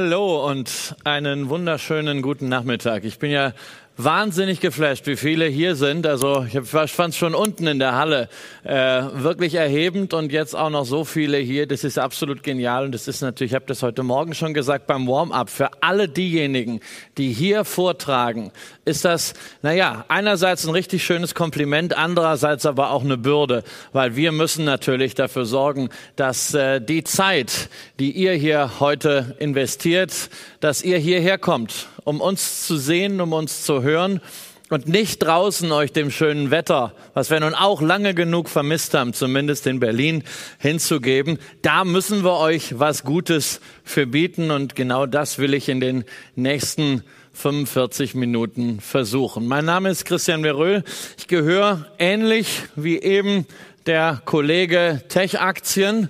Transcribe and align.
Hallo 0.00 0.48
und 0.48 0.94
einen 1.02 1.48
wunderschönen 1.48 2.22
guten 2.22 2.48
Nachmittag. 2.48 3.02
Ich 3.02 3.18
bin 3.18 3.32
ja 3.32 3.52
wahnsinnig 3.98 4.60
geflasht, 4.60 5.06
wie 5.08 5.16
viele 5.16 5.46
hier 5.46 5.74
sind. 5.74 6.06
Also 6.06 6.46
ich 6.50 6.60
fand 6.62 7.10
es 7.10 7.16
schon 7.16 7.34
unten 7.34 7.66
in 7.66 7.80
der 7.80 7.96
Halle 7.96 8.28
äh, 8.62 9.02
wirklich 9.12 9.56
erhebend 9.56 10.14
und 10.14 10.30
jetzt 10.30 10.54
auch 10.54 10.70
noch 10.70 10.84
so 10.84 11.04
viele 11.04 11.36
hier. 11.38 11.66
Das 11.66 11.82
ist 11.82 11.98
absolut 11.98 12.44
genial 12.44 12.84
und 12.84 12.92
das 12.92 13.08
ist 13.08 13.20
natürlich, 13.20 13.50
ich 13.50 13.56
habe 13.56 13.66
das 13.66 13.82
heute 13.82 14.04
Morgen 14.04 14.34
schon 14.34 14.54
gesagt 14.54 14.86
beim 14.86 15.08
Warm-up, 15.08 15.50
für 15.50 15.70
alle 15.82 16.08
diejenigen, 16.08 16.80
die 17.18 17.32
hier 17.32 17.64
vortragen, 17.64 18.52
ist 18.84 19.04
das, 19.04 19.34
naja, 19.62 20.04
einerseits 20.06 20.64
ein 20.64 20.70
richtig 20.70 21.04
schönes 21.04 21.34
Kompliment, 21.34 21.96
andererseits 21.96 22.66
aber 22.66 22.92
auch 22.92 23.02
eine 23.02 23.18
Bürde, 23.18 23.64
weil 23.92 24.14
wir 24.14 24.30
müssen 24.30 24.64
natürlich 24.64 25.16
dafür 25.16 25.44
sorgen, 25.44 25.88
dass 26.14 26.54
äh, 26.54 26.80
die 26.80 27.02
Zeit, 27.02 27.68
die 27.98 28.12
ihr 28.12 28.32
hier 28.34 28.78
heute 28.78 29.34
investiert, 29.40 30.30
dass 30.60 30.82
ihr 30.82 30.98
hierher 30.98 31.36
kommt 31.36 31.88
um 32.08 32.22
uns 32.22 32.66
zu 32.66 32.78
sehen, 32.78 33.20
um 33.20 33.34
uns 33.34 33.64
zu 33.64 33.82
hören 33.82 34.22
und 34.70 34.88
nicht 34.88 35.18
draußen 35.18 35.70
euch 35.72 35.92
dem 35.92 36.10
schönen 36.10 36.50
Wetter, 36.50 36.94
was 37.12 37.30
wir 37.30 37.38
nun 37.38 37.52
auch 37.52 37.82
lange 37.82 38.14
genug 38.14 38.48
vermisst 38.48 38.94
haben, 38.94 39.12
zumindest 39.12 39.66
in 39.66 39.78
Berlin, 39.78 40.24
hinzugeben. 40.58 41.38
Da 41.60 41.84
müssen 41.84 42.24
wir 42.24 42.38
euch 42.38 42.78
was 42.78 43.04
Gutes 43.04 43.60
für 43.84 44.06
bieten 44.06 44.50
und 44.50 44.74
genau 44.74 45.04
das 45.04 45.38
will 45.38 45.52
ich 45.52 45.68
in 45.68 45.80
den 45.80 46.04
nächsten 46.34 47.04
45 47.34 48.14
Minuten 48.14 48.80
versuchen. 48.80 49.46
Mein 49.46 49.66
Name 49.66 49.90
ist 49.90 50.06
Christian 50.06 50.42
Veröhl. 50.42 50.84
Ich 51.18 51.28
gehöre 51.28 51.92
ähnlich 51.98 52.62
wie 52.74 52.98
eben 52.98 53.46
der 53.84 54.22
Kollege 54.24 55.02
Tech 55.10 55.40
Aktien 55.40 56.08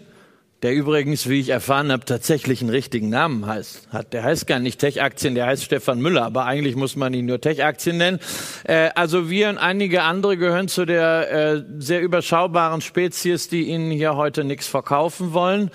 der 0.62 0.75
übrigens, 0.75 1.29
wie 1.29 1.39
ich 1.39 1.51
erfahren 1.51 1.93
habe, 1.93 2.05
tatsächlich 2.05 2.60
einen 2.63 2.71
richtigen 2.71 3.10
Namen 3.10 3.46
heißt. 3.46 3.88
Hat. 3.93 4.13
Der 4.13 4.24
heißt 4.24 4.49
gar 4.49 4.59
nicht 4.59 4.80
Tech-Aktien, 4.80 5.37
der 5.37 5.46
heißt 5.46 5.63
Stefan 5.63 6.01
Müller, 6.01 6.24
aber 6.24 6.46
eigentlich 6.46 6.74
muss 6.74 6.96
man 6.96 7.15
ihn 7.15 7.27
nur 7.27 7.41
Tech-Aktien 7.41 7.96
nennen. 7.96 8.19
Äh, 8.65 8.91
also 8.97 9.30
wir 9.30 9.51
und 9.51 9.59
einige 9.59 10.02
andere 10.02 10.37
gehören 10.37 10.66
zu 10.66 10.85
der 10.85 11.30
äh, 11.30 11.63
sehr 11.79 12.02
überschaubaren 12.02 12.80
Spezies, 12.80 13.49
die 13.49 13.69
Ihnen 13.69 13.93
hier 13.93 14.16
heute 14.16 14.43
nichts 14.43 14.66
verkaufen 14.66 15.32
wollen. 15.32 15.71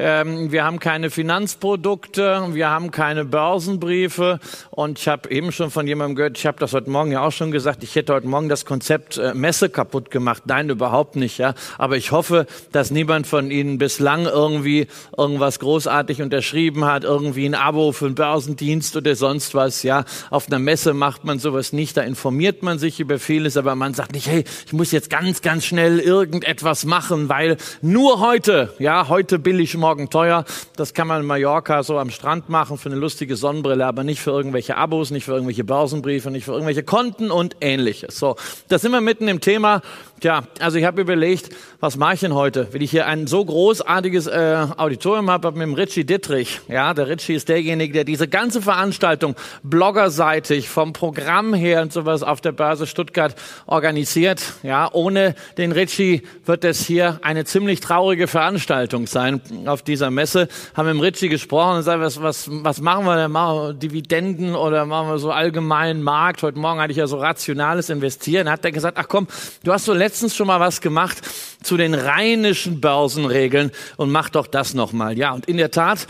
Ähm, 0.00 0.52
wir 0.52 0.64
haben 0.64 0.78
keine 0.78 1.10
Finanzprodukte, 1.10 2.50
wir 2.52 2.70
haben 2.70 2.92
keine 2.92 3.24
Börsenbriefe 3.24 4.38
und 4.70 5.00
ich 5.00 5.08
habe 5.08 5.28
eben 5.32 5.50
schon 5.50 5.72
von 5.72 5.88
jemandem 5.88 6.14
gehört, 6.14 6.38
ich 6.38 6.46
habe 6.46 6.56
das 6.60 6.72
heute 6.72 6.88
Morgen 6.88 7.10
ja 7.10 7.22
auch 7.22 7.32
schon 7.32 7.50
gesagt, 7.50 7.82
ich 7.82 7.96
hätte 7.96 8.14
heute 8.14 8.28
Morgen 8.28 8.48
das 8.48 8.64
Konzept 8.64 9.18
äh, 9.18 9.34
Messe 9.34 9.70
kaputt 9.70 10.12
gemacht. 10.12 10.44
Nein, 10.46 10.68
überhaupt 10.68 11.16
nicht. 11.16 11.38
Ja, 11.38 11.54
aber 11.78 11.96
ich 11.96 12.12
hoffe, 12.12 12.46
dass 12.70 12.92
niemand 12.92 13.26
von 13.26 13.50
Ihnen 13.50 13.78
bislang 13.78 14.26
irgendwie 14.26 14.86
irgendwas 15.16 15.58
großartig 15.58 16.22
unterschrieben 16.22 16.84
hat, 16.84 17.02
irgendwie 17.02 17.46
ein 17.46 17.56
Abo 17.56 17.90
für 17.90 18.06
einen 18.06 18.14
Börsendienst 18.14 18.94
oder 18.94 19.16
sonst 19.16 19.56
was. 19.56 19.82
Ja, 19.82 20.04
auf 20.30 20.46
einer 20.46 20.60
Messe 20.60 20.94
macht 20.94 21.24
man 21.24 21.40
sowas 21.40 21.72
nicht. 21.72 21.96
Da 21.96 22.02
informiert 22.02 22.62
man 22.62 22.78
sich 22.78 23.00
über 23.00 23.18
vieles, 23.18 23.56
aber 23.56 23.74
man 23.74 23.94
sagt 23.94 24.12
nicht, 24.12 24.28
hey, 24.28 24.44
ich 24.64 24.72
muss 24.72 24.92
jetzt 24.92 25.10
ganz, 25.10 25.42
ganz 25.42 25.64
schnell 25.64 25.98
irgendetwas 25.98 26.84
machen, 26.84 27.28
weil 27.28 27.56
nur 27.82 28.20
heute, 28.20 28.74
ja, 28.78 29.08
heute 29.08 29.40
billig, 29.40 29.76
morgen 29.76 29.87
teuer. 30.10 30.44
Das 30.76 30.94
kann 30.94 31.06
man 31.08 31.20
in 31.20 31.26
Mallorca 31.26 31.82
so 31.82 31.98
am 31.98 32.10
Strand 32.10 32.48
machen 32.48 32.78
für 32.78 32.88
eine 32.88 32.98
lustige 32.98 33.36
Sonnenbrille, 33.36 33.86
aber 33.86 34.04
nicht 34.04 34.20
für 34.20 34.30
irgendwelche 34.30 34.76
Abos, 34.76 35.10
nicht 35.10 35.24
für 35.24 35.32
irgendwelche 35.32 35.64
Börsenbriefe, 35.64 36.30
nicht 36.30 36.44
für 36.44 36.52
irgendwelche 36.52 36.82
Konten 36.82 37.30
und 37.30 37.56
ähnliches. 37.60 38.18
So, 38.18 38.36
da 38.68 38.78
sind 38.78 38.92
wir 38.92 39.00
mitten 39.00 39.28
im 39.28 39.40
Thema. 39.40 39.82
Tja, 40.20 40.42
also 40.58 40.78
ich 40.78 40.84
habe 40.84 41.00
überlegt, 41.00 41.50
was 41.78 41.96
mache 41.96 42.14
ich 42.14 42.20
denn 42.20 42.34
heute? 42.34 42.66
Wenn 42.72 42.82
ich 42.82 42.90
hier 42.90 43.06
ein 43.06 43.28
so 43.28 43.44
großartiges 43.44 44.26
äh, 44.26 44.66
Auditorium 44.76 45.30
habe, 45.30 45.52
mit 45.52 45.62
dem 45.62 45.74
Richie 45.74 46.04
Dittrich. 46.04 46.60
Ja, 46.66 46.92
der 46.92 47.06
Richie 47.06 47.34
ist 47.34 47.48
derjenige, 47.48 47.92
der 47.92 48.02
diese 48.02 48.26
ganze 48.26 48.60
Veranstaltung 48.60 49.36
bloggerseitig 49.62 50.68
vom 50.68 50.92
Programm 50.92 51.54
her 51.54 51.82
und 51.82 51.92
sowas 51.92 52.24
auf 52.24 52.40
der 52.40 52.50
Börse 52.50 52.88
Stuttgart 52.88 53.36
organisiert. 53.66 54.42
Ja, 54.64 54.88
ohne 54.92 55.36
den 55.56 55.70
Richie 55.70 56.22
wird 56.44 56.64
es 56.64 56.84
hier 56.84 57.20
eine 57.22 57.44
ziemlich 57.44 57.78
traurige 57.78 58.26
Veranstaltung 58.26 59.06
sein 59.06 59.40
auf 59.66 59.82
dieser 59.82 60.10
Messe. 60.10 60.48
Haben 60.74 60.86
mit 60.86 60.94
dem 60.96 61.00
Richie 61.00 61.28
gesprochen 61.28 61.70
und 61.70 61.76
gesagt, 61.78 62.00
was, 62.00 62.20
was, 62.20 62.48
was 62.50 62.80
machen 62.80 63.04
wir 63.04 63.14
denn? 63.14 63.30
Machen 63.30 63.56
wir 63.56 63.74
Dividenden 63.74 64.56
oder 64.56 64.84
machen 64.84 65.10
wir 65.10 65.18
so 65.18 65.30
allgemeinen 65.30 66.02
Markt? 66.02 66.42
Heute 66.42 66.58
Morgen 66.58 66.80
hatte 66.80 66.90
ich 66.90 66.98
ja 66.98 67.06
so 67.06 67.18
rationales 67.18 67.88
Investieren. 67.88 68.50
Hat 68.50 68.64
er 68.64 68.72
gesagt, 68.72 68.98
ach 68.98 69.06
komm, 69.06 69.28
du 69.62 69.72
hast 69.72 69.84
so 69.84 69.92
letztens 70.08 70.34
schon 70.34 70.46
mal 70.46 70.58
was 70.58 70.80
gemacht 70.80 71.18
zu 71.62 71.76
den 71.76 71.92
rheinischen 71.92 72.80
Börsenregeln 72.80 73.72
und 73.98 74.10
mach 74.10 74.30
doch 74.30 74.46
das 74.46 74.72
nochmal. 74.72 75.18
Ja, 75.18 75.32
und 75.32 75.44
in 75.44 75.58
der 75.58 75.70
Tat, 75.70 76.06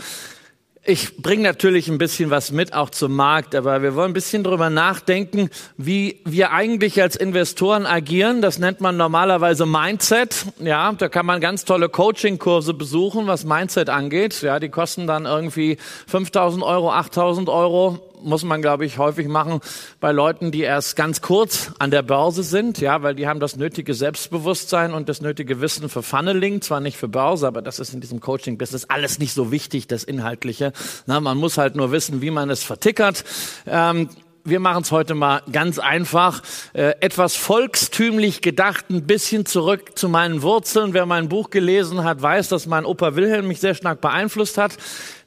ich 0.85 1.17
bringe 1.17 1.43
natürlich 1.43 1.89
ein 1.89 1.97
bisschen 1.97 2.29
was 2.29 2.53
mit, 2.53 2.73
auch 2.73 2.91
zum 2.91 3.13
Markt, 3.13 3.55
aber 3.55 3.81
wir 3.81 3.95
wollen 3.95 4.11
ein 4.11 4.13
bisschen 4.13 4.45
drüber 4.45 4.69
nachdenken, 4.69 5.49
wie 5.75 6.21
wir 6.23 6.53
eigentlich 6.53 7.01
als 7.01 7.17
Investoren 7.17 7.85
agieren. 7.85 8.41
Das 8.41 8.57
nennt 8.57 8.79
man 8.79 8.95
normalerweise 8.95 9.65
Mindset. 9.65 10.45
Ja, 10.61 10.93
da 10.93 11.09
kann 11.09 11.25
man 11.25 11.41
ganz 11.41 11.65
tolle 11.65 11.89
Coaching-Kurse 11.89 12.73
besuchen, 12.73 13.27
was 13.27 13.43
Mindset 13.43 13.89
angeht. 13.89 14.41
Ja, 14.41 14.61
die 14.61 14.69
kosten 14.69 15.07
dann 15.07 15.25
irgendwie 15.25 15.75
5000 16.07 16.63
Euro, 16.63 16.93
8000 16.93 17.49
Euro 17.49 18.08
muss 18.21 18.43
man, 18.43 18.61
glaube 18.61 18.85
ich, 18.85 18.97
häufig 18.97 19.27
machen 19.27 19.59
bei 19.99 20.11
Leuten, 20.11 20.51
die 20.51 20.61
erst 20.61 20.95
ganz 20.95 21.21
kurz 21.21 21.71
an 21.79 21.91
der 21.91 22.01
Börse 22.01 22.43
sind, 22.43 22.79
ja, 22.79 23.01
weil 23.01 23.15
die 23.15 23.27
haben 23.27 23.39
das 23.39 23.55
nötige 23.55 23.93
Selbstbewusstsein 23.93 24.93
und 24.93 25.09
das 25.09 25.21
nötige 25.21 25.61
Wissen 25.61 25.89
für 25.89 26.03
Funneling, 26.03 26.61
zwar 26.61 26.79
nicht 26.79 26.97
für 26.97 27.07
Börse, 27.07 27.47
aber 27.47 27.61
das 27.61 27.79
ist 27.79 27.93
in 27.93 28.01
diesem 28.01 28.19
Coaching-Business 28.19 28.85
alles 28.85 29.19
nicht 29.19 29.33
so 29.33 29.51
wichtig, 29.51 29.87
das 29.87 30.03
Inhaltliche. 30.03 30.73
Na, 31.05 31.19
man 31.19 31.37
muss 31.37 31.57
halt 31.57 31.75
nur 31.75 31.91
wissen, 31.91 32.21
wie 32.21 32.31
man 32.31 32.49
es 32.49 32.63
vertickert. 32.63 33.23
Ähm, 33.65 34.09
wir 34.43 34.59
machen 34.59 34.83
es 34.83 34.91
heute 34.91 35.15
mal 35.15 35.41
ganz 35.51 35.79
einfach, 35.79 36.41
äh, 36.73 36.93
etwas 36.99 37.35
volkstümlich 37.35 38.41
gedacht, 38.41 38.89
ein 38.89 39.05
bisschen 39.05 39.45
zurück 39.45 39.97
zu 39.97 40.09
meinen 40.09 40.41
Wurzeln. 40.41 40.93
Wer 40.93 41.05
mein 41.05 41.29
Buch 41.29 41.49
gelesen 41.49 42.03
hat, 42.03 42.21
weiß, 42.21 42.49
dass 42.49 42.65
mein 42.65 42.85
Opa 42.85 43.15
Wilhelm 43.15 43.47
mich 43.47 43.59
sehr 43.59 43.75
stark 43.75 44.01
beeinflusst 44.01 44.57
hat. 44.57 44.77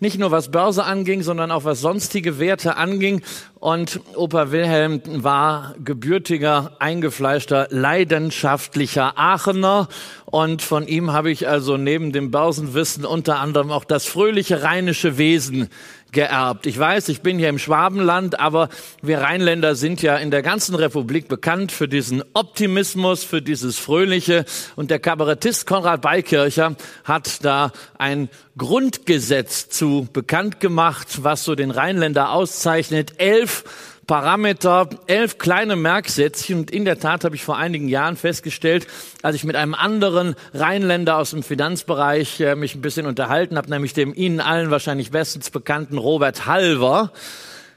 Nicht 0.00 0.18
nur 0.18 0.30
was 0.30 0.50
Börse 0.50 0.84
anging, 0.84 1.22
sondern 1.22 1.50
auch 1.50 1.64
was 1.64 1.80
sonstige 1.80 2.38
Werte 2.38 2.76
anging. 2.76 3.22
Und 3.60 4.00
Opa 4.16 4.50
Wilhelm 4.50 5.00
war 5.22 5.74
gebürtiger, 5.82 6.76
eingefleischter, 6.80 7.68
leidenschaftlicher 7.70 9.16
Aachener. 9.16 9.88
Und 10.24 10.62
von 10.62 10.88
ihm 10.88 11.12
habe 11.12 11.30
ich 11.30 11.46
also 11.46 11.76
neben 11.76 12.10
dem 12.10 12.30
Börsenwissen 12.30 13.04
unter 13.04 13.38
anderem 13.38 13.70
auch 13.70 13.84
das 13.84 14.06
fröhliche 14.06 14.62
rheinische 14.62 15.18
Wesen 15.18 15.68
geerbt. 16.12 16.66
Ich 16.66 16.78
weiß, 16.78 17.08
ich 17.08 17.22
bin 17.22 17.38
hier 17.38 17.48
im 17.48 17.58
Schwabenland, 17.58 18.38
aber 18.38 18.68
wir 19.00 19.22
Rheinländer 19.22 19.74
sind 19.74 20.02
ja 20.02 20.16
in 20.16 20.30
der 20.30 20.42
ganzen 20.42 20.74
Republik 20.74 21.26
bekannt 21.26 21.72
für 21.72 21.88
diesen 21.88 22.22
Optimismus, 22.34 23.24
für 23.24 23.42
dieses 23.42 23.78
Fröhliche. 23.78 24.44
Und 24.76 24.90
der 24.90 24.98
Kabarettist 24.98 25.66
Konrad 25.66 26.02
Beikircher 26.02 26.76
hat 27.04 27.44
da 27.44 27.72
ein 27.98 28.28
Grundgesetz 28.56 29.70
zu 29.70 30.06
bekannt 30.12 30.60
gemacht, 30.60 31.24
was 31.24 31.44
so 31.44 31.54
den 31.54 31.70
Rheinländer 31.70 32.30
auszeichnet. 32.30 33.14
Elf 33.18 33.64
Parameter, 34.06 34.88
elf 35.06 35.38
kleine 35.38 35.76
Merksätzchen. 35.76 36.60
Und 36.60 36.70
in 36.70 36.84
der 36.84 36.98
Tat 36.98 37.24
habe 37.24 37.36
ich 37.36 37.44
vor 37.44 37.56
einigen 37.56 37.88
Jahren 37.88 38.16
festgestellt, 38.16 38.86
als 39.22 39.36
ich 39.36 39.44
mit 39.44 39.56
einem 39.56 39.74
anderen 39.74 40.34
Rheinländer 40.52 41.18
aus 41.18 41.30
dem 41.30 41.42
Finanzbereich 41.42 42.41
äh, 42.41 42.56
mich 42.56 42.74
ein 42.74 42.82
bisschen 42.82 43.06
unterhalten 43.06 43.56
habe, 43.56 43.70
nämlich 43.70 43.94
dem 43.94 44.12
Ihnen 44.14 44.41
allen 44.41 44.70
wahrscheinlich 44.70 45.10
bestens 45.10 45.50
bekannten 45.50 45.98
Robert 45.98 46.46
Halver, 46.46 47.12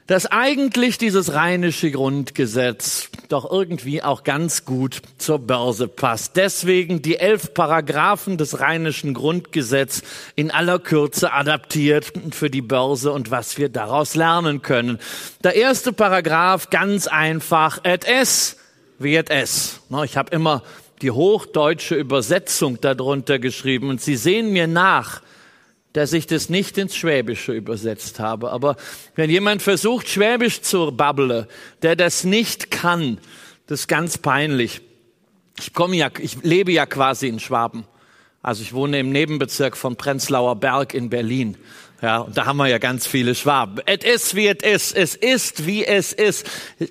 dass 0.06 0.26
eigentlich 0.26 0.98
dieses 0.98 1.34
rheinische 1.34 1.90
Grundgesetz 1.90 3.10
doch 3.28 3.50
irgendwie 3.50 4.02
auch 4.02 4.22
ganz 4.22 4.64
gut 4.64 5.02
zur 5.18 5.40
Börse 5.40 5.88
passt. 5.88 6.36
Deswegen 6.36 7.02
die 7.02 7.16
elf 7.18 7.54
Paragraphen 7.54 8.38
des 8.38 8.60
rheinischen 8.60 9.14
Grundgesetz 9.14 10.02
in 10.36 10.50
aller 10.50 10.78
Kürze 10.78 11.32
adaptiert 11.32 12.12
für 12.30 12.50
die 12.50 12.62
Börse 12.62 13.12
und 13.12 13.30
was 13.30 13.58
wir 13.58 13.68
daraus 13.68 14.14
lernen 14.14 14.62
können. 14.62 14.98
Der 15.42 15.56
erste 15.56 15.92
Paragraph 15.92 16.70
ganz 16.70 17.08
einfach, 17.08 17.80
et 17.82 18.04
es 18.06 18.56
wird 18.98 19.30
es. 19.30 19.80
Ich 20.04 20.16
habe 20.16 20.30
immer 20.30 20.62
die 21.02 21.10
hochdeutsche 21.10 21.94
Übersetzung 21.94 22.80
darunter 22.80 23.38
geschrieben 23.38 23.90
und 23.90 24.00
Sie 24.00 24.16
sehen 24.16 24.52
mir 24.52 24.66
nach, 24.66 25.20
dass 25.96 26.12
ich 26.12 26.26
das 26.26 26.50
nicht 26.50 26.76
ins 26.76 26.94
Schwäbische 26.94 27.52
übersetzt 27.52 28.20
habe. 28.20 28.50
Aber 28.52 28.76
wenn 29.14 29.30
jemand 29.30 29.62
versucht, 29.62 30.08
Schwäbisch 30.08 30.60
zu 30.60 30.92
babbeln, 30.92 31.46
der 31.80 31.96
das 31.96 32.22
nicht 32.22 32.70
kann, 32.70 33.16
das 33.66 33.80
ist 33.80 33.88
ganz 33.88 34.18
peinlich. 34.18 34.82
Ich 35.58 35.72
komme 35.72 35.96
ja, 35.96 36.10
ich 36.20 36.42
lebe 36.42 36.70
ja 36.70 36.84
quasi 36.84 37.28
in 37.28 37.40
Schwaben. 37.40 37.86
Also 38.42 38.60
ich 38.60 38.74
wohne 38.74 39.00
im 39.00 39.10
Nebenbezirk 39.10 39.74
von 39.74 39.96
Prenzlauer 39.96 40.56
Berg 40.56 40.92
in 40.92 41.08
Berlin. 41.08 41.56
Ja, 42.02 42.18
und 42.18 42.36
da 42.36 42.44
haben 42.44 42.58
wir 42.58 42.66
ja 42.66 42.76
ganz 42.76 43.06
viele 43.06 43.34
Schwaben. 43.34 43.80
Es 43.86 44.04
ist 44.04 44.34
wie 44.36 44.48
es 44.48 44.62
ist. 44.62 44.94
Es 44.94 45.14
ist 45.14 45.64
wie 45.64 45.86
es 45.86 46.12
ist. 46.12 46.46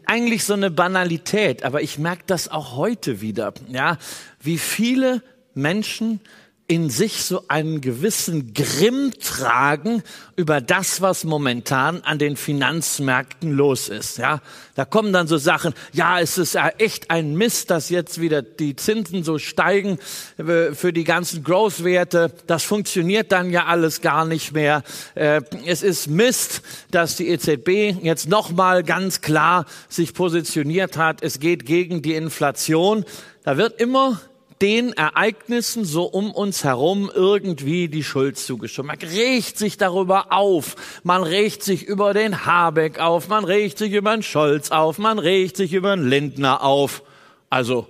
Eigentlich 0.08 0.46
so 0.46 0.54
eine 0.54 0.72
Banalität, 0.72 1.64
aber 1.64 1.84
ich 1.84 2.00
merke 2.00 2.24
das 2.26 2.50
auch 2.50 2.76
heute 2.76 3.22
wieder. 3.22 3.54
Ja, 3.70 4.00
wie 4.42 4.58
viele 4.58 5.22
Menschen 5.54 6.22
in 6.68 6.90
sich 6.90 7.24
so 7.24 7.44
einen 7.48 7.80
gewissen 7.80 8.54
Grimm 8.56 9.14
tragen 9.22 10.02
über 10.36 10.62
das, 10.62 11.00
was 11.00 11.24
momentan 11.24 12.02
an 12.02 12.18
den 12.18 12.36
Finanzmärkten 12.36 13.52
los 13.52 13.88
ist. 13.88 14.18
Ja, 14.18 14.42
da 14.74 14.84
kommen 14.84 15.14
dann 15.14 15.28
so 15.28 15.38
Sachen. 15.38 15.76
Ja, 15.94 16.20
es 16.20 16.40
ist 16.40 16.56
ja 16.56 16.70
echt 16.80 17.12
ein 17.12 17.36
Mist, 17.36 17.70
dass 17.70 17.90
jetzt 17.90 18.20
wieder 18.20 18.42
die 18.42 18.76
Zinsen 18.76 19.24
so 19.24 19.38
steigen 19.38 20.00
äh, 20.38 20.74
für 20.74 20.92
die 20.92 21.04
ganzen 21.04 21.44
Growth-Werte. 21.44 22.32
Das 22.48 22.64
funktioniert 22.64 23.32
dann 23.32 23.52
ja 23.52 23.66
alles 23.66 24.02
gar 24.02 24.26
nicht 24.26 24.54
mehr. 24.54 24.82
Äh, 25.14 25.42
es 25.68 25.84
ist 25.84 26.08
Mist, 26.08 26.64
dass 26.90 27.16
die 27.16 27.28
EZB 27.28 28.04
jetzt 28.04 28.28
nochmal 28.28 28.82
ganz 28.82 29.22
klar 29.22 29.66
sich 29.88 30.16
positioniert 30.16 30.98
hat. 30.98 31.22
Es 31.22 31.40
geht 31.40 31.68
gegen 31.68 32.02
die 32.02 32.16
Inflation. 32.16 33.06
Da 33.44 33.58
wird 33.58 33.80
immer 33.80 34.20
den 34.62 34.94
Ereignissen 34.94 35.84
so 35.84 36.06
um 36.06 36.32
uns 36.32 36.64
herum 36.64 37.12
irgendwie 37.14 37.88
die 37.88 38.04
Schuld 38.04 38.38
zugeschoben. 38.38 38.88
Man 38.88 39.00
regt 39.00 39.58
sich 39.58 39.78
darüber 39.78 40.32
auf. 40.32 40.76
Man 41.04 41.24
regt 41.24 41.64
sich 41.64 41.84
über 41.84 42.14
den 42.14 42.46
Habeck 42.46 43.00
auf. 43.00 43.28
Man 43.28 43.44
regt 43.44 43.78
sich 43.78 43.92
über 43.94 44.12
den 44.12 44.24
Scholz 44.24 44.72
auf. 44.72 44.98
Man 44.98 45.20
regt 45.20 45.58
sich 45.58 45.74
über 45.74 45.96
den 45.96 46.08
Lindner 46.08 46.64
auf. 46.64 47.04
Also, 47.50 47.88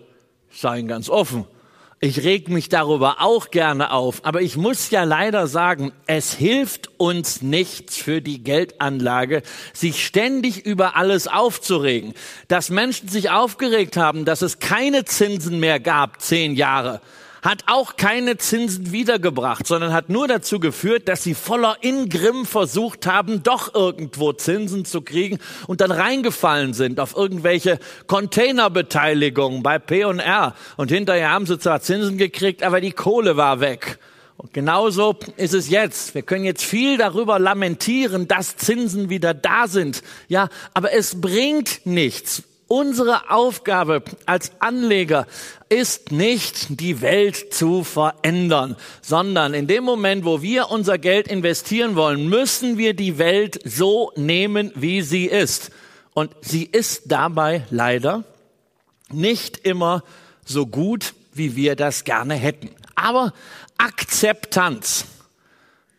seien 0.50 0.88
ganz 0.88 1.10
offen. 1.10 1.46
Ich 2.02 2.24
reg 2.24 2.50
mich 2.50 2.68
darüber 2.68 3.22
auch 3.22 3.52
gerne 3.52 3.92
auf, 3.92 4.26
aber 4.26 4.42
ich 4.42 4.58
muss 4.58 4.92
ja 4.92 5.04
leider 5.04 5.48
sagen, 5.48 5.94
es 6.08 6.34
hilft 6.34 6.90
uns 7.00 7.42
nichts 7.42 7.96
für 7.98 8.22
die 8.22 8.44
Geldanlage, 8.44 9.44
sich 9.74 10.06
ständig 10.06 10.66
über 10.66 10.98
alles 10.98 11.28
aufzuregen. 11.28 12.14
Dass 12.50 12.70
Menschen 12.70 13.08
sich 13.08 13.30
aufgeregt 13.30 13.96
haben, 13.96 14.26
dass 14.26 14.42
es 14.42 14.60
keine 14.60 15.06
Zinsen 15.06 15.62
mehr 15.62 15.80
gab, 15.80 16.22
zehn 16.22 16.56
Jahre, 16.56 17.00
hat 17.46 17.66
auch 17.68 17.96
keine 17.96 18.38
Zinsen 18.38 18.92
wiedergebracht, 18.92 19.68
sondern 19.68 19.94
hat 19.94 20.10
nur 20.10 20.28
dazu 20.28 20.60
geführt, 20.60 21.08
dass 21.08 21.24
sie 21.24 21.36
voller 21.36 21.78
Ingrimm 21.82 22.46
versucht 22.46 23.06
haben, 23.06 23.44
doch 23.44 23.76
irgendwo 23.76 24.34
Zinsen 24.34 24.84
zu 24.84 25.02
kriegen 25.02 25.38
und 25.68 25.80
dann 25.80 25.92
reingefallen 25.92 26.74
sind 26.74 27.00
auf 27.00 27.16
irgendwelche 27.16 27.78
Containerbeteiligungen 28.08 29.62
bei 29.62 29.78
P&R 29.78 30.56
und 30.76 30.92
hinterher 30.92 31.30
haben 31.30 31.46
sie 31.46 31.60
zwar 31.60 31.82
Zinsen 31.82 32.18
gekriegt, 32.18 32.64
aber 32.64 32.82
die 32.82 32.92
Kohle 32.92 33.38
war 33.38 33.60
weg. 33.60 34.00
Und 34.38 34.52
genauso 34.52 35.16
ist 35.38 35.54
es 35.54 35.70
jetzt. 35.70 36.16
Wir 36.16 36.24
können 36.24 36.44
jetzt 36.46 36.64
viel 36.64 36.98
darüber 36.98 37.40
lamentieren, 37.40 38.28
dass 38.28 38.58
Zinsen 38.58 39.10
wieder 39.10 39.34
da 39.34 39.68
sind. 39.68 40.02
Ja, 40.28 40.50
aber 40.74 40.94
es 40.94 41.22
bringt 41.22 41.86
nichts. 41.86 42.44
Unsere 42.68 43.30
Aufgabe 43.30 44.02
als 44.26 44.52
Anleger 44.60 45.28
ist 45.70 46.12
nicht, 46.12 46.80
die 46.80 47.02
Welt 47.02 47.54
zu 47.54 47.84
verändern, 47.84 48.76
sondern 49.02 49.54
in 49.54 49.68
dem 49.68 49.84
Moment, 49.84 50.26
wo 50.26 50.42
wir 50.42 50.72
unser 50.72 50.98
Geld 50.98 51.28
investieren 51.28 51.96
wollen, 51.96 52.28
müssen 52.28 52.80
wir 52.80 52.96
die 52.96 53.20
Welt 53.20 53.60
so 53.66 54.12
nehmen, 54.16 54.72
wie 54.74 55.04
sie 55.04 55.26
ist. 55.26 55.72
Und 56.16 56.32
sie 56.42 56.64
ist 56.64 57.04
dabei 57.12 57.66
leider 57.70 58.24
nicht 59.12 59.58
immer 59.60 60.04
so 60.44 60.66
gut, 60.66 61.14
wie 61.34 61.56
wir 61.56 61.76
das 61.76 62.04
gerne 62.04 62.34
hätten. 62.34 62.70
Aber 62.96 63.34
Akzeptanz 63.78 65.06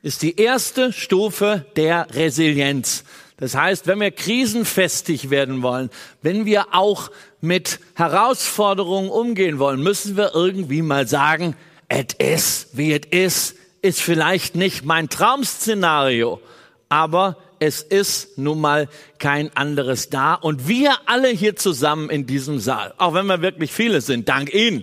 ist 0.03 0.23
die 0.23 0.41
erste 0.41 0.93
Stufe 0.93 1.67
der 1.77 2.09
Resilienz. 2.15 3.05
Das 3.38 3.55
heißt, 3.55 3.87
wenn 3.87 4.00
wir 4.00 4.11
krisenfestig 4.12 5.29
werden 5.29 5.62
wollen, 5.62 5.91
wenn 6.23 6.47
wir 6.47 6.75
auch 6.75 7.11
mit 7.41 7.81
Herausforderungen 7.94 9.11
umgehen 9.11 9.59
wollen, 9.59 9.83
müssen 9.83 10.17
wir 10.17 10.35
irgendwie 10.35 10.81
mal 10.81 11.06
sagen, 11.06 11.55
es 11.88 12.15
ist, 12.19 12.77
wie 12.77 12.93
es 12.93 13.06
ist, 13.11 13.56
ist 13.83 14.00
vielleicht 14.00 14.56
nicht 14.56 14.85
mein 14.85 15.11
Traumszenario, 15.11 16.41
aber 16.88 17.37
es 17.59 17.83
ist 17.83 18.38
nun 18.38 18.61
mal 18.61 18.88
kein 19.19 19.55
anderes 19.55 20.09
da. 20.09 20.35
Und 20.35 20.67
wir 20.67 20.97
alle 21.06 21.29
hier 21.29 21.56
zusammen 21.56 22.09
in 22.11 22.27
diesem 22.27 22.59
Saal, 22.59 22.94
auch 22.97 23.12
wenn 23.12 23.27
wir 23.27 23.43
wirklich 23.43 23.73
viele 23.73 24.00
sind, 24.00 24.29
dank 24.29 24.53
Ihnen, 24.53 24.83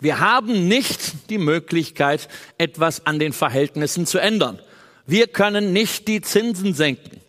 wir 0.00 0.18
haben 0.20 0.66
nicht 0.66 1.30
die 1.30 1.38
Möglichkeit, 1.38 2.28
etwas 2.58 3.06
an 3.06 3.18
den 3.18 3.32
Verhältnissen 3.32 4.04
zu 4.06 4.18
ändern. 4.18 4.58
Wir 5.06 5.28
können 5.28 5.72
nicht 5.72 6.08
die 6.08 6.20
Zinsen 6.20 6.74
senken. 6.74 7.21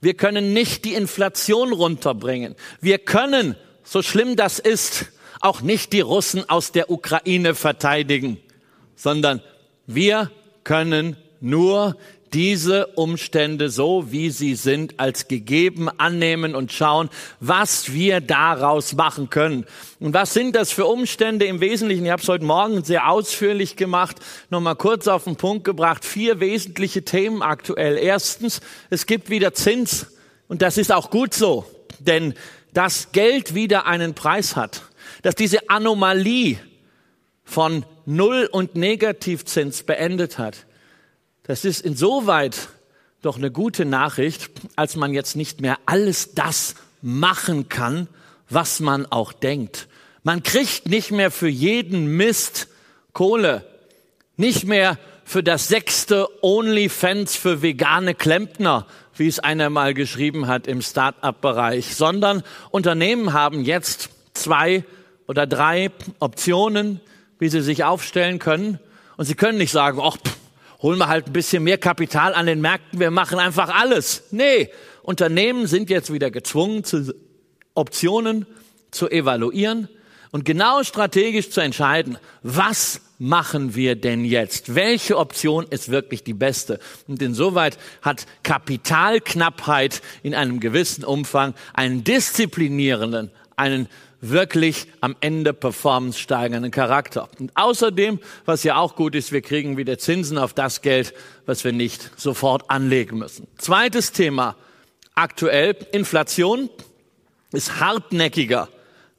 Wir 0.00 0.14
können 0.14 0.52
nicht 0.52 0.84
die 0.84 0.94
Inflation 0.94 1.72
runterbringen. 1.72 2.54
Wir 2.80 2.98
können, 2.98 3.56
so 3.82 4.02
schlimm 4.02 4.36
das 4.36 4.58
ist, 4.58 5.06
auch 5.40 5.60
nicht 5.60 5.92
die 5.92 6.00
Russen 6.00 6.48
aus 6.48 6.72
der 6.72 6.90
Ukraine 6.90 7.54
verteidigen, 7.54 8.38
sondern 8.96 9.42
wir 9.86 10.30
können 10.64 11.16
nur 11.40 11.96
diese 12.32 12.86
Umstände 12.88 13.70
so, 13.70 14.12
wie 14.12 14.30
sie 14.30 14.54
sind, 14.54 15.00
als 15.00 15.28
gegeben 15.28 15.88
annehmen 15.88 16.54
und 16.54 16.72
schauen, 16.72 17.10
was 17.40 17.92
wir 17.92 18.20
daraus 18.20 18.94
machen 18.94 19.30
können. 19.30 19.64
Und 20.00 20.14
was 20.14 20.34
sind 20.34 20.54
das 20.54 20.70
für 20.70 20.86
Umstände 20.86 21.46
im 21.46 21.60
Wesentlichen? 21.60 22.04
Ich 22.04 22.10
habe 22.10 22.22
es 22.22 22.28
heute 22.28 22.44
Morgen 22.44 22.84
sehr 22.84 23.08
ausführlich 23.08 23.76
gemacht, 23.76 24.16
nochmal 24.50 24.76
kurz 24.76 25.08
auf 25.08 25.24
den 25.24 25.36
Punkt 25.36 25.64
gebracht. 25.64 26.04
Vier 26.04 26.40
wesentliche 26.40 27.04
Themen 27.04 27.42
aktuell. 27.42 27.96
Erstens, 27.96 28.60
es 28.90 29.06
gibt 29.06 29.30
wieder 29.30 29.54
Zins 29.54 30.06
und 30.48 30.62
das 30.62 30.78
ist 30.78 30.92
auch 30.92 31.10
gut 31.10 31.34
so, 31.34 31.64
denn 31.98 32.34
das 32.74 33.12
Geld 33.12 33.54
wieder 33.54 33.86
einen 33.86 34.14
Preis 34.14 34.54
hat, 34.54 34.82
dass 35.22 35.34
diese 35.34 35.68
Anomalie 35.68 36.58
von 37.44 37.84
Null- 38.06 38.48
und 38.50 38.76
Negativzins 38.76 39.82
beendet 39.82 40.38
hat 40.38 40.67
das 41.48 41.64
ist 41.64 41.80
insoweit 41.80 42.68
doch 43.22 43.36
eine 43.36 43.50
gute 43.50 43.84
Nachricht, 43.84 44.50
als 44.76 44.94
man 44.96 45.12
jetzt 45.12 45.34
nicht 45.34 45.60
mehr 45.60 45.78
alles 45.86 46.34
das 46.34 46.76
machen 47.02 47.68
kann, 47.68 48.06
was 48.48 48.80
man 48.80 49.06
auch 49.06 49.32
denkt. 49.32 49.88
Man 50.22 50.42
kriegt 50.42 50.88
nicht 50.88 51.10
mehr 51.10 51.30
für 51.30 51.48
jeden 51.48 52.06
Mist 52.16 52.68
Kohle, 53.14 53.64
nicht 54.36 54.66
mehr 54.66 54.98
für 55.24 55.42
das 55.42 55.68
sechste 55.68 56.28
OnlyFans 56.42 57.34
für 57.34 57.62
vegane 57.62 58.14
Klempner, 58.14 58.86
wie 59.16 59.26
es 59.26 59.40
einer 59.40 59.70
mal 59.70 59.94
geschrieben 59.94 60.48
hat 60.48 60.66
im 60.66 60.82
Start-up-Bereich, 60.82 61.96
sondern 61.96 62.42
Unternehmen 62.70 63.32
haben 63.32 63.64
jetzt 63.64 64.10
zwei 64.34 64.84
oder 65.26 65.46
drei 65.46 65.90
Optionen, 66.18 67.00
wie 67.38 67.48
sie 67.48 67.62
sich 67.62 67.84
aufstellen 67.84 68.38
können. 68.38 68.78
Und 69.16 69.24
sie 69.24 69.34
können 69.34 69.58
nicht 69.58 69.72
sagen, 69.72 69.98
ach, 70.02 70.18
holen 70.80 70.98
wir 70.98 71.08
halt 71.08 71.26
ein 71.26 71.32
bisschen 71.32 71.64
mehr 71.64 71.78
Kapital 71.78 72.34
an 72.34 72.46
den 72.46 72.60
Märkten, 72.60 73.00
wir 73.00 73.10
machen 73.10 73.38
einfach 73.38 73.68
alles. 73.74 74.24
Nee, 74.30 74.70
Unternehmen 75.02 75.66
sind 75.66 75.90
jetzt 75.90 76.12
wieder 76.12 76.30
gezwungen, 76.30 76.84
zu 76.84 77.14
Optionen 77.74 78.46
zu 78.90 79.08
evaluieren 79.08 79.88
und 80.30 80.44
genau 80.44 80.82
strategisch 80.82 81.50
zu 81.50 81.60
entscheiden, 81.60 82.18
was 82.42 83.00
machen 83.18 83.74
wir 83.74 83.96
denn 83.96 84.24
jetzt? 84.24 84.74
Welche 84.74 85.16
Option 85.16 85.66
ist 85.68 85.90
wirklich 85.90 86.22
die 86.22 86.34
beste? 86.34 86.78
Und 87.06 87.20
insoweit 87.20 87.78
hat 88.02 88.26
Kapitalknappheit 88.42 90.02
in 90.22 90.34
einem 90.34 90.60
gewissen 90.60 91.04
Umfang 91.04 91.54
einen 91.74 92.04
disziplinierenden, 92.04 93.30
einen 93.56 93.88
wirklich 94.20 94.86
am 95.00 95.16
Ende 95.20 95.52
Performance 95.52 96.18
steigernden 96.18 96.70
Charakter. 96.70 97.28
Und 97.38 97.52
außerdem, 97.54 98.18
was 98.44 98.64
ja 98.64 98.76
auch 98.76 98.96
gut 98.96 99.14
ist, 99.14 99.32
wir 99.32 99.42
kriegen 99.42 99.76
wieder 99.76 99.98
Zinsen 99.98 100.38
auf 100.38 100.54
das 100.54 100.82
Geld, 100.82 101.14
was 101.46 101.64
wir 101.64 101.72
nicht 101.72 102.10
sofort 102.16 102.68
anlegen 102.70 103.18
müssen. 103.18 103.46
Zweites 103.58 104.12
Thema 104.12 104.56
aktuell, 105.14 105.76
Inflation 105.92 106.68
ist 107.52 107.80
hartnäckiger 107.80 108.68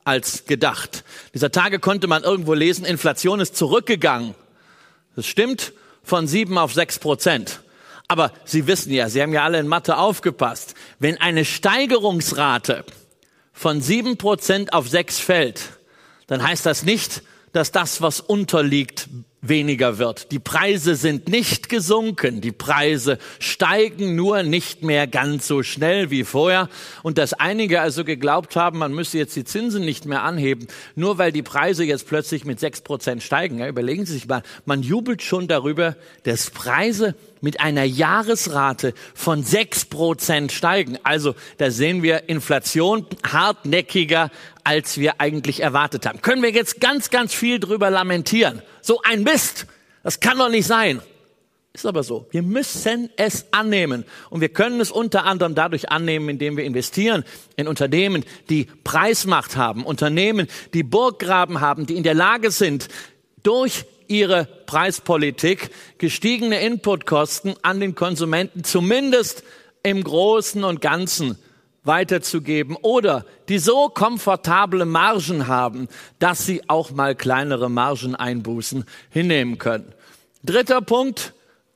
als 0.04 0.46
gedacht. 0.46 1.04
Dieser 1.34 1.52
Tage 1.52 1.80
konnte 1.80 2.08
man 2.08 2.24
irgendwo 2.24 2.54
lesen, 2.54 2.86
Inflation 2.86 3.40
ist 3.40 3.56
zurückgegangen. 3.56 4.36
Das 5.16 5.28
stimmt, 5.28 5.74
von 6.04 6.28
sieben 6.28 6.58
auf 6.58 6.74
sechs 6.74 7.00
Prozent. 7.00 7.62
Aber 8.08 8.32
Sie 8.44 8.66
wissen 8.66 8.92
ja, 8.92 9.08
Sie 9.08 9.22
haben 9.22 9.34
ja 9.34 9.44
alle 9.44 9.60
in 9.60 9.68
Mathe 9.68 9.98
aufgepasst, 9.98 10.74
wenn 10.98 11.22
eine 11.22 11.46
Steigerungsrate 11.46 12.84
von 13.60 13.82
sieben 13.82 14.16
Prozent 14.16 14.72
auf 14.72 14.88
sechs 14.88 15.20
fällt, 15.20 15.60
dann 16.28 16.42
heißt 16.42 16.66
das 16.66 16.84
nicht, 16.84 17.24
dass 17.52 17.74
das, 17.74 18.02
was 18.02 18.22
unterliegt, 18.22 19.10
weniger 19.42 19.98
wird. 19.98 20.32
Die 20.32 20.40
Preise 20.40 20.96
sind 20.96 21.28
nicht 21.28 21.68
gesunken, 21.68 22.40
die 22.40 22.54
Preise 22.54 23.18
steigen 23.40 24.16
nur 24.16 24.44
nicht 24.44 24.84
mehr 24.84 25.08
ganz 25.08 25.46
so 25.46 25.62
schnell 25.62 26.10
wie 26.10 26.24
vorher. 26.24 26.70
Und 27.04 27.18
dass 27.18 27.34
einige 27.34 27.82
also 27.82 28.06
geglaubt 28.06 28.56
haben, 28.56 28.80
man 28.80 28.94
müsse 28.94 29.18
jetzt 29.18 29.36
die 29.36 29.44
Zinsen 29.44 29.84
nicht 29.84 30.06
mehr 30.06 30.24
anheben, 30.24 30.68
nur 30.96 31.18
weil 31.18 31.34
die 31.34 31.44
Preise 31.44 31.84
jetzt 31.84 32.08
plötzlich 32.08 32.46
mit 32.46 32.62
sechs 32.62 32.80
Prozent 32.80 33.24
steigen. 33.24 33.60
Ja, 33.60 33.68
überlegen 33.68 34.06
Sie 34.06 34.14
sich 34.14 34.28
mal, 34.28 34.44
man 34.66 34.84
jubelt 34.84 35.22
schon 35.22 35.50
darüber, 35.50 35.98
dass 36.24 36.50
Preise 36.50 37.14
mit 37.42 37.60
einer 37.60 37.84
Jahresrate 37.84 38.94
von 39.14 39.44
sechs 39.44 39.86
Prozent 39.86 40.52
steigen. 40.52 40.98
Also 41.04 41.36
da 41.58 41.72
sehen 41.72 42.04
wir 42.04 42.30
Inflation 42.30 43.06
hartnäckiger, 43.26 44.32
als 44.64 44.98
wir 44.98 45.20
eigentlich 45.22 45.62
erwartet 45.62 46.06
haben. 46.06 46.22
Können 46.22 46.44
wir 46.44 46.52
jetzt 46.52 46.82
ganz, 46.82 47.10
ganz 47.10 47.34
viel 47.34 47.60
drüber 47.60 47.90
lamentieren. 47.90 48.62
So 48.82 49.02
ein 49.04 49.24
Mist. 49.24 49.68
Das 50.04 50.20
kann 50.20 50.38
doch 50.38 50.50
nicht 50.50 50.68
sein. 50.68 51.02
Ist 51.72 51.86
aber 51.86 52.04
so. 52.04 52.28
Wir 52.32 52.42
müssen 52.42 53.10
es 53.16 53.46
annehmen. 53.54 54.04
Und 54.30 54.42
wir 54.42 54.50
können 54.50 54.82
es 54.82 54.92
unter 54.92 55.26
anderem 55.26 55.54
dadurch 55.54 55.92
annehmen, 55.92 56.28
indem 56.30 56.58
wir 56.58 56.64
investieren 56.64 57.24
in 57.58 57.68
Unternehmen, 57.68 58.26
die 58.50 58.68
Preismacht 58.84 59.56
haben, 59.56 59.86
Unternehmen, 59.86 60.48
die 60.74 60.84
Burggraben 60.84 61.62
haben, 61.62 61.86
die 61.86 61.96
in 61.96 62.04
der 62.04 62.16
Lage 62.16 62.50
sind, 62.52 62.88
durch 63.44 63.86
ihre 64.10 64.46
Preispolitik. 64.66 65.70
Gestiegene 65.98 66.62
Inputkosten 66.62 67.56
an 67.62 67.80
den 67.80 67.96
Konsumenten 67.96 68.64
zumindest 68.64 69.44
im 69.84 70.04
Großen 70.04 70.64
und 70.64 70.82
Ganzen 70.82 71.38
weiterzugeben 71.84 72.76
oder 72.82 73.26
die 73.48 73.58
so 73.58 73.88
komfortable 73.90 74.86
Margen 74.86 75.48
haben, 75.48 75.88
dass 76.20 76.46
sie 76.46 76.68
auch 76.68 76.92
mal 76.92 77.16
kleinere 77.16 77.70
Margeneinbußen 77.70 78.84
hinnehmen 79.10 79.58
können. 79.58 79.94
Dritter 80.44 80.82
Punkt, 80.82 81.34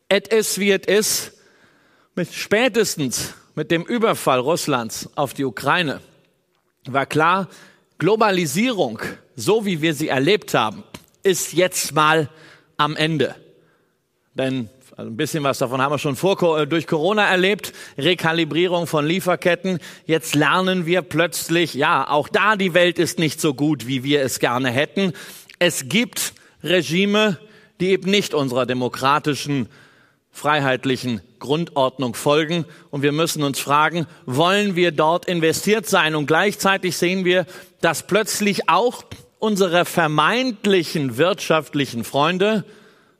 et 0.10 0.28
is 0.28 0.60
wie 0.60 0.72
et 0.72 0.86
is, 0.86 1.32
mit 2.16 2.34
spätestens 2.34 3.34
mit 3.56 3.72
dem 3.72 3.84
Überfall 3.84 4.40
Russlands 4.40 5.10
auf 5.16 5.34
die 5.34 5.46
Ukraine 5.46 6.02
war 6.86 7.06
klar, 7.06 7.48
Globalisierung, 7.98 9.00
so 9.36 9.66
wie 9.66 9.82
wir 9.82 9.94
sie 9.94 10.10
erlebt 10.10 10.54
haben, 10.54 10.84
ist 11.24 11.54
jetzt 11.54 11.94
mal 11.94 12.30
am 12.78 12.96
Ende. 12.96 13.36
Denn 14.36 14.70
also 14.96 15.10
ein 15.10 15.18
bisschen 15.18 15.44
was 15.44 15.58
davon 15.58 15.82
haben 15.82 15.92
wir 15.92 15.98
schon 15.98 16.16
vor, 16.16 16.60
äh, 16.60 16.68
durch 16.68 16.86
Corona 16.86 17.26
erlebt. 17.26 17.74
Rekalibrierung 17.98 18.86
von 18.86 19.06
Lieferketten. 19.06 19.80
Jetzt 20.06 20.36
lernen 20.36 20.86
wir 20.86 21.02
plötzlich, 21.02 21.74
ja, 21.74 22.08
auch 22.08 22.30
da 22.30 22.56
die 22.56 22.76
Welt 22.76 23.00
ist 23.00 23.18
nicht 23.18 23.42
so 23.42 23.56
gut, 23.56 23.88
wie 23.88 24.04
wir 24.04 24.22
es 24.22 24.40
gerne 24.40 24.70
hätten. 24.70 25.14
Es 25.58 25.90
gibt 25.90 26.34
Regime, 26.64 27.40
die 27.80 27.90
eben 27.90 28.12
nicht 28.12 28.36
unserer 28.36 28.68
demokratischen 28.68 29.68
freiheitlichen 30.32 31.22
Grundordnung 31.40 32.14
folgen. 32.14 32.66
Und 32.92 33.02
wir 33.02 33.12
müssen 33.12 33.44
uns 33.44 33.60
fragen, 33.60 34.06
wollen 34.26 34.76
wir 34.76 34.92
dort 34.92 35.26
investiert 35.26 35.88
sein? 35.88 36.16
Und 36.16 36.28
gleichzeitig 36.28 36.98
sehen 36.98 37.26
wir, 37.26 37.46
dass 37.82 38.06
plötzlich 38.06 38.70
auch 38.70 39.04
unsere 39.44 39.84
vermeintlichen 39.84 41.18
wirtschaftlichen 41.18 42.06
Freunde 42.06 42.64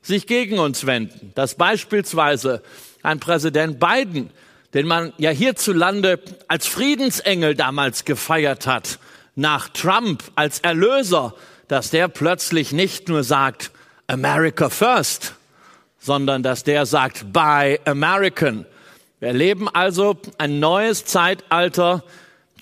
sich 0.00 0.26
gegen 0.26 0.58
uns 0.58 0.86
wenden. 0.86 1.32
Dass 1.34 1.54
beispielsweise 1.54 2.62
ein 3.02 3.20
Präsident 3.20 3.78
Biden, 3.78 4.30
den 4.72 4.86
man 4.86 5.12
ja 5.18 5.28
hierzulande 5.28 6.18
als 6.48 6.66
Friedensengel 6.66 7.54
damals 7.54 8.06
gefeiert 8.06 8.66
hat, 8.66 8.98
nach 9.36 9.68
Trump 9.68 10.22
als 10.34 10.60
Erlöser, 10.60 11.34
dass 11.68 11.90
der 11.90 12.08
plötzlich 12.08 12.72
nicht 12.72 13.10
nur 13.10 13.22
sagt, 13.22 13.70
America 14.06 14.70
first, 14.70 15.34
sondern 15.98 16.42
dass 16.42 16.64
der 16.64 16.86
sagt, 16.86 17.34
Buy 17.34 17.78
American. 17.84 18.64
Wir 19.20 19.28
erleben 19.28 19.68
also 19.68 20.16
ein 20.38 20.58
neues 20.58 21.04
Zeitalter 21.04 22.02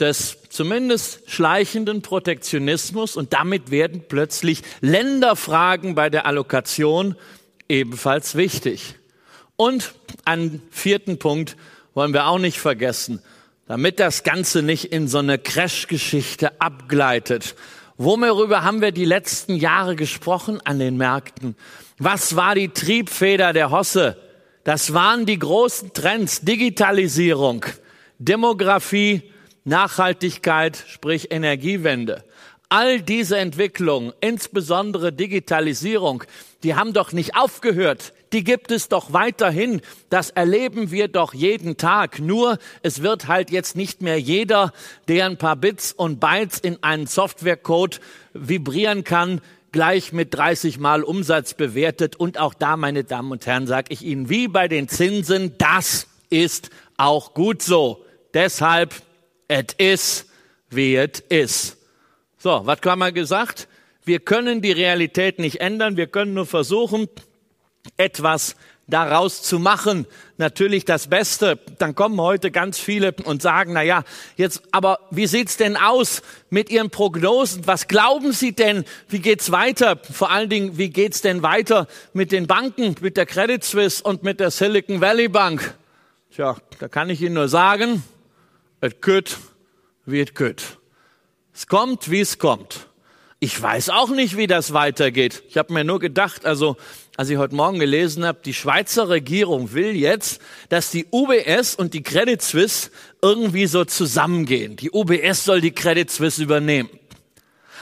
des 0.01 0.42
zumindest 0.53 1.31
schleichenden 1.31 2.03
Protektionismus 2.03 3.17
und 3.17 3.33
damit 3.33 3.71
werden 3.71 4.05
plötzlich 4.07 4.63
Länderfragen 4.83 5.95
bei 5.95 6.11
der 6.11 6.27
Allokation 6.27 7.17
ebenfalls 7.69 8.35
wichtig. 8.35 8.97
Und 9.57 9.95
einen 10.27 10.63
vierten 10.71 11.19
Punkt 11.19 11.57
wollen 11.95 12.13
wir 12.13 12.27
auch 12.27 12.39
nicht 12.39 12.59
vergessen, 12.59 13.23
damit 13.67 13.99
das 13.99 14.25
Ganze 14.25 14.63
nicht 14.63 14.93
in 14.93 15.09
so 15.09 15.19
eine 15.19 15.39
Crash-Geschichte 15.39 16.61
abgleitet. 16.61 17.55
Worüber 17.97 18.63
haben 18.63 18.83
wir 18.83 18.93
die 18.93 19.07
letzten 19.07 19.57
Jahre 19.57 19.97
gesprochen 19.97 20.61
an 20.65 20.79
den 20.79 20.99
Märkten? 20.99 21.57
Was 21.99 22.37
war 22.37 22.55
die 22.55 22.69
Triebfeder 22.69 23.55
der 23.55 23.71
Hosse? 23.71 24.19
Das 24.65 24.93
waren 24.93 25.25
die 25.25 25.39
großen 25.39 25.95
Trends, 25.95 26.43
Digitalisierung, 26.43 27.65
Demografie, 28.19 29.32
Nachhaltigkeit, 29.65 30.85
sprich 30.89 31.31
Energiewende. 31.31 32.25
All 32.69 33.03
diese 33.03 33.37
Entwicklungen, 33.37 34.13
insbesondere 34.21 35.13
Digitalisierung, 35.13 36.25
die 36.63 36.75
haben 36.75 36.95
doch 36.95 37.13
nicht 37.13 37.37
aufgehört. 37.37 38.15
Die 38.33 38.45
gibt 38.45 38.71
es 38.71 38.89
doch 38.89 39.13
weiterhin. 39.13 39.83
Das 40.09 40.31
erleben 40.31 40.91
wir 40.91 41.09
doch 41.09 41.35
jeden 41.35 41.77
Tag. 41.77 42.19
Nur 42.19 42.59
es 42.83 43.03
wird 43.03 43.29
halt 43.29 43.51
jetzt 43.51 43.77
nicht 43.77 44.01
mehr 44.01 44.19
jeder, 44.19 44.73
der 45.07 45.27
ein 45.27 45.37
paar 45.37 45.57
Bits 45.57 45.93
und 45.93 46.19
Bytes 46.19 46.59
in 46.59 46.83
einen 46.83 47.07
Softwarecode 47.07 48.01
vibrieren 48.33 49.05
kann, 49.05 49.43
gleich 49.71 50.13
mit 50.13 50.35
30 50.35 50.79
Mal 50.79 51.03
Umsatz 51.03 51.53
bewertet. 51.53 52.17
Und 52.17 52.39
auch 52.39 52.55
da, 52.55 52.79
meine 52.79 53.05
Damen 53.05 53.33
und 53.33 53.47
Herren, 53.47 53.67
sage 53.67 53.89
ich 53.91 54.03
Ihnen, 54.03 54.31
wie 54.31 54.49
bei 54.49 54.67
den 54.69 54.89
Zinsen, 54.89 55.55
das 55.59 56.07
ist 56.31 56.71
auch 56.97 57.35
gut 57.35 57.61
so. 57.63 58.05
Deshalb, 58.33 58.95
et 59.49 59.73
is, 59.79 60.27
wie 60.71 60.97
et 60.97 61.21
is. 61.29 61.77
So, 62.39 62.63
was 62.65 62.81
kann 62.81 62.99
man 62.99 63.15
gesagt? 63.15 63.69
Wir 64.05 64.19
können 64.19 64.63
die 64.63 64.73
Realität 64.73 65.39
nicht 65.39 65.61
ändern. 65.61 65.97
Wir 65.97 66.09
können 66.09 66.35
nur 66.35 66.47
versuchen, 66.47 67.09
etwas 67.97 68.57
daraus 68.89 69.43
zu 69.43 69.59
machen, 69.59 70.07
natürlich 70.39 70.85
das 70.85 71.07
Beste. 71.07 71.59
Dann 71.79 71.95
kommen 71.95 72.21
heute 72.21 72.51
ganz 72.51 72.79
viele 72.79 73.15
und 73.25 73.43
sagen, 73.43 73.73
na 73.73 73.83
ja, 73.83 74.05
jetzt, 74.37 74.63
aber 74.73 74.99
wie 75.11 75.27
sieht's 75.27 75.57
denn 75.57 75.77
aus 75.77 76.23
mit 76.51 76.71
Ihren 76.71 76.91
Prognosen? 76.91 77.67
Was 77.67 77.89
glauben 77.89 78.33
Sie 78.33 78.53
denn? 78.53 78.85
Wie 79.09 79.21
geht's 79.21 79.53
weiter? 79.53 79.99
Vor 80.11 80.31
allen 80.31 80.49
Dingen, 80.49 80.79
wie 80.79 80.91
geht's 80.91 81.23
denn 81.23 81.43
weiter 81.43 81.87
mit 82.13 82.33
den 82.33 82.47
Banken, 82.47 82.97
mit 83.01 83.17
der 83.17 83.27
Credit 83.27 83.63
Suisse 83.63 84.03
und 84.03 84.23
mit 84.23 84.41
der 84.41 84.51
Silicon 84.51 85.01
Valley 85.01 85.29
Bank? 85.29 85.75
Tja, 86.35 86.57
da 86.79 86.89
kann 86.89 87.09
ich 87.09 87.23
Ihnen 87.23 87.35
nur 87.35 87.49
sagen, 87.49 88.03
es 88.83 89.01
could, 89.01 89.39
wie 90.07 90.21
es 90.21 90.35
could. 90.35 90.63
Es 91.55 91.67
kommt, 91.69 92.11
wie 92.11 92.21
es 92.21 92.39
kommt. 92.39 92.89
Ich 93.39 93.61
weiß 93.61 93.91
auch 93.91 94.11
nicht, 94.11 94.37
wie 94.37 94.47
das 94.47 94.73
weitergeht. 94.73 95.45
Ich 95.49 95.57
habe 95.57 95.73
mir 95.73 95.85
nur 95.85 96.01
gedacht, 96.01 96.45
also 96.45 96.77
als 97.17 97.29
ich 97.29 97.37
heute 97.37 97.55
Morgen 97.55 97.79
gelesen 97.79 98.25
habe, 98.25 98.41
die 98.45 98.55
Schweizer 98.55 99.09
Regierung 99.09 99.73
will 99.73 99.97
jetzt, 99.97 100.41
dass 100.69 100.91
die 100.91 101.07
UBS 101.13 101.77
und 101.77 101.95
die 101.95 102.03
Credit 102.03 102.43
Suisse 102.43 102.91
irgendwie 103.21 103.67
so 103.67 103.85
zusammengehen. 103.85 104.77
Die 104.77 104.91
UBS 104.91 105.45
soll 105.45 105.61
die 105.61 105.73
Credit 105.73 106.11
Suisse 106.11 106.43
übernehmen. 106.43 106.91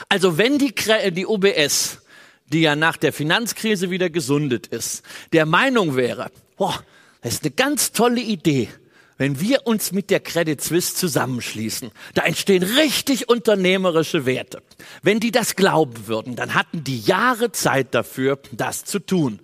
Also 0.07 0.37
wenn 0.37 0.59
die, 0.59 0.73
die 1.11 1.25
UBS, 1.25 2.01
die 2.47 2.61
ja 2.61 2.75
nach 2.75 2.97
der 2.97 3.13
Finanzkrise 3.13 3.89
wieder 3.89 4.11
gesundet 4.11 4.67
ist, 4.67 5.03
der 5.33 5.47
Meinung 5.47 5.95
wäre, 5.95 6.29
boah, 6.57 6.83
das 7.21 7.35
ist 7.35 7.43
eine 7.43 7.51
ganz 7.51 7.91
tolle 7.91 8.21
Idee, 8.21 8.69
wenn 9.17 9.39
wir 9.39 9.67
uns 9.67 9.91
mit 9.91 10.09
der 10.09 10.19
Credit 10.19 10.59
Suisse 10.61 10.95
zusammenschließen, 10.95 11.91
da 12.13 12.23
entstehen 12.23 12.63
richtig 12.63 13.29
unternehmerische 13.29 14.25
Werte. 14.25 14.61
Wenn 15.03 15.19
die 15.19 15.31
das 15.31 15.55
glauben 15.55 16.07
würden, 16.07 16.35
dann 16.35 16.53
hatten 16.53 16.83
die 16.83 16.99
Jahre 16.99 17.51
Zeit 17.51 17.93
dafür, 17.93 18.39
das 18.51 18.83
zu 18.83 18.99
tun. 18.99 19.39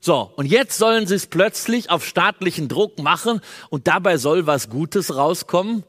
So, 0.00 0.30
und 0.36 0.44
jetzt 0.44 0.76
sollen 0.76 1.06
sie 1.06 1.14
es 1.14 1.26
plötzlich 1.26 1.88
auf 1.88 2.04
staatlichen 2.04 2.68
Druck 2.68 2.98
machen 2.98 3.40
und 3.70 3.86
dabei 3.86 4.18
soll 4.18 4.46
was 4.46 4.68
Gutes 4.68 5.16
rauskommen. 5.16 5.84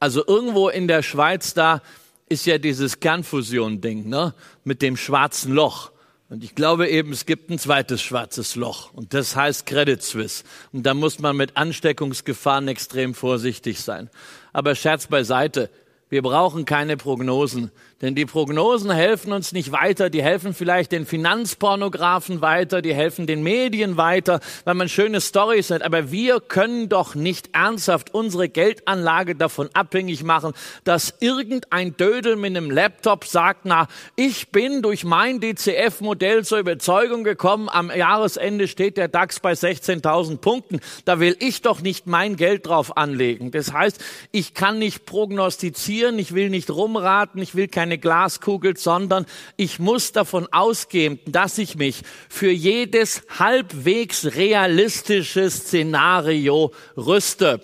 Also 0.00 0.26
irgendwo 0.26 0.70
in 0.70 0.88
der 0.88 1.02
Schweiz 1.02 1.52
da 1.52 1.82
ist 2.28 2.46
ja 2.46 2.58
dieses 2.58 3.00
Kernfusion-Ding, 3.00 4.08
ne, 4.08 4.34
mit 4.64 4.80
dem 4.80 4.96
schwarzen 4.96 5.52
Loch. 5.52 5.90
Und 6.30 6.44
ich 6.44 6.54
glaube 6.54 6.88
eben, 6.88 7.12
es 7.12 7.24
gibt 7.24 7.50
ein 7.50 7.58
zweites 7.58 8.02
schwarzes 8.02 8.54
Loch 8.54 8.92
und 8.92 9.14
das 9.14 9.34
heißt 9.34 9.64
Credit 9.64 10.02
Suisse. 10.02 10.44
Und 10.72 10.84
da 10.84 10.92
muss 10.92 11.18
man 11.20 11.36
mit 11.36 11.56
Ansteckungsgefahren 11.56 12.68
extrem 12.68 13.14
vorsichtig 13.14 13.80
sein. 13.80 14.10
Aber 14.52 14.74
Scherz 14.74 15.06
beiseite, 15.06 15.70
wir 16.10 16.20
brauchen 16.22 16.66
keine 16.66 16.98
Prognosen. 16.98 17.70
Denn 18.00 18.14
die 18.14 18.26
Prognosen 18.26 18.92
helfen 18.92 19.32
uns 19.32 19.50
nicht 19.50 19.72
weiter, 19.72 20.08
die 20.08 20.22
helfen 20.22 20.54
vielleicht 20.54 20.92
den 20.92 21.04
Finanzpornografen 21.04 22.40
weiter, 22.40 22.80
die 22.80 22.94
helfen 22.94 23.26
den 23.26 23.42
Medien 23.42 23.96
weiter, 23.96 24.38
weil 24.62 24.74
man 24.74 24.88
schöne 24.88 25.20
Storys 25.20 25.70
hat. 25.70 25.82
Aber 25.82 26.12
wir 26.12 26.38
können 26.38 26.88
doch 26.88 27.16
nicht 27.16 27.50
ernsthaft 27.54 28.14
unsere 28.14 28.48
Geldanlage 28.48 29.34
davon 29.34 29.68
abhängig 29.72 30.22
machen, 30.22 30.52
dass 30.84 31.14
irgendein 31.18 31.96
Dödel 31.96 32.36
mit 32.36 32.56
einem 32.56 32.70
Laptop 32.70 33.24
sagt, 33.24 33.62
na, 33.64 33.88
ich 34.14 34.50
bin 34.50 34.80
durch 34.80 35.02
mein 35.02 35.40
DCF-Modell 35.40 36.44
zur 36.44 36.58
Überzeugung 36.58 37.24
gekommen, 37.24 37.68
am 37.68 37.90
Jahresende 37.90 38.68
steht 38.68 38.96
der 38.96 39.08
DAX 39.08 39.40
bei 39.40 39.54
16.000 39.54 40.36
Punkten. 40.36 40.78
Da 41.04 41.18
will 41.18 41.34
ich 41.40 41.62
doch 41.62 41.80
nicht 41.80 42.06
mein 42.06 42.36
Geld 42.36 42.64
drauf 42.68 42.96
anlegen. 42.96 43.50
Das 43.50 43.72
heißt, 43.72 44.04
ich 44.30 44.54
kann 44.54 44.78
nicht 44.78 45.04
prognostizieren, 45.04 46.16
ich 46.20 46.32
will 46.32 46.48
nicht 46.48 46.70
rumraten, 46.70 47.42
ich 47.42 47.56
will 47.56 47.66
kein 47.66 47.87
keine 47.88 47.98
Glaskugel, 47.98 48.76
sondern 48.76 49.24
ich 49.56 49.78
muss 49.78 50.12
davon 50.12 50.46
ausgehen, 50.52 51.20
dass 51.24 51.56
ich 51.56 51.76
mich 51.76 52.02
für 52.28 52.50
jedes 52.50 53.22
halbwegs 53.38 54.26
realistische 54.36 55.48
Szenario 55.48 56.72
rüste. 56.98 57.62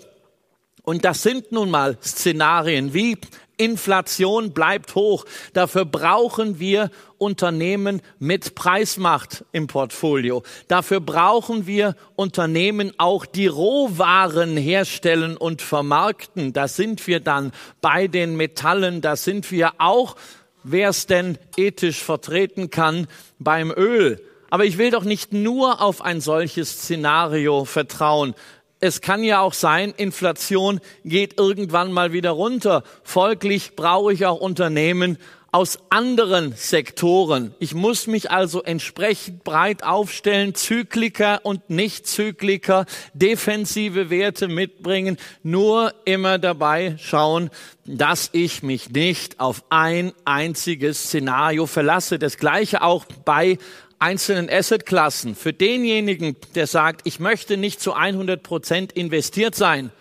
Und 0.81 1.05
das 1.05 1.21
sind 1.21 1.51
nun 1.51 1.69
mal 1.69 1.97
Szenarien 2.01 2.95
wie 2.95 3.17
Inflation 3.57 4.51
bleibt 4.51 4.95
hoch. 4.95 5.25
Dafür 5.53 5.85
brauchen 5.85 6.59
wir 6.59 6.91
Unternehmen 7.17 8.01
mit 8.19 8.55
Preismacht 8.55 9.45
im 9.51 9.67
Portfolio. 9.67 10.43
Dafür 10.67 10.99
brauchen 10.99 11.65
wir 11.65 11.95
Unternehmen 12.15 12.93
auch, 12.97 13.25
die 13.25 13.47
Rohwaren 13.47 14.57
herstellen 14.57 15.37
und 15.37 15.61
vermarkten. 15.61 16.53
Da 16.53 16.67
sind 16.67 17.07
wir 17.07 17.19
dann 17.19 17.51
bei 17.81 18.07
den 18.07 18.35
Metallen. 18.35 19.01
Da 19.01 19.15
sind 19.15 19.51
wir 19.51 19.73
auch, 19.77 20.15
wer 20.63 20.89
es 20.89 21.07
denn 21.07 21.37
ethisch 21.57 22.03
vertreten 22.03 22.69
kann, 22.69 23.07
beim 23.39 23.71
Öl. 23.71 24.21
Aber 24.49 24.65
ich 24.65 24.77
will 24.77 24.91
doch 24.91 25.03
nicht 25.03 25.33
nur 25.33 25.81
auf 25.81 26.01
ein 26.01 26.21
solches 26.21 26.71
Szenario 26.71 27.65
vertrauen 27.65 28.35
es 28.85 29.01
kann 29.01 29.23
ja 29.23 29.39
auch 29.41 29.53
sein, 29.53 29.93
Inflation 29.97 30.79
geht 31.03 31.39
irgendwann 31.39 31.91
mal 31.91 32.13
wieder 32.13 32.31
runter. 32.31 32.83
Folglich 33.03 33.75
brauche 33.75 34.13
ich 34.13 34.25
auch 34.25 34.39
Unternehmen 34.39 35.17
aus 35.51 35.79
anderen 35.89 36.53
Sektoren. 36.57 37.55
Ich 37.59 37.73
muss 37.73 38.07
mich 38.07 38.29
also 38.29 38.61
entsprechend 38.61 39.45
breit 39.45 39.83
aufstellen, 39.83 40.53
Zykliker 40.53 41.39
und 41.43 41.69
Nicht-Zykliker, 41.69 42.85
defensive 43.13 44.09
Werte 44.09 44.49
mitbringen, 44.49 45.17
nur 45.43 45.93
immer 46.03 46.39
dabei 46.39 46.97
schauen, 46.99 47.51
dass 47.85 48.29
ich 48.33 48.63
mich 48.63 48.89
nicht 48.89 49.39
auf 49.39 49.63
ein 49.69 50.11
einziges 50.25 51.05
Szenario 51.05 51.67
verlasse. 51.67 52.19
Das 52.19 52.37
gleiche 52.37 52.81
auch 52.81 53.05
bei 53.23 53.57
einzelnen 54.05 54.51
Assetklassen. 54.51 55.33
Für 55.33 55.51
denjenigen, 55.51 56.35
der 56.53 56.67
sagt, 56.67 57.01
ich 57.05 57.19
möchte 57.19 57.57
nicht 57.57 57.81
zu 57.81 57.93
100 57.93 58.43
Prozent 58.43 58.91
investiert 58.91 59.55
sein, 59.55 59.91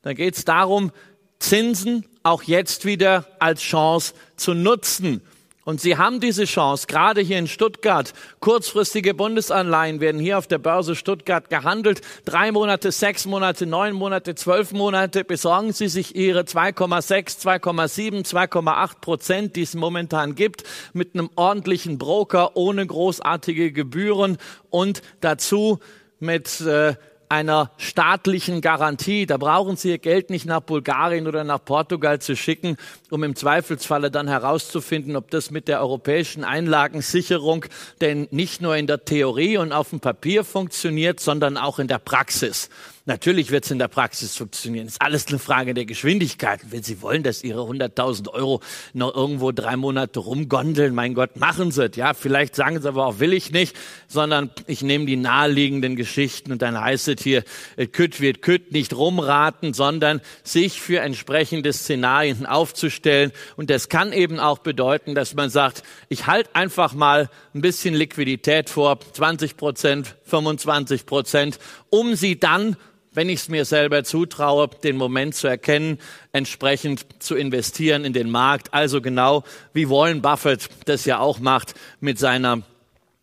dann 0.00 0.14
geht 0.14 0.34
es 0.34 0.46
darum, 0.46 0.92
Zinsen 1.40 2.06
auch 2.22 2.42
jetzt 2.42 2.86
wieder 2.86 3.26
als 3.38 3.60
Chance 3.60 4.14
zu 4.36 4.54
nutzen. 4.54 5.20
Und 5.64 5.80
Sie 5.80 5.98
haben 5.98 6.20
diese 6.20 6.46
Chance, 6.46 6.86
gerade 6.86 7.20
hier 7.20 7.38
in 7.38 7.46
Stuttgart. 7.46 8.14
Kurzfristige 8.40 9.12
Bundesanleihen 9.12 10.00
werden 10.00 10.18
hier 10.18 10.38
auf 10.38 10.46
der 10.46 10.58
Börse 10.58 10.96
Stuttgart 10.96 11.50
gehandelt. 11.50 12.00
Drei 12.24 12.50
Monate, 12.50 12.90
sechs 12.92 13.26
Monate, 13.26 13.66
neun 13.66 13.94
Monate, 13.94 14.34
zwölf 14.34 14.72
Monate. 14.72 15.22
Besorgen 15.22 15.74
Sie 15.74 15.88
sich 15.88 16.16
Ihre 16.16 16.40
2,6, 16.40 17.40
2,7, 17.44 18.26
2,8 18.26 19.00
Prozent, 19.00 19.56
die 19.56 19.62
es 19.62 19.74
momentan 19.74 20.34
gibt, 20.34 20.64
mit 20.94 21.14
einem 21.14 21.28
ordentlichen 21.36 21.98
Broker 21.98 22.56
ohne 22.56 22.86
großartige 22.86 23.70
Gebühren 23.70 24.38
und 24.70 25.02
dazu 25.20 25.78
mit 26.20 26.60
äh, 26.62 26.94
einer 27.30 27.70
staatlichen 27.78 28.60
Garantie. 28.60 29.24
Da 29.24 29.36
brauchen 29.36 29.76
Sie 29.76 29.90
Ihr 29.90 29.98
Geld 29.98 30.30
nicht 30.30 30.46
nach 30.46 30.60
Bulgarien 30.60 31.28
oder 31.28 31.44
nach 31.44 31.64
Portugal 31.64 32.20
zu 32.20 32.36
schicken, 32.36 32.76
um 33.08 33.22
im 33.22 33.36
Zweifelsfalle 33.36 34.10
dann 34.10 34.26
herauszufinden, 34.26 35.14
ob 35.14 35.30
das 35.30 35.52
mit 35.52 35.68
der 35.68 35.80
europäischen 35.80 36.42
Einlagensicherung 36.42 37.64
denn 38.00 38.26
nicht 38.32 38.60
nur 38.60 38.76
in 38.76 38.88
der 38.88 39.04
Theorie 39.04 39.58
und 39.58 39.72
auf 39.72 39.90
dem 39.90 40.00
Papier 40.00 40.42
funktioniert, 40.44 41.20
sondern 41.20 41.56
auch 41.56 41.78
in 41.78 41.86
der 41.86 42.00
Praxis. 42.00 42.68
Natürlich 43.10 43.50
wird 43.50 43.64
es 43.64 43.72
in 43.72 43.80
der 43.80 43.88
Praxis 43.88 44.36
funktionieren. 44.36 44.86
Ist 44.86 45.02
alles 45.02 45.26
eine 45.26 45.40
Frage 45.40 45.74
der 45.74 45.84
Geschwindigkeit. 45.84 46.60
Wenn 46.70 46.84
Sie 46.84 47.02
wollen, 47.02 47.24
dass 47.24 47.42
Ihre 47.42 47.62
100.000 47.62 48.28
Euro 48.28 48.60
noch 48.92 49.12
irgendwo 49.12 49.50
drei 49.50 49.76
Monate 49.76 50.20
rumgondeln, 50.20 50.94
mein 50.94 51.14
Gott, 51.14 51.34
machen 51.34 51.72
Sie 51.72 51.86
es. 51.86 51.96
Ja, 51.96 52.14
vielleicht 52.14 52.54
sagen 52.54 52.80
Sie 52.80 52.86
aber 52.86 53.06
auch, 53.06 53.18
will 53.18 53.32
ich 53.32 53.50
nicht, 53.50 53.74
sondern 54.06 54.50
ich 54.68 54.82
nehme 54.82 55.06
die 55.06 55.16
naheliegenden 55.16 55.96
Geschichten 55.96 56.52
und 56.52 56.62
dann 56.62 56.80
heißt 56.80 57.08
es 57.08 57.20
hier, 57.20 57.42
kütt 57.90 58.20
wird 58.20 58.42
kütt, 58.42 58.70
nicht 58.70 58.94
rumraten, 58.94 59.74
sondern 59.74 60.20
sich 60.44 60.80
für 60.80 61.00
entsprechende 61.00 61.72
Szenarien 61.72 62.46
aufzustellen. 62.46 63.32
Und 63.56 63.70
das 63.70 63.88
kann 63.88 64.12
eben 64.12 64.38
auch 64.38 64.58
bedeuten, 64.58 65.16
dass 65.16 65.34
man 65.34 65.50
sagt, 65.50 65.82
ich 66.08 66.28
halte 66.28 66.54
einfach 66.54 66.94
mal 66.94 67.28
ein 67.56 67.60
bisschen 67.60 67.92
Liquidität 67.92 68.70
vor, 68.70 69.00
20 69.00 69.56
Prozent, 69.56 70.14
25 70.26 71.06
Prozent, 71.06 71.58
um 71.90 72.14
sie 72.14 72.38
dann 72.38 72.76
wenn 73.12 73.28
ich 73.28 73.40
es 73.40 73.48
mir 73.48 73.64
selber 73.64 74.04
zutraue, 74.04 74.68
den 74.82 74.96
Moment 74.96 75.34
zu 75.34 75.48
erkennen, 75.48 75.98
entsprechend 76.32 77.06
zu 77.22 77.34
investieren 77.34 78.04
in 78.04 78.12
den 78.12 78.30
Markt. 78.30 78.72
Also 78.72 79.00
genau 79.00 79.44
wie 79.72 79.88
Warren 79.88 80.22
Buffett 80.22 80.68
das 80.84 81.04
ja 81.04 81.18
auch 81.18 81.40
macht 81.40 81.74
mit 82.00 82.18
seiner 82.18 82.62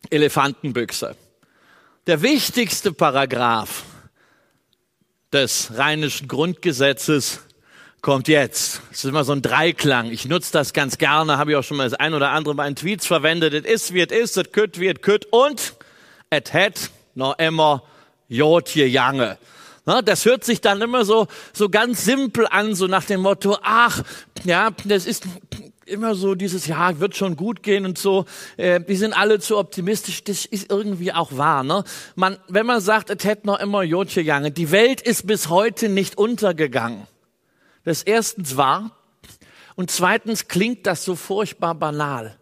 Elefantenbüchse. 0.10 1.16
Der 2.06 2.22
wichtigste 2.22 2.92
Paragraph 2.92 3.84
des 5.32 5.72
rheinischen 5.76 6.28
Grundgesetzes 6.28 7.42
kommt 8.02 8.28
jetzt. 8.28 8.82
Es 8.92 9.04
ist 9.04 9.10
immer 9.10 9.24
so 9.24 9.34
ein 9.34 9.42
Dreiklang. 9.42 10.12
Ich 10.12 10.26
nutze 10.26 10.54
das 10.54 10.72
ganz 10.74 10.98
gerne, 10.98 11.38
habe 11.38 11.52
ich 11.52 11.58
auch 11.58 11.64
schon 11.64 11.78
mal 11.78 11.90
das 11.90 12.00
ein 12.00 12.14
oder 12.14 12.30
andere 12.30 12.56
Mal 12.56 12.68
in 12.68 12.76
Tweets 12.76 13.06
verwendet. 13.06 13.54
Es 13.54 13.66
ist, 13.66 13.94
wie 13.94 14.02
es 14.02 14.12
ist, 14.12 14.38
es 14.38 14.52
kütt, 14.52 14.80
wie 14.80 14.88
es 14.88 15.02
kütt 15.02 15.26
und 15.32 15.76
et 16.30 16.54
het 16.54 16.92
noch 17.16 17.38
immer 17.40 17.84
jotje 18.30 18.86
jange. 18.86 19.38
Das 20.04 20.26
hört 20.26 20.44
sich 20.44 20.60
dann 20.60 20.82
immer 20.82 21.06
so, 21.06 21.28
so 21.54 21.70
ganz 21.70 22.04
simpel 22.04 22.46
an, 22.46 22.76
so 22.76 22.88
nach 22.88 23.06
dem 23.06 23.22
Motto, 23.22 23.58
ach, 23.62 24.04
ja, 24.44 24.72
das 24.84 25.06
ist 25.06 25.24
immer 25.86 26.14
so 26.14 26.36
dieses, 26.36 26.68
ja, 26.68 27.00
wird 27.00 27.16
schon 27.16 27.38
gut 27.38 27.64
gehen 27.64 27.86
und 27.86 27.98
so. 27.98 28.26
Äh, 28.58 28.82
die 28.82 28.98
sind 28.98 29.14
alle 29.14 29.40
zu 29.40 29.58
optimistisch. 29.58 30.26
Das 30.26 30.46
ist 30.46 30.70
irgendwie 30.70 31.14
auch 31.14 31.38
wahr. 31.38 31.64
Ne? 31.64 31.86
Man, 32.16 32.38
wenn 32.50 32.66
man 32.66 32.82
sagt, 32.82 33.10
es 33.10 33.24
hätte 33.24 33.48
noch 33.48 33.60
immer 33.60 33.82
Jotje 33.84 34.24
gegangen, 34.24 34.54
die 34.54 34.72
Welt 34.72 35.00
ist 35.00 35.26
bis 35.26 35.48
heute 35.48 35.88
nicht 35.88 36.18
untergegangen. 36.18 37.08
Das 37.86 38.00
ist 38.00 38.08
erstens 38.08 38.58
wahr. 38.58 38.92
Und 39.76 39.90
zweitens 39.90 40.50
klingt 40.50 40.86
das 40.86 41.06
so 41.06 41.16
furchtbar 41.16 41.76
banal. 41.76 42.36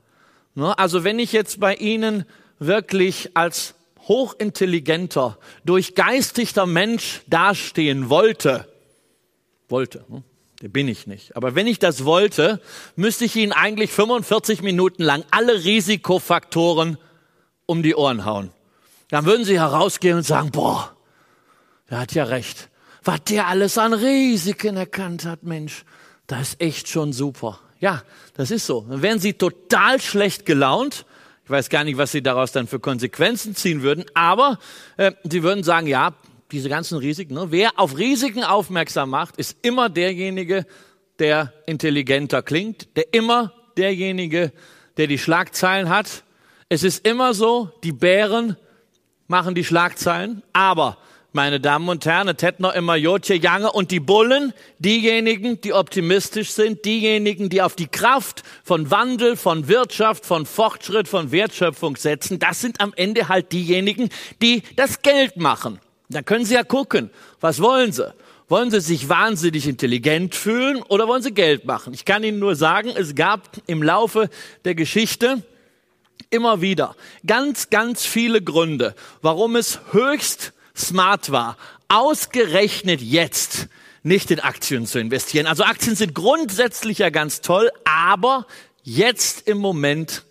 Ne? 0.55 0.75
Also 0.79 1.03
wenn 1.03 1.19
ich 1.19 1.31
jetzt 1.31 1.59
bei 1.59 1.75
Ihnen 1.75 2.25
wirklich 2.57 3.31
als 3.35 3.74
hochintelligenter, 4.07 5.37
durchgeistigter 5.65 6.65
Mensch 6.65 7.21
dastehen 7.27 8.09
wollte, 8.09 8.67
wollte, 9.67 10.05
hm? 10.07 10.23
der 10.61 10.69
bin 10.69 10.87
ich 10.87 11.07
nicht, 11.07 11.35
aber 11.35 11.55
wenn 11.55 11.67
ich 11.67 11.79
das 11.79 12.05
wollte, 12.05 12.61
müsste 12.95 13.25
ich 13.25 13.35
Ihnen 13.35 13.51
eigentlich 13.51 13.91
45 13.91 14.61
Minuten 14.61 15.03
lang 15.03 15.23
alle 15.31 15.63
Risikofaktoren 15.63 16.97
um 17.65 17.83
die 17.83 17.95
Ohren 17.95 18.25
hauen. 18.25 18.51
Dann 19.09 19.25
würden 19.25 19.45
Sie 19.45 19.59
herausgehen 19.59 20.17
und 20.17 20.23
sagen, 20.23 20.51
boah, 20.51 20.95
der 21.89 21.99
hat 21.99 22.13
ja 22.13 22.23
recht. 22.25 22.69
Was 23.03 23.23
der 23.25 23.47
alles 23.47 23.77
an 23.77 23.93
Risiken 23.93 24.77
erkannt 24.77 25.25
hat, 25.25 25.43
Mensch, 25.43 25.85
das 26.27 26.49
ist 26.49 26.61
echt 26.61 26.87
schon 26.89 27.13
super. 27.13 27.59
Ja, 27.79 28.03
das 28.33 28.49
ist 28.49 28.65
so. 28.65 28.81
Dann 28.89 29.01
wären 29.01 29.19
Sie 29.19 29.33
total 29.33 30.01
schlecht 30.01 30.45
gelaunt, 30.45 31.05
ich 31.45 31.49
weiß 31.51 31.69
gar 31.69 31.83
nicht, 31.83 31.97
was 31.97 32.11
sie 32.11 32.23
daraus 32.23 32.51
dann 32.51 32.65
für 32.65 32.79
Konsequenzen 32.79 33.55
ziehen 33.55 33.83
würden, 33.83 34.03
aber 34.15 34.57
äh, 34.97 35.11
sie 35.23 35.43
würden 35.43 35.63
sagen, 35.63 35.85
ja, 35.85 36.15
diese 36.51 36.69
ganzen 36.69 36.97
Risiken, 36.97 37.35
ne? 37.35 37.47
wer 37.51 37.79
auf 37.79 37.97
Risiken 37.97 38.43
aufmerksam 38.43 39.11
macht, 39.11 39.37
ist 39.37 39.57
immer 39.61 39.89
derjenige, 39.89 40.65
der 41.19 41.53
intelligenter 41.67 42.41
klingt, 42.41 42.95
der 42.97 43.13
immer 43.13 43.53
derjenige, 43.77 44.53
der 44.97 45.05
die 45.05 45.19
Schlagzeilen 45.19 45.89
hat. 45.89 46.23
Es 46.67 46.83
ist 46.83 47.05
immer 47.05 47.35
so, 47.35 47.71
die 47.83 47.91
Bären 47.91 48.57
machen 49.27 49.53
die 49.53 49.63
Schlagzeilen, 49.63 50.41
aber 50.51 50.97
meine 51.35 51.59
Damen 51.59 51.89
und 51.89 52.05
Herren, 52.05 52.29
es 52.29 52.59
noch 52.59 52.73
immer 52.73 52.95
Jotje 52.95 53.35
Jange 53.35 53.71
und 53.71 53.91
die 53.91 53.99
Bullen, 53.99 54.53
diejenigen, 54.79 55.59
die 55.59 55.73
optimistisch 55.73 56.51
sind, 56.51 56.85
diejenigen, 56.85 57.49
die 57.49 57.61
auf 57.61 57.75
die 57.75 57.87
Kraft 57.87 58.43
von 58.63 58.89
Wandel, 58.89 59.35
von 59.35 59.67
Wirtschaft, 59.67 60.25
von 60.25 60.45
Fortschritt, 60.45 61.09
von 61.09 61.31
Wertschöpfung 61.31 61.97
setzen, 61.97 62.39
das 62.39 62.61
sind 62.61 62.79
am 62.79 62.93
Ende 62.95 63.27
halt 63.27 63.51
diejenigen, 63.51 64.09
die 64.41 64.63
das 64.77 65.01
Geld 65.01 65.35
machen. 65.35 65.79
Da 66.07 66.21
können 66.21 66.45
Sie 66.45 66.53
ja 66.53 66.63
gucken, 66.63 67.09
was 67.41 67.61
wollen 67.61 67.91
Sie? 67.91 68.13
Wollen 68.47 68.71
Sie 68.71 68.79
sich 68.79 69.09
wahnsinnig 69.09 69.67
intelligent 69.67 70.35
fühlen 70.35 70.81
oder 70.83 71.07
wollen 71.07 71.21
Sie 71.21 71.33
Geld 71.33 71.65
machen? 71.65 71.93
Ich 71.93 72.05
kann 72.05 72.23
Ihnen 72.23 72.39
nur 72.39 72.55
sagen, 72.55 72.91
es 72.95 73.13
gab 73.13 73.41
im 73.67 73.83
Laufe 73.83 74.29
der 74.63 74.75
Geschichte 74.75 75.43
immer 76.29 76.61
wieder 76.61 76.95
ganz, 77.27 77.69
ganz 77.69 78.05
viele 78.05 78.41
Gründe, 78.41 78.95
warum 79.21 79.57
es 79.57 79.81
höchst 79.91 80.53
smart 80.75 81.31
war, 81.31 81.57
ausgerechnet 81.87 83.01
jetzt 83.01 83.67
nicht 84.03 84.29
in 84.31 84.39
Aktien 84.39 84.85
zu 84.85 84.99
investieren. 84.99 85.47
Also 85.47 85.63
Aktien 85.63 85.95
sind 85.95 86.13
grundsätzlich 86.13 86.99
ja 86.99 87.09
ganz 87.09 87.41
toll, 87.41 87.71
aber 87.85 88.45
jetzt 88.83 89.47
im 89.47 89.57
Moment 89.57 90.23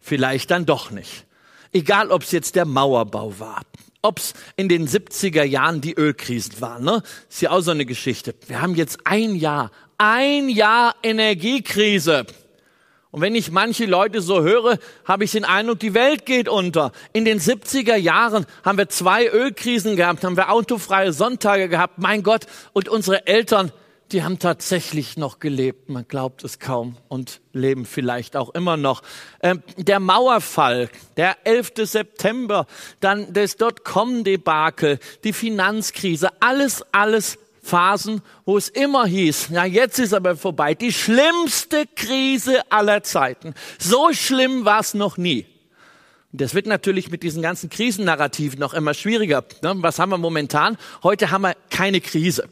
vielleicht 0.00 0.50
dann 0.50 0.66
doch 0.66 0.90
nicht. 0.90 1.26
Egal, 1.72 2.10
ob 2.10 2.22
es 2.22 2.32
jetzt 2.32 2.56
der 2.56 2.64
Mauerbau 2.64 3.38
war, 3.38 3.62
ob 4.02 4.18
es 4.18 4.34
in 4.56 4.68
den 4.68 4.88
70er 4.88 5.44
Jahren 5.44 5.80
die 5.80 5.94
Ölkrisen 5.94 6.60
waren, 6.60 6.84
ne? 6.84 7.02
Ist 7.28 7.42
ja 7.42 7.50
auch 7.50 7.60
so 7.60 7.70
eine 7.70 7.86
Geschichte. 7.86 8.34
Wir 8.46 8.60
haben 8.60 8.74
jetzt 8.74 9.00
ein 9.04 9.36
Jahr, 9.36 9.70
ein 9.96 10.48
Jahr 10.48 10.96
Energiekrise. 11.02 12.26
Und 13.12 13.20
wenn 13.20 13.34
ich 13.34 13.50
manche 13.50 13.84
Leute 13.84 14.22
so 14.22 14.40
höre, 14.40 14.78
habe 15.04 15.24
ich 15.24 15.32
den 15.32 15.44
Eindruck, 15.44 15.78
die 15.78 15.92
Welt 15.92 16.24
geht 16.24 16.48
unter. 16.48 16.92
In 17.12 17.26
den 17.26 17.40
70er 17.40 17.94
Jahren 17.94 18.46
haben 18.64 18.78
wir 18.78 18.88
zwei 18.88 19.28
Ölkrisen 19.28 19.96
gehabt, 19.96 20.24
haben 20.24 20.38
wir 20.38 20.50
autofreie 20.50 21.12
Sonntage 21.12 21.68
gehabt. 21.68 21.98
Mein 21.98 22.22
Gott, 22.22 22.46
und 22.72 22.88
unsere 22.88 23.26
Eltern, 23.26 23.70
die 24.12 24.22
haben 24.22 24.38
tatsächlich 24.38 25.18
noch 25.18 25.40
gelebt. 25.40 25.90
Man 25.90 26.08
glaubt 26.08 26.42
es 26.42 26.58
kaum 26.58 26.96
und 27.08 27.42
leben 27.52 27.84
vielleicht 27.84 28.34
auch 28.34 28.48
immer 28.54 28.78
noch. 28.78 29.02
Ähm, 29.42 29.62
der 29.76 30.00
Mauerfall, 30.00 30.88
der 31.18 31.36
11. 31.44 31.72
September, 31.84 32.66
dann 33.00 33.34
das 33.34 33.56
Dotcom-Debakel, 33.56 34.98
die 35.22 35.34
Finanzkrise, 35.34 36.30
alles, 36.40 36.82
alles 36.92 37.38
Phasen, 37.62 38.22
wo 38.44 38.56
es 38.58 38.68
immer 38.68 39.06
hieß, 39.06 39.48
na 39.50 39.64
jetzt 39.64 39.98
ist 39.98 40.12
aber 40.12 40.36
vorbei, 40.36 40.74
die 40.74 40.92
schlimmste 40.92 41.86
Krise 41.86 42.60
aller 42.70 43.02
Zeiten. 43.02 43.54
So 43.78 44.12
schlimm 44.12 44.64
war 44.64 44.80
es 44.80 44.94
noch 44.94 45.16
nie. 45.16 45.46
Das 46.32 46.54
wird 46.54 46.66
natürlich 46.66 47.10
mit 47.10 47.22
diesen 47.22 47.42
ganzen 47.42 47.70
Krisennarrativen 47.70 48.58
noch 48.58 48.74
immer 48.74 48.94
schwieriger. 48.94 49.44
Ne? 49.62 49.74
Was 49.76 49.98
haben 49.98 50.10
wir 50.10 50.18
momentan? 50.18 50.78
Heute 51.02 51.30
haben 51.30 51.42
wir 51.42 51.54
keine 51.70 52.00
Krise 52.00 52.48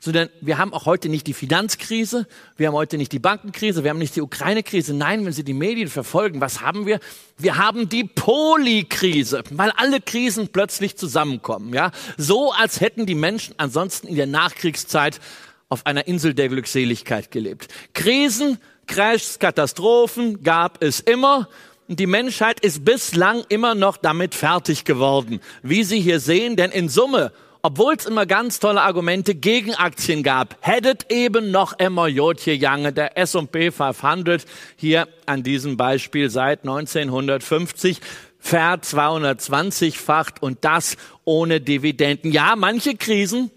sondern 0.00 0.28
wir 0.40 0.58
haben 0.58 0.72
auch 0.72 0.86
heute 0.86 1.08
nicht 1.08 1.26
die 1.26 1.34
Finanzkrise, 1.34 2.26
wir 2.56 2.68
haben 2.68 2.74
heute 2.74 2.98
nicht 2.98 3.12
die 3.12 3.18
Bankenkrise, 3.18 3.84
wir 3.84 3.90
haben 3.90 3.98
nicht 3.98 4.16
die 4.16 4.22
Ukraine-Krise. 4.22 4.94
Nein, 4.94 5.24
wenn 5.24 5.32
Sie 5.32 5.44
die 5.44 5.54
Medien 5.54 5.88
verfolgen, 5.88 6.40
was 6.40 6.60
haben 6.60 6.86
wir? 6.86 7.00
Wir 7.36 7.56
haben 7.56 7.88
die 7.88 8.04
Polykrise, 8.04 9.42
weil 9.50 9.70
alle 9.72 10.00
Krisen 10.00 10.48
plötzlich 10.48 10.96
zusammenkommen. 10.96 11.74
Ja, 11.74 11.90
so 12.16 12.52
als 12.52 12.80
hätten 12.80 13.06
die 13.06 13.14
Menschen 13.14 13.54
ansonsten 13.58 14.08
in 14.08 14.16
der 14.16 14.26
Nachkriegszeit 14.26 15.20
auf 15.68 15.86
einer 15.86 16.06
Insel 16.06 16.34
der 16.34 16.48
Glückseligkeit 16.48 17.30
gelebt. 17.30 17.68
Krisen, 17.92 18.58
Crashs, 18.86 19.38
Katastrophen 19.38 20.42
gab 20.42 20.82
es 20.82 21.00
immer. 21.00 21.48
Und 21.88 22.00
die 22.00 22.06
Menschheit 22.06 22.60
ist 22.60 22.84
bislang 22.84 23.44
immer 23.48 23.74
noch 23.74 23.96
damit 23.96 24.34
fertig 24.34 24.84
geworden. 24.84 25.40
Wie 25.62 25.84
Sie 25.84 26.00
hier 26.00 26.20
sehen, 26.20 26.56
denn 26.56 26.70
in 26.70 26.88
Summe 26.88 27.32
obwohl 27.68 27.96
es 27.96 28.06
immer 28.06 28.24
ganz 28.24 28.60
tolle 28.60 28.80
Argumente 28.80 29.34
gegen 29.34 29.74
Aktien 29.74 30.22
gab, 30.22 30.56
hättet 30.62 31.12
eben 31.12 31.50
noch 31.50 31.78
immer 31.78 32.08
Jotje 32.08 32.54
Jange, 32.54 32.94
der 32.94 33.18
S&P 33.18 33.70
500, 33.70 34.46
hier 34.76 35.06
an 35.26 35.42
diesem 35.42 35.76
Beispiel 35.76 36.30
seit 36.30 36.60
1950 36.60 38.00
ver 38.38 38.76
220-facht 38.76 40.40
und 40.40 40.64
das 40.64 40.96
ohne 41.26 41.60
Dividenden. 41.60 42.32
Ja, 42.32 42.54
manche 42.56 42.96
Krisen 42.96 43.50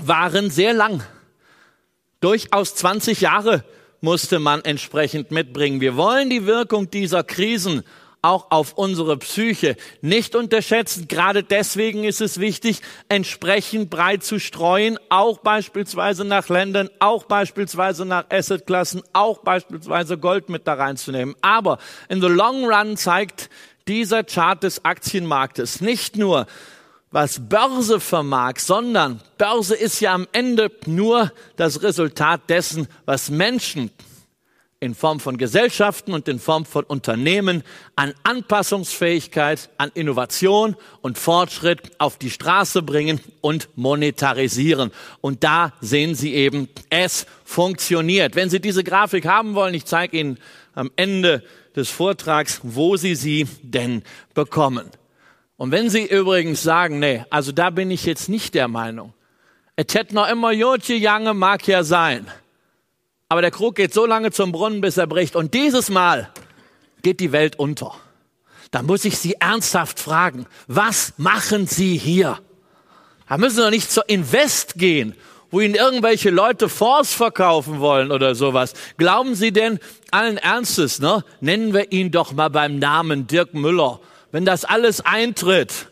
waren 0.00 0.48
sehr 0.48 0.72
lang. 0.72 1.02
Durchaus 2.20 2.76
20 2.76 3.22
Jahre 3.22 3.64
musste 4.00 4.38
man 4.38 4.64
entsprechend 4.64 5.32
mitbringen. 5.32 5.80
Wir 5.80 5.96
wollen 5.96 6.30
die 6.30 6.46
Wirkung 6.46 6.92
dieser 6.92 7.24
Krisen 7.24 7.82
auch 8.22 8.50
auf 8.50 8.72
unsere 8.74 9.16
Psyche 9.18 9.76
nicht 10.00 10.34
unterschätzen. 10.34 11.08
Gerade 11.08 11.42
deswegen 11.42 12.04
ist 12.04 12.20
es 12.20 12.40
wichtig, 12.40 12.82
entsprechend 13.08 13.90
breit 13.90 14.24
zu 14.24 14.38
streuen, 14.38 14.98
auch 15.08 15.38
beispielsweise 15.38 16.24
nach 16.24 16.48
Ländern, 16.48 16.90
auch 16.98 17.24
beispielsweise 17.24 18.04
nach 18.04 18.24
Assetklassen, 18.30 19.02
auch 19.12 19.38
beispielsweise 19.38 20.18
Gold 20.18 20.48
mit 20.48 20.66
da 20.66 20.74
reinzunehmen. 20.74 21.34
Aber 21.40 21.78
in 22.08 22.20
the 22.20 22.26
long 22.28 22.64
run 22.64 22.96
zeigt 22.96 23.48
dieser 23.88 24.24
Chart 24.24 24.62
des 24.62 24.84
Aktienmarktes 24.84 25.80
nicht 25.80 26.16
nur, 26.16 26.46
was 27.12 27.48
Börse 27.48 28.00
vermag, 28.00 28.58
sondern 28.58 29.20
Börse 29.38 29.74
ist 29.74 30.00
ja 30.00 30.12
am 30.12 30.26
Ende 30.32 30.70
nur 30.86 31.32
das 31.56 31.82
Resultat 31.82 32.42
dessen, 32.48 32.88
was 33.04 33.30
Menschen 33.30 33.90
in 34.78 34.94
Form 34.94 35.20
von 35.20 35.38
Gesellschaften 35.38 36.12
und 36.12 36.28
in 36.28 36.38
Form 36.38 36.66
von 36.66 36.84
Unternehmen 36.84 37.62
an 37.94 38.12
Anpassungsfähigkeit, 38.24 39.70
an 39.78 39.90
Innovation 39.94 40.76
und 41.00 41.16
Fortschritt 41.16 41.92
auf 41.98 42.18
die 42.18 42.30
Straße 42.30 42.82
bringen 42.82 43.20
und 43.40 43.70
monetarisieren. 43.76 44.90
Und 45.22 45.44
da 45.44 45.72
sehen 45.80 46.14
Sie 46.14 46.34
eben, 46.34 46.68
es 46.90 47.26
funktioniert. 47.44 48.36
Wenn 48.36 48.50
Sie 48.50 48.60
diese 48.60 48.84
Grafik 48.84 49.26
haben 49.26 49.54
wollen, 49.54 49.72
ich 49.72 49.86
zeige 49.86 50.18
Ihnen 50.18 50.38
am 50.74 50.90
Ende 50.96 51.42
des 51.74 51.88
Vortrags, 51.88 52.60
wo 52.62 52.96
Sie 52.96 53.14
sie 53.14 53.46
denn 53.62 54.02
bekommen. 54.34 54.90
Und 55.56 55.70
wenn 55.70 55.88
Sie 55.88 56.04
übrigens 56.04 56.62
sagen, 56.62 56.98
nee, 56.98 57.24
also 57.30 57.50
da 57.50 57.70
bin 57.70 57.90
ich 57.90 58.04
jetzt 58.04 58.28
nicht 58.28 58.54
der 58.54 58.68
Meinung, 58.68 59.14
es 59.74 59.94
hätte 59.94 60.14
noch 60.14 60.28
immer 60.28 60.52
Jotje 60.52 60.96
Jange 60.96 61.34
mag 61.34 61.66
ja 61.66 61.82
sein, 61.82 62.26
aber 63.28 63.40
der 63.42 63.50
Krug 63.50 63.74
geht 63.74 63.92
so 63.92 64.06
lange 64.06 64.30
zum 64.30 64.52
Brunnen, 64.52 64.80
bis 64.80 64.96
er 64.96 65.06
bricht. 65.06 65.36
Und 65.36 65.54
dieses 65.54 65.90
Mal 65.90 66.30
geht 67.02 67.20
die 67.20 67.32
Welt 67.32 67.58
unter. 67.58 67.94
Da 68.70 68.82
muss 68.82 69.04
ich 69.04 69.18
Sie 69.18 69.34
ernsthaft 69.34 69.98
fragen, 70.00 70.46
was 70.66 71.14
machen 71.16 71.66
Sie 71.66 71.96
hier? 71.96 72.38
Da 73.28 73.38
müssen 73.38 73.56
Sie 73.56 73.62
doch 73.62 73.70
nicht 73.70 73.90
zur 73.90 74.08
Invest 74.08 74.74
gehen, 74.74 75.14
wo 75.50 75.60
Ihnen 75.60 75.74
irgendwelche 75.74 76.30
Leute 76.30 76.68
Fonds 76.68 77.14
verkaufen 77.14 77.80
wollen 77.80 78.12
oder 78.12 78.34
sowas. 78.34 78.74
Glauben 78.98 79.34
Sie 79.34 79.52
denn 79.52 79.78
allen 80.10 80.38
Ernstes, 80.38 81.00
ne? 81.00 81.24
Nennen 81.40 81.74
wir 81.74 81.92
ihn 81.92 82.10
doch 82.10 82.32
mal 82.32 82.50
beim 82.50 82.78
Namen 82.78 83.26
Dirk 83.26 83.54
Müller. 83.54 84.00
Wenn 84.30 84.44
das 84.44 84.64
alles 84.64 85.00
eintritt, 85.00 85.88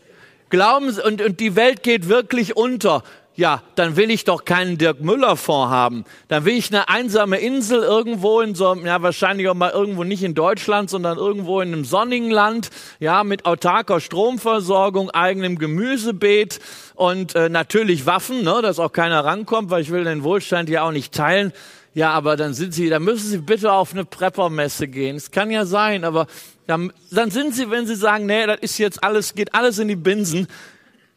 glauben 0.49 0.91
Sie, 0.91 1.03
und, 1.03 1.21
und 1.21 1.39
die 1.39 1.55
Welt 1.55 1.83
geht 1.83 2.07
wirklich 2.07 2.55
unter 2.55 3.03
ja, 3.35 3.61
dann 3.75 3.97
will 3.97 4.11
ich 4.11 4.23
doch 4.23 4.45
keinen 4.45 4.77
Dirk 4.77 5.01
Müller 5.01 5.35
Fonds 5.35 5.69
haben. 5.69 6.05
Dann 6.29 6.45
will 6.45 6.55
ich 6.55 6.69
eine 6.71 6.87
einsame 6.87 7.37
Insel 7.37 7.81
irgendwo 7.81 8.39
in 8.39 8.55
so, 8.55 8.73
ja, 8.75 9.01
wahrscheinlich 9.01 9.49
auch 9.49 9.55
mal 9.55 9.71
irgendwo 9.71 10.03
nicht 10.05 10.23
in 10.23 10.35
Deutschland, 10.35 10.89
sondern 10.89 11.17
irgendwo 11.17 11.59
in 11.59 11.73
einem 11.73 11.83
sonnigen 11.83 12.31
Land, 12.31 12.69
ja, 12.99 13.23
mit 13.23 13.45
autarker 13.45 13.99
Stromversorgung, 13.99 15.11
eigenem 15.11 15.57
Gemüsebeet 15.57 16.59
und 16.95 17.35
äh, 17.35 17.49
natürlich 17.49 18.05
Waffen, 18.05 18.43
ne, 18.43 18.61
dass 18.61 18.79
auch 18.79 18.93
keiner 18.93 19.25
rankommt, 19.25 19.69
weil 19.69 19.81
ich 19.81 19.91
will 19.91 20.05
den 20.05 20.23
Wohlstand 20.23 20.69
ja 20.69 20.83
auch 20.83 20.91
nicht 20.91 21.13
teilen. 21.13 21.51
Ja, 21.93 22.11
aber 22.11 22.35
dann 22.35 22.53
sind 22.53 22.73
Sie, 22.73 22.89
dann 22.89 23.03
müssen 23.03 23.29
Sie 23.29 23.37
bitte 23.37 23.71
auf 23.71 23.93
eine 23.93 24.03
Preppermesse 24.03 24.87
gehen. 24.89 25.15
Es 25.15 25.31
kann 25.31 25.49
ja 25.49 25.65
sein, 25.65 26.03
aber 26.03 26.27
dann, 26.67 26.91
dann 27.11 27.31
sind 27.31 27.55
Sie, 27.55 27.69
wenn 27.71 27.87
Sie 27.87 27.95
sagen, 27.95 28.25
nee, 28.25 28.45
das 28.45 28.59
ist 28.59 28.77
jetzt 28.77 29.01
alles, 29.03 29.33
geht 29.33 29.53
alles 29.53 29.79
in 29.79 29.87
die 29.87 29.95
Binsen, 29.95 30.47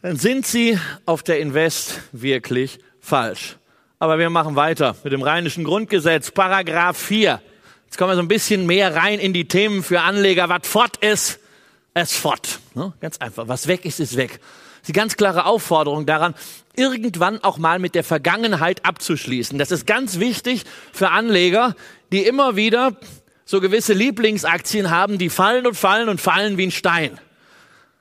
dann 0.03 0.17
sind 0.17 0.47
Sie 0.47 0.79
auf 1.07 1.23
der 1.23 1.41
Invest 1.41 2.01
wirklich 2.13 2.79
falsch. 3.01 3.57
Aber 3.99 4.19
wir 4.19 4.31
machen 4.31 4.55
weiter 4.55 4.97
mit 5.03 5.13
dem 5.13 5.23
Rheinischen 5.23 5.65
Grundgesetz, 5.65 6.31
Paragraph 6.31 6.97
4. 6.97 7.41
Jetzt 7.85 7.99
kommen 7.99 8.13
wir 8.13 8.17
so 8.17 8.23
ein 8.23 8.29
bisschen 8.29 8.67
mehr 8.67 8.95
rein 8.95 9.19
in 9.19 9.33
die 9.33 9.49
Themen 9.49 9.83
für 9.83 10.03
Anleger. 10.03 10.49
Was 10.49 10.69
fort 10.69 10.99
ist, 10.99 11.41
es 11.95 12.13
fort. 12.13 12.61
Ne? 12.75 12.93
Ganz 13.01 13.19
einfach. 13.19 13.49
Was 13.49 13.67
weg 13.67 13.85
ist, 13.85 13.99
ist 13.99 14.17
weg. 14.17 14.41
Die 14.87 14.93
ganz 14.93 15.17
klare 15.17 15.47
Aufforderung 15.47 16.07
daran, 16.07 16.35
irgendwann 16.77 17.43
auch 17.43 17.59
mal 17.59 17.79
mit 17.79 17.95
der 17.95 18.05
Vergangenheit 18.05 18.85
abzuschließen. 18.85 19.59
Das 19.59 19.73
ist 19.73 19.87
ganz 19.87 20.21
wichtig 20.21 20.63
für 20.93 21.11
Anleger, 21.11 21.75
die 22.13 22.25
immer 22.25 22.55
wieder 22.55 22.97
so 23.45 23.61
gewisse 23.61 23.95
Lieblingsaktien 23.95 24.91
haben, 24.91 25.19
die 25.19 25.29
fallen 25.29 25.67
und 25.67 25.75
fallen 25.75 26.09
und 26.09 26.21
fallen 26.21 26.57
wie 26.57 26.67
ein 26.67 26.71
Stein. 26.71 27.19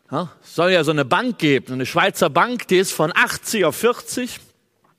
Ja, 0.10 0.32
soll 0.42 0.72
ja 0.72 0.84
so 0.86 0.92
eine 0.92 1.04
Bank 1.04 1.38
geben, 1.38 1.74
eine 1.74 1.86
Schweizer 1.86 2.30
Bank, 2.30 2.68
die 2.70 2.78
ist 2.78 2.94
von 2.94 3.12
80 3.14 3.66
auf 3.66 3.76
40, 3.76 4.40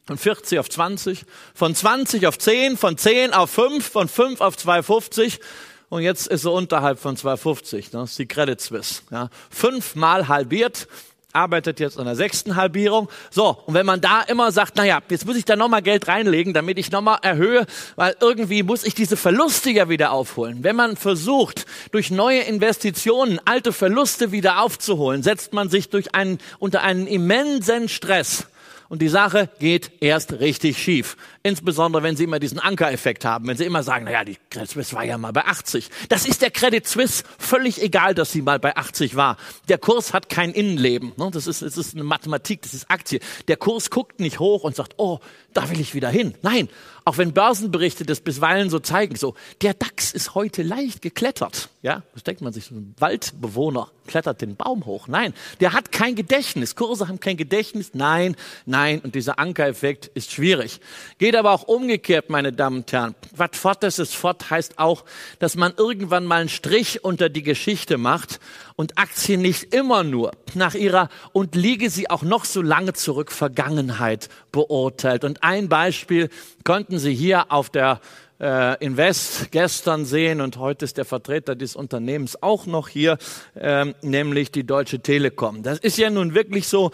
von 0.04 0.18
40 0.18 0.58
auf 0.58 0.68
20, 0.68 1.24
von 1.54 1.74
20 1.74 2.26
auf 2.26 2.38
10, 2.38 2.76
von 2.76 2.98
10 2.98 3.32
auf 3.32 3.50
5, 3.50 3.88
von 3.88 4.06
5 4.06 4.40
auf 4.42 4.58
250 4.58 5.40
und 5.88 6.02
jetzt 6.02 6.26
ist 6.26 6.42
sie 6.42 6.50
unterhalb 6.50 6.98
von 6.98 7.16
250. 7.16 7.90
Das 7.90 8.10
ist 8.10 8.18
die 8.18 8.26
Credit 8.26 8.60
Suisse. 8.60 9.02
Ja, 9.10 9.30
fünfmal 9.50 10.28
halbiert 10.28 10.86
arbeitet 11.32 11.78
jetzt 11.78 11.98
an 11.98 12.06
der 12.06 12.16
sechsten 12.16 12.56
Halbierung. 12.56 13.08
So, 13.30 13.58
und 13.66 13.74
wenn 13.74 13.84
man 13.84 14.00
da 14.00 14.22
immer 14.22 14.50
sagt, 14.50 14.76
naja, 14.76 15.00
jetzt 15.10 15.26
muss 15.26 15.36
ich 15.36 15.44
da 15.44 15.56
nochmal 15.56 15.82
Geld 15.82 16.08
reinlegen, 16.08 16.54
damit 16.54 16.78
ich 16.78 16.90
nochmal 16.90 17.18
erhöhe, 17.22 17.66
weil 17.96 18.16
irgendwie 18.20 18.62
muss 18.62 18.84
ich 18.84 18.94
diese 18.94 19.16
Verluste 19.16 19.70
ja 19.70 19.88
wieder 19.88 20.12
aufholen. 20.12 20.64
Wenn 20.64 20.76
man 20.76 20.96
versucht, 20.96 21.66
durch 21.92 22.10
neue 22.10 22.40
Investitionen 22.40 23.40
alte 23.44 23.72
Verluste 23.72 24.32
wieder 24.32 24.62
aufzuholen, 24.62 25.22
setzt 25.22 25.52
man 25.52 25.68
sich 25.68 25.90
durch 25.90 26.14
einen, 26.14 26.38
unter 26.58 26.82
einen 26.82 27.06
immensen 27.06 27.88
Stress 27.88 28.46
und 28.88 29.02
die 29.02 29.08
Sache 29.08 29.50
geht 29.58 29.90
erst 30.00 30.32
richtig 30.40 30.78
schief. 30.82 31.16
Insbesondere, 31.42 32.02
wenn 32.02 32.16
Sie 32.16 32.24
immer 32.24 32.38
diesen 32.38 32.58
Ankereffekt 32.58 33.24
haben, 33.24 33.46
wenn 33.46 33.56
Sie 33.56 33.64
immer 33.64 33.82
sagen, 33.82 34.06
naja, 34.06 34.24
die 34.24 34.36
Credit 34.50 34.70
Suisse 34.70 34.94
war 34.94 35.04
ja 35.04 35.18
mal 35.18 35.32
bei 35.32 35.44
80. 35.44 35.90
Das 36.08 36.26
ist 36.26 36.40
der 36.42 36.50
Credit 36.50 36.86
Suisse 36.86 37.24
völlig 37.38 37.82
egal, 37.82 38.14
dass 38.14 38.32
sie 38.32 38.42
mal 38.42 38.58
bei 38.58 38.76
80 38.76 39.16
war. 39.16 39.36
Der 39.68 39.78
Kurs 39.78 40.14
hat 40.14 40.28
kein 40.28 40.52
Innenleben. 40.52 41.12
Ne? 41.16 41.30
Das 41.32 41.46
ist, 41.46 41.62
das 41.62 41.76
ist 41.76 41.94
eine 41.94 42.04
Mathematik, 42.04 42.62
das 42.62 42.74
ist 42.74 42.90
Aktie. 42.90 43.20
Der 43.48 43.56
Kurs 43.56 43.90
guckt 43.90 44.20
nicht 44.20 44.38
hoch 44.38 44.64
und 44.64 44.74
sagt, 44.74 44.94
oh, 44.96 45.20
da 45.52 45.68
will 45.70 45.80
ich 45.80 45.94
wieder 45.94 46.08
hin. 46.08 46.34
Nein, 46.42 46.68
auch 47.04 47.18
wenn 47.18 47.32
Börsenberichte 47.32 48.04
das 48.04 48.20
bisweilen 48.20 48.70
so 48.70 48.78
zeigen, 48.78 49.16
so, 49.16 49.34
der 49.62 49.74
DAX 49.74 50.12
ist 50.12 50.34
heute 50.34 50.62
leicht 50.62 51.02
geklettert. 51.02 51.70
Ja, 51.80 52.02
das 52.12 52.24
denkt 52.24 52.40
man 52.42 52.52
sich, 52.52 52.64
so 52.64 52.74
ein 52.74 52.92
Waldbewohner 52.98 53.88
klettert 54.08 54.40
den 54.40 54.56
Baum 54.56 54.84
hoch. 54.84 55.06
Nein, 55.06 55.32
der 55.60 55.74
hat 55.74 55.92
kein 55.92 56.16
Gedächtnis. 56.16 56.74
Kurse 56.74 57.06
haben 57.06 57.20
kein 57.20 57.36
Gedächtnis. 57.36 57.90
Nein, 57.94 58.34
nein. 58.66 58.98
Und 59.00 59.14
dieser 59.14 59.38
Ankereffekt 59.38 60.08
ist 60.08 60.32
schwierig. 60.32 60.80
Geht 61.18 61.36
aber 61.36 61.52
auch 61.52 61.62
umgekehrt, 61.62 62.30
meine 62.30 62.52
Damen 62.52 62.78
und 62.78 62.92
Herren. 62.92 63.14
Was 63.36 63.50
fort 63.52 63.84
ist, 63.84 64.00
ist 64.00 64.16
fort 64.16 64.50
heißt 64.50 64.80
auch, 64.80 65.04
dass 65.38 65.54
man 65.54 65.72
irgendwann 65.76 66.24
mal 66.24 66.40
einen 66.40 66.48
Strich 66.48 67.04
unter 67.04 67.28
die 67.28 67.44
Geschichte 67.44 67.96
macht 67.96 68.40
und 68.74 68.98
Aktien 68.98 69.40
nicht 69.40 69.72
immer 69.72 70.02
nur 70.02 70.32
nach 70.54 70.74
ihrer 70.74 71.08
und 71.32 71.54
liege 71.54 71.90
sie 71.90 72.10
auch 72.10 72.22
noch 72.22 72.44
so 72.44 72.60
lange 72.60 72.94
zurück 72.94 73.30
Vergangenheit 73.30 74.28
beurteilt. 74.50 75.22
Und 75.22 75.44
ein 75.44 75.68
Beispiel 75.68 76.28
konnten 76.64 76.98
Sie 76.98 77.14
hier 77.14 77.52
auf 77.52 77.70
der 77.70 78.00
äh, 78.40 78.84
Invest 78.84 79.50
gestern 79.50 80.04
sehen 80.04 80.40
und 80.40 80.58
heute 80.58 80.84
ist 80.84 80.96
der 80.96 81.04
Vertreter 81.04 81.56
des 81.56 81.76
Unternehmens 81.76 82.42
auch 82.42 82.66
noch 82.66 82.88
hier, 82.88 83.18
ähm, 83.58 83.94
nämlich 84.02 84.50
die 84.50 84.64
Deutsche 84.64 85.00
Telekom. 85.00 85.62
Das 85.62 85.78
ist 85.78 85.98
ja 85.98 86.10
nun 86.10 86.34
wirklich 86.34 86.68
so, 86.68 86.90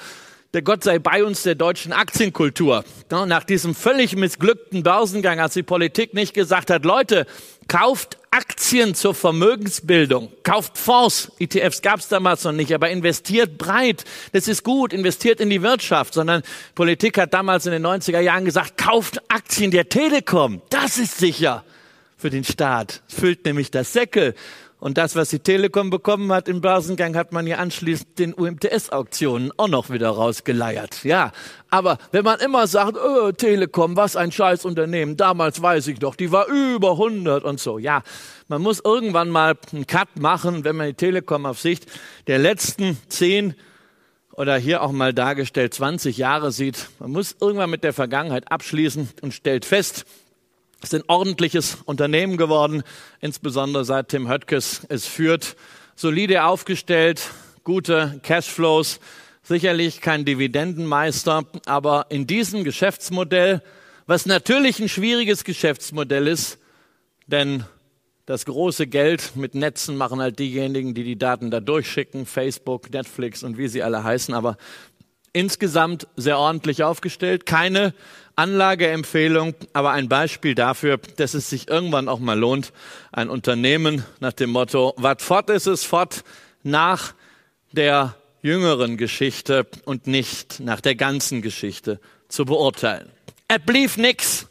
der 0.54 0.62
Gott 0.62 0.84
sei 0.84 1.00
bei 1.00 1.24
uns 1.24 1.42
der 1.42 1.56
deutschen 1.56 1.92
Aktienkultur. 1.92 2.84
Nach 3.10 3.42
diesem 3.42 3.74
völlig 3.74 4.14
missglückten 4.14 4.84
Börsengang, 4.84 5.40
als 5.40 5.54
die 5.54 5.64
Politik 5.64 6.14
nicht 6.14 6.32
gesagt 6.32 6.70
hat, 6.70 6.84
Leute, 6.84 7.26
kauft 7.68 8.18
Aktien 8.30 8.94
zur 8.94 9.14
Vermögensbildung, 9.14 10.32
kauft 10.42 10.76
Fonds, 10.76 11.30
ETFs 11.38 11.82
gab 11.82 12.00
es 12.00 12.08
damals 12.08 12.42
noch 12.44 12.52
nicht, 12.52 12.72
aber 12.72 12.90
investiert 12.90 13.58
breit, 13.58 14.04
das 14.32 14.48
ist 14.48 14.64
gut, 14.64 14.92
investiert 14.92 15.40
in 15.40 15.50
die 15.50 15.62
Wirtschaft, 15.62 16.14
sondern 16.14 16.42
Politik 16.74 17.18
hat 17.18 17.32
damals 17.32 17.66
in 17.66 17.72
den 17.72 17.86
90er 17.86 18.20
Jahren 18.20 18.44
gesagt, 18.44 18.76
kauft 18.76 19.22
Aktien 19.30 19.70
der 19.70 19.88
Telekom, 19.88 20.62
das 20.70 20.98
ist 20.98 21.18
sicher 21.18 21.64
für 22.16 22.30
den 22.30 22.44
Staat, 22.44 23.02
füllt 23.06 23.44
nämlich 23.44 23.70
das 23.70 23.92
Säckel. 23.92 24.34
Und 24.80 24.98
das, 24.98 25.16
was 25.16 25.30
die 25.30 25.38
Telekom 25.38 25.88
bekommen 25.88 26.30
hat 26.32 26.48
im 26.48 26.60
Börsengang, 26.60 27.16
hat 27.16 27.32
man 27.32 27.46
ja 27.46 27.56
anschließend 27.56 28.18
den 28.18 28.34
UMTS-Auktionen 28.34 29.50
auch 29.56 29.68
noch 29.68 29.88
wieder 29.88 30.10
rausgeleiert. 30.10 31.04
Ja, 31.04 31.32
aber 31.70 31.98
wenn 32.12 32.24
man 32.24 32.40
immer 32.40 32.66
sagt, 32.66 32.98
oh, 32.98 33.32
Telekom, 33.32 33.96
was 33.96 34.14
ein 34.14 34.30
scheiß 34.30 34.64
Unternehmen, 34.64 35.16
damals 35.16 35.62
weiß 35.62 35.86
ich 35.86 35.98
doch, 36.00 36.16
die 36.16 36.32
war 36.32 36.48
über 36.48 36.92
100 36.92 37.44
und 37.44 37.60
so. 37.60 37.78
Ja, 37.78 38.02
man 38.48 38.60
muss 38.60 38.80
irgendwann 38.84 39.30
mal 39.30 39.56
einen 39.72 39.86
Cut 39.86 40.20
machen, 40.20 40.64
wenn 40.64 40.76
man 40.76 40.88
die 40.88 40.94
Telekom 40.94 41.46
auf 41.46 41.60
Sicht 41.60 41.86
der 42.26 42.38
letzten 42.38 42.98
zehn 43.08 43.54
oder 44.32 44.56
hier 44.56 44.82
auch 44.82 44.92
mal 44.92 45.14
dargestellt 45.14 45.74
20 45.74 46.18
Jahre 46.18 46.52
sieht. 46.52 46.90
Man 46.98 47.12
muss 47.12 47.36
irgendwann 47.40 47.70
mit 47.70 47.84
der 47.84 47.92
Vergangenheit 47.92 48.50
abschließen 48.50 49.08
und 49.22 49.32
stellt 49.32 49.64
fest, 49.64 50.04
ist 50.84 50.94
ein 50.94 51.04
ordentliches 51.08 51.78
Unternehmen 51.86 52.36
geworden, 52.36 52.82
insbesondere 53.20 53.84
seit 53.84 54.10
Tim 54.10 54.28
Höttges 54.28 54.82
es 54.88 55.06
führt. 55.06 55.56
Solide 55.96 56.44
aufgestellt, 56.44 57.30
gute 57.62 58.20
Cashflows, 58.22 59.00
sicherlich 59.42 60.02
kein 60.02 60.24
Dividendenmeister, 60.26 61.46
aber 61.64 62.06
in 62.10 62.26
diesem 62.26 62.64
Geschäftsmodell, 62.64 63.62
was 64.06 64.26
natürlich 64.26 64.78
ein 64.78 64.90
schwieriges 64.90 65.44
Geschäftsmodell 65.44 66.26
ist, 66.26 66.58
denn 67.26 67.64
das 68.26 68.44
große 68.44 68.86
Geld 68.86 69.36
mit 69.36 69.54
Netzen 69.54 69.96
machen 69.96 70.20
halt 70.20 70.38
diejenigen, 70.38 70.94
die 70.94 71.04
die 71.04 71.18
Daten 71.18 71.50
da 71.50 71.60
durchschicken, 71.60 72.26
Facebook, 72.26 72.90
Netflix 72.90 73.42
und 73.42 73.56
wie 73.56 73.68
sie 73.68 73.82
alle 73.82 74.04
heißen, 74.04 74.34
aber 74.34 74.58
insgesamt 75.34 76.06
sehr 76.16 76.38
ordentlich 76.38 76.82
aufgestellt, 76.82 77.44
keine 77.44 77.92
Anlageempfehlung, 78.36 79.54
aber 79.74 79.90
ein 79.90 80.08
Beispiel 80.08 80.54
dafür, 80.54 80.98
dass 81.16 81.34
es 81.34 81.50
sich 81.50 81.68
irgendwann 81.68 82.08
auch 82.08 82.18
mal 82.18 82.38
lohnt, 82.38 82.72
ein 83.12 83.28
Unternehmen 83.28 84.04
nach 84.20 84.32
dem 84.32 84.50
Motto, 84.50 84.94
was 84.96 85.22
fort 85.22 85.50
ist 85.50 85.66
es 85.66 85.84
fort 85.84 86.24
nach 86.62 87.14
der 87.72 88.16
jüngeren 88.42 88.96
Geschichte 88.96 89.66
und 89.84 90.06
nicht 90.06 90.60
nach 90.60 90.80
der 90.80 90.94
ganzen 90.94 91.42
Geschichte 91.42 92.00
zu 92.28 92.44
beurteilen. 92.44 93.10
Es 93.48 93.58
blieb 93.64 93.96
nix, 93.96 94.46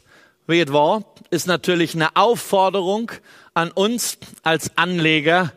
wie 0.46 0.60
es 0.60 0.72
war, 0.72 1.04
ist 1.30 1.46
natürlich 1.46 1.94
eine 1.94 2.14
Aufforderung 2.16 3.10
an 3.54 3.70
uns 3.70 4.18
als 4.42 4.76
Anleger, 4.76 5.52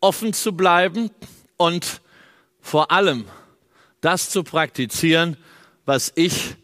offen 0.00 0.32
zu 0.32 0.52
bleiben 0.52 1.10
und 1.56 2.00
vor 2.60 2.90
allem 2.90 3.26
das 4.00 4.30
zu 4.30 4.42
praktizieren, 4.42 5.36
was 5.84 6.12
ich 6.14 6.56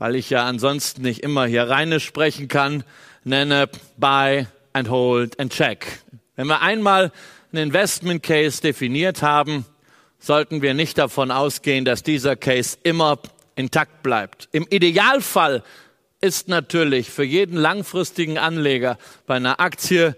weil 0.00 0.16
ich 0.16 0.30
ja 0.30 0.46
ansonsten 0.46 1.02
nicht 1.02 1.22
immer 1.22 1.46
hier 1.46 1.68
reine 1.68 2.00
sprechen 2.00 2.48
kann, 2.48 2.84
nenne 3.22 3.68
Buy 3.98 4.46
and 4.72 4.88
Hold 4.88 5.38
and 5.38 5.52
Check. 5.52 6.00
Wenn 6.36 6.46
wir 6.46 6.62
einmal 6.62 7.12
einen 7.52 7.64
Investment 7.64 8.22
Case 8.22 8.62
definiert 8.62 9.20
haben, 9.20 9.66
sollten 10.18 10.62
wir 10.62 10.72
nicht 10.72 10.96
davon 10.96 11.30
ausgehen, 11.30 11.84
dass 11.84 12.02
dieser 12.02 12.34
Case 12.34 12.78
immer 12.82 13.18
intakt 13.56 14.02
bleibt. 14.02 14.48
Im 14.52 14.66
Idealfall 14.70 15.62
ist 16.22 16.48
natürlich 16.48 17.10
für 17.10 17.24
jeden 17.24 17.58
langfristigen 17.58 18.38
Anleger 18.38 18.96
bei 19.26 19.36
einer 19.36 19.60
Aktie 19.60 20.16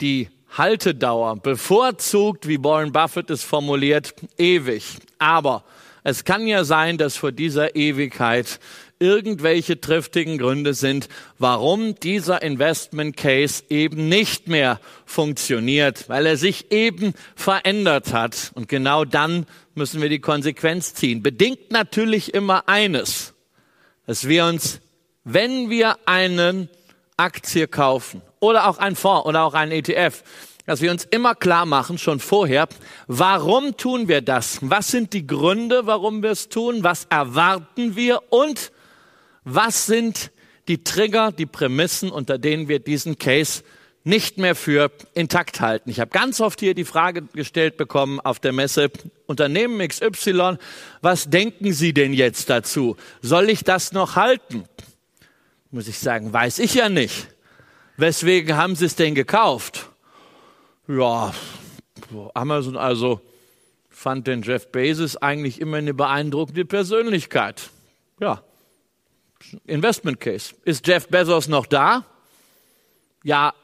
die 0.00 0.28
Haltedauer 0.56 1.34
bevorzugt, 1.36 2.46
wie 2.46 2.62
Warren 2.62 2.92
Buffett 2.92 3.30
es 3.30 3.42
formuliert, 3.42 4.14
ewig. 4.38 4.98
Aber 5.18 5.64
es 6.02 6.24
kann 6.24 6.46
ja 6.46 6.64
sein, 6.64 6.98
dass 6.98 7.16
vor 7.16 7.32
dieser 7.32 7.76
Ewigkeit 7.76 8.58
irgendwelche 9.00 9.80
triftigen 9.80 10.38
Gründe 10.38 10.74
sind, 10.74 11.08
warum 11.38 11.94
dieser 11.96 12.42
Investment 12.42 13.16
Case 13.16 13.64
eben 13.70 14.08
nicht 14.08 14.46
mehr 14.46 14.78
funktioniert, 15.06 16.08
weil 16.08 16.26
er 16.26 16.36
sich 16.36 16.70
eben 16.70 17.14
verändert 17.34 18.12
hat. 18.12 18.52
Und 18.54 18.68
genau 18.68 19.04
dann 19.04 19.46
müssen 19.74 20.02
wir 20.02 20.10
die 20.10 20.20
Konsequenz 20.20 20.94
ziehen. 20.94 21.22
Bedingt 21.22 21.70
natürlich 21.70 22.34
immer 22.34 22.68
eines, 22.68 23.32
dass 24.06 24.28
wir 24.28 24.44
uns, 24.44 24.80
wenn 25.24 25.70
wir 25.70 25.96
einen 26.04 26.68
Aktie 27.16 27.68
kaufen 27.68 28.20
oder 28.38 28.68
auch 28.68 28.78
ein 28.78 28.96
Fonds 28.96 29.26
oder 29.26 29.44
auch 29.44 29.54
ein 29.54 29.72
ETF, 29.72 30.22
dass 30.66 30.80
wir 30.80 30.90
uns 30.90 31.04
immer 31.04 31.34
klar 31.34 31.66
machen, 31.66 31.98
schon 31.98 32.20
vorher, 32.20 32.68
warum 33.06 33.76
tun 33.76 34.08
wir 34.08 34.20
das? 34.20 34.58
Was 34.62 34.88
sind 34.88 35.12
die 35.12 35.26
Gründe, 35.26 35.86
warum 35.86 36.22
wir 36.22 36.30
es 36.30 36.48
tun? 36.48 36.84
Was 36.84 37.06
erwarten 37.10 37.96
wir? 37.96 38.20
Und 38.30 38.72
was 39.44 39.86
sind 39.86 40.30
die 40.68 40.84
Trigger, 40.84 41.32
die 41.32 41.46
Prämissen, 41.46 42.10
unter 42.10 42.38
denen 42.38 42.68
wir 42.68 42.78
diesen 42.78 43.18
Case 43.18 43.62
nicht 44.04 44.38
mehr 44.38 44.54
für 44.54 44.90
intakt 45.14 45.60
halten. 45.60 45.90
Ich 45.90 46.00
habe 46.00 46.10
ganz 46.10 46.40
oft 46.40 46.60
hier 46.60 46.74
die 46.74 46.84
Frage 46.84 47.22
gestellt 47.22 47.76
bekommen 47.76 48.18
auf 48.20 48.40
der 48.40 48.52
Messe, 48.52 48.90
Unternehmen 49.26 49.86
XY, 49.86 50.56
was 51.02 51.28
denken 51.28 51.72
Sie 51.72 51.92
denn 51.92 52.12
jetzt 52.12 52.48
dazu? 52.48 52.96
Soll 53.20 53.50
ich 53.50 53.62
das 53.62 53.92
noch 53.92 54.16
halten? 54.16 54.64
Muss 55.70 55.86
ich 55.86 55.98
sagen, 55.98 56.32
weiß 56.32 56.60
ich 56.60 56.74
ja 56.74 56.88
nicht. 56.88 57.28
Weswegen 57.96 58.56
haben 58.56 58.74
Sie 58.74 58.86
es 58.86 58.96
denn 58.96 59.14
gekauft? 59.14 59.89
Ja, 60.90 61.32
Amazon 62.34 62.76
also 62.76 63.20
fand 63.88 64.26
den 64.26 64.42
Jeff 64.42 64.72
Bezos 64.72 65.16
eigentlich 65.16 65.60
immer 65.60 65.76
eine 65.76 65.94
beeindruckende 65.94 66.64
Persönlichkeit. 66.64 67.70
Ja, 68.18 68.42
Investment 69.66 70.18
Case. 70.18 70.54
Ist 70.64 70.86
Jeff 70.88 71.06
Bezos 71.06 71.46
noch 71.46 71.66
da? 71.66 72.04
Ja 73.22 73.54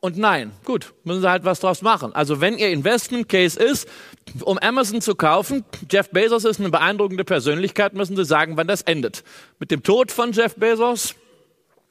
und 0.00 0.18
nein. 0.18 0.52
Gut, 0.64 0.92
müssen 1.04 1.20
Sie 1.20 1.30
halt 1.30 1.44
was 1.44 1.60
draus 1.60 1.82
machen. 1.82 2.12
Also 2.14 2.40
wenn 2.40 2.58
Ihr 2.58 2.70
Investment 2.70 3.28
Case 3.28 3.62
ist, 3.62 3.88
um 4.40 4.58
Amazon 4.58 5.00
zu 5.00 5.14
kaufen, 5.14 5.64
Jeff 5.88 6.10
Bezos 6.10 6.44
ist 6.44 6.58
eine 6.58 6.70
beeindruckende 6.70 7.24
Persönlichkeit, 7.24 7.94
müssen 7.94 8.16
Sie 8.16 8.24
sagen, 8.24 8.56
wann 8.56 8.66
das 8.66 8.82
endet. 8.82 9.22
Mit 9.60 9.70
dem 9.70 9.84
Tod 9.84 10.10
von 10.10 10.32
Jeff 10.32 10.56
Bezos? 10.56 11.14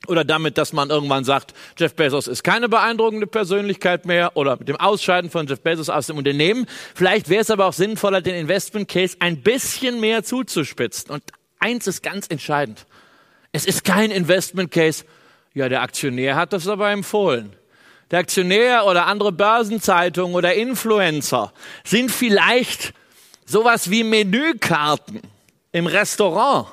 Oder 0.07 0.23
damit, 0.23 0.57
dass 0.57 0.73
man 0.73 0.89
irgendwann 0.89 1.23
sagt, 1.23 1.53
Jeff 1.77 1.93
Bezos 1.93 2.27
ist 2.27 2.43
keine 2.43 2.69
beeindruckende 2.69 3.27
Persönlichkeit 3.27 4.05
mehr 4.05 4.35
oder 4.37 4.55
mit 4.57 4.69
dem 4.69 4.77
Ausscheiden 4.77 5.29
von 5.29 5.45
Jeff 5.45 5.61
Bezos 5.61 5.89
aus 5.89 6.07
dem 6.07 6.17
Unternehmen. 6.17 6.65
Vielleicht 6.95 7.29
wäre 7.29 7.41
es 7.41 7.51
aber 7.51 7.65
auch 7.65 7.73
sinnvoller, 7.73 8.21
den 8.21 8.35
Investment 8.35 8.87
Case 8.87 9.17
ein 9.19 9.41
bisschen 9.41 9.99
mehr 9.99 10.23
zuzuspitzen. 10.23 11.11
Und 11.11 11.23
eins 11.59 11.85
ist 11.85 12.01
ganz 12.01 12.27
entscheidend. 12.27 12.85
Es 13.51 13.65
ist 13.65 13.83
kein 13.83 14.09
Investment 14.09 14.71
Case. 14.71 15.03
Ja, 15.53 15.67
der 15.67 15.81
Aktionär 15.81 16.35
hat 16.35 16.53
das 16.53 16.67
aber 16.67 16.91
empfohlen. 16.91 17.53
Der 18.11 18.19
Aktionär 18.19 18.85
oder 18.85 19.05
andere 19.05 19.31
Börsenzeitungen 19.31 20.35
oder 20.35 20.53
Influencer 20.53 21.53
sind 21.83 22.09
vielleicht 22.09 22.93
sowas 23.45 23.89
wie 23.91 24.03
Menükarten 24.03 25.21
im 25.71 25.85
Restaurant. 25.85 26.67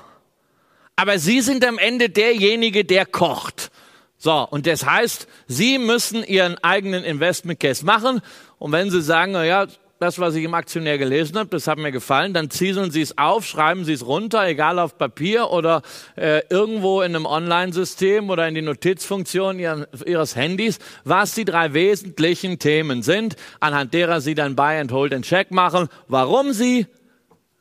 Aber 0.96 1.18
Sie 1.18 1.42
sind 1.42 1.64
am 1.64 1.78
Ende 1.78 2.08
derjenige, 2.08 2.84
der 2.84 3.04
kocht. 3.04 3.70
So, 4.16 4.32
und 4.48 4.66
das 4.66 4.86
heißt, 4.86 5.28
Sie 5.46 5.78
müssen 5.78 6.24
Ihren 6.24 6.56
eigenen 6.58 7.04
Investment 7.04 7.60
Case 7.60 7.84
machen. 7.84 8.20
Und 8.58 8.72
wenn 8.72 8.90
Sie 8.90 9.02
sagen, 9.02 9.32
na 9.32 9.44
ja, 9.44 9.66
das, 9.98 10.18
was 10.18 10.34
ich 10.34 10.44
im 10.44 10.54
Aktionär 10.54 10.98
gelesen 10.98 11.38
habe, 11.38 11.48
das 11.50 11.66
hat 11.66 11.78
mir 11.78 11.92
gefallen, 11.92 12.34
dann 12.34 12.50
zieseln 12.50 12.90
Sie 12.90 13.00
es 13.00 13.16
auf, 13.16 13.46
schreiben 13.46 13.84
Sie 13.84 13.94
es 13.94 14.06
runter, 14.06 14.46
egal 14.46 14.78
auf 14.78 14.98
Papier 14.98 15.50
oder 15.50 15.82
äh, 16.16 16.42
irgendwo 16.50 17.00
in 17.00 17.14
einem 17.14 17.26
Online-System 17.26 18.28
oder 18.28 18.46
in 18.46 18.54
die 18.54 18.62
Notizfunktion 18.62 19.58
Ihren, 19.58 19.86
Ihres 20.04 20.36
Handys, 20.36 20.78
was 21.04 21.34
die 21.34 21.44
drei 21.44 21.72
wesentlichen 21.72 22.58
Themen 22.58 23.02
sind, 23.02 23.36
anhand 23.60 23.94
derer 23.94 24.20
Sie 24.20 24.34
dann 24.34 24.54
Buy 24.54 24.78
and 24.78 24.92
Hold 24.92 25.14
and 25.14 25.24
Check 25.24 25.50
machen, 25.50 25.88
warum 26.08 26.52
Sie 26.52 26.86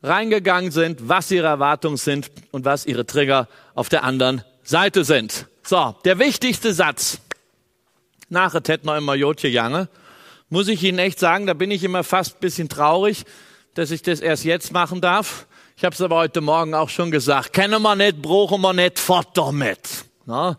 reingegangen 0.07 0.71
sind, 0.71 1.07
was 1.07 1.31
Ihre 1.31 1.47
Erwartungen 1.47 1.97
sind 1.97 2.31
und 2.51 2.65
was 2.65 2.85
Ihre 2.85 3.05
Trigger 3.05 3.47
auf 3.73 3.89
der 3.89 4.03
anderen 4.03 4.43
Seite 4.63 5.03
sind. 5.03 5.47
So, 5.63 5.95
der 6.05 6.19
wichtigste 6.19 6.73
Satz. 6.73 7.19
Nachher 8.29 8.63
tät 8.63 8.85
noch 8.85 8.95
immer 8.95 9.15
Jotje 9.15 9.49
Jange 9.49 9.87
muss 10.49 10.67
ich 10.67 10.83
Ihnen 10.83 10.99
echt 10.99 11.19
sagen, 11.19 11.47
da 11.47 11.53
bin 11.53 11.71
ich 11.71 11.83
immer 11.83 12.03
fast 12.03 12.35
ein 12.35 12.39
bisschen 12.39 12.69
traurig, 12.69 13.25
dass 13.73 13.91
ich 13.91 14.01
das 14.01 14.19
erst 14.19 14.45
jetzt 14.45 14.71
machen 14.71 15.01
darf. 15.01 15.47
Ich 15.75 15.83
habe 15.83 15.93
es 15.93 16.01
aber 16.01 16.15
heute 16.15 16.41
Morgen 16.41 16.73
auch 16.73 16.89
schon 16.89 17.11
gesagt. 17.11 17.51
Kennen 17.51 17.81
wir 17.81 17.95
nicht, 17.95 18.21
brauchen 18.21 18.61
wir 18.61 18.73
nicht, 18.73 18.99
fort 18.99 19.29
damit. 19.35 20.05
Na, 20.25 20.57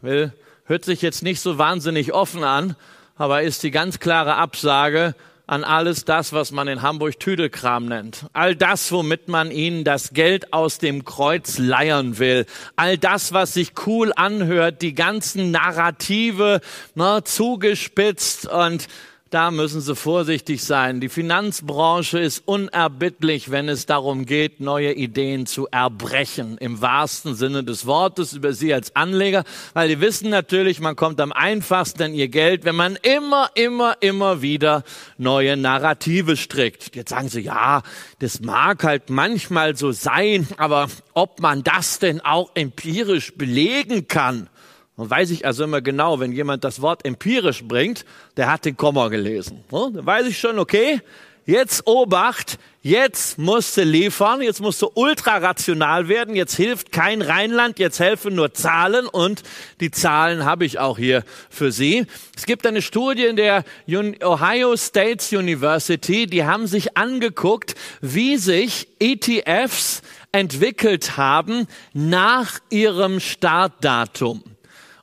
will, 0.00 0.32
hört 0.64 0.84
sich 0.84 1.02
jetzt 1.02 1.22
nicht 1.22 1.40
so 1.40 1.58
wahnsinnig 1.58 2.12
offen 2.12 2.44
an, 2.44 2.76
aber 3.16 3.42
ist 3.42 3.62
die 3.62 3.70
ganz 3.70 3.98
klare 3.98 4.36
Absage 4.36 5.14
an 5.46 5.62
alles 5.64 6.04
das, 6.04 6.32
was 6.32 6.52
man 6.52 6.68
in 6.68 6.82
Hamburg 6.82 7.20
Tüdelkram 7.20 7.86
nennt. 7.86 8.26
All 8.32 8.56
das, 8.56 8.90
womit 8.92 9.28
man 9.28 9.50
ihnen 9.50 9.84
das 9.84 10.12
Geld 10.14 10.52
aus 10.52 10.78
dem 10.78 11.04
Kreuz 11.04 11.58
leiern 11.58 12.18
will. 12.18 12.46
All 12.76 12.96
das, 12.96 13.32
was 13.32 13.54
sich 13.54 13.72
cool 13.86 14.12
anhört, 14.16 14.80
die 14.80 14.94
ganzen 14.94 15.50
Narrative, 15.50 16.60
na, 16.94 17.24
zugespitzt 17.24 18.46
und 18.46 18.88
da 19.34 19.50
müssen 19.50 19.80
Sie 19.80 19.96
vorsichtig 19.96 20.62
sein. 20.62 21.00
Die 21.00 21.08
Finanzbranche 21.08 22.20
ist 22.20 22.44
unerbittlich, 22.46 23.50
wenn 23.50 23.68
es 23.68 23.84
darum 23.84 24.26
geht, 24.26 24.60
neue 24.60 24.92
Ideen 24.92 25.46
zu 25.46 25.66
erbrechen, 25.72 26.56
im 26.58 26.80
wahrsten 26.80 27.34
Sinne 27.34 27.64
des 27.64 27.84
Wortes 27.84 28.34
über 28.34 28.52
Sie 28.52 28.72
als 28.72 28.94
Anleger, 28.94 29.42
weil 29.72 29.88
die 29.88 30.00
wissen 30.00 30.30
natürlich, 30.30 30.78
man 30.78 30.94
kommt 30.94 31.20
am 31.20 31.32
einfachsten 31.32 32.04
an 32.04 32.14
Ihr 32.14 32.28
Geld, 32.28 32.64
wenn 32.64 32.76
man 32.76 32.96
immer, 33.02 33.50
immer, 33.56 33.96
immer 33.98 34.40
wieder 34.40 34.84
neue 35.18 35.56
Narrative 35.56 36.36
strickt. 36.36 36.94
Jetzt 36.94 37.10
sagen 37.10 37.28
Sie, 37.28 37.40
ja, 37.40 37.82
das 38.20 38.40
mag 38.40 38.84
halt 38.84 39.10
manchmal 39.10 39.74
so 39.74 39.90
sein, 39.90 40.46
aber 40.58 40.86
ob 41.12 41.40
man 41.40 41.64
das 41.64 41.98
denn 41.98 42.20
auch 42.20 42.52
empirisch 42.54 43.34
belegen 43.34 44.06
kann, 44.06 44.48
und 44.96 45.10
weiß 45.10 45.30
ich 45.30 45.44
also 45.44 45.64
immer 45.64 45.80
genau, 45.80 46.20
wenn 46.20 46.32
jemand 46.32 46.62
das 46.64 46.80
Wort 46.80 47.04
empirisch 47.04 47.64
bringt, 47.64 48.04
der 48.36 48.50
hat 48.50 48.64
den 48.64 48.76
Komma 48.76 49.08
gelesen. 49.08 49.64
Dann 49.70 50.06
weiß 50.06 50.26
ich 50.26 50.38
schon, 50.38 50.58
okay, 50.58 51.00
jetzt 51.46 51.86
Obacht, 51.86 52.58
jetzt 52.80 53.38
musst 53.38 53.76
du 53.76 53.82
liefern, 53.82 54.40
jetzt 54.40 54.60
musst 54.60 54.80
du 54.82 54.90
ultra 54.94 55.38
rational 55.38 56.08
werden, 56.08 56.36
jetzt 56.36 56.54
hilft 56.54 56.92
kein 56.92 57.22
Rheinland, 57.22 57.80
jetzt 57.80 57.98
helfen 57.98 58.36
nur 58.36 58.54
Zahlen 58.54 59.06
und 59.06 59.42
die 59.80 59.90
Zahlen 59.90 60.44
habe 60.44 60.64
ich 60.64 60.78
auch 60.78 60.96
hier 60.96 61.24
für 61.50 61.72
Sie. 61.72 62.06
Es 62.36 62.46
gibt 62.46 62.64
eine 62.64 62.80
Studie 62.80 63.24
in 63.24 63.36
der 63.36 63.64
Ohio 63.88 64.76
State 64.76 65.36
University, 65.36 66.26
die 66.26 66.44
haben 66.44 66.68
sich 66.68 66.96
angeguckt, 66.96 67.74
wie 68.00 68.36
sich 68.36 68.88
ETFs 69.00 70.02
entwickelt 70.30 71.16
haben 71.16 71.66
nach 71.92 72.60
ihrem 72.70 73.18
Startdatum. 73.18 74.53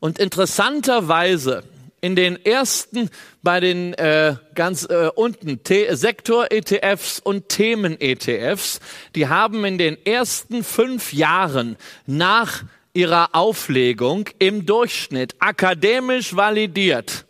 Und 0.01 0.17
interessanterweise 0.17 1.63
in 2.01 2.15
den 2.15 2.43
ersten 2.43 3.11
bei 3.43 3.59
den 3.59 3.93
äh, 3.93 4.35
ganz 4.55 4.83
äh, 4.85 5.11
unten 5.13 5.59
Sektor-ETFs 5.63 7.19
und 7.19 7.49
Themen-ETFs, 7.49 8.79
die 9.13 9.27
haben 9.27 9.63
in 9.63 9.77
den 9.77 10.03
ersten 10.03 10.63
fünf 10.63 11.13
Jahren 11.13 11.77
nach 12.07 12.63
ihrer 12.93 13.29
Auflegung 13.33 14.27
im 14.39 14.65
Durchschnitt 14.65 15.35
akademisch 15.37 16.35
validiert 16.35 17.25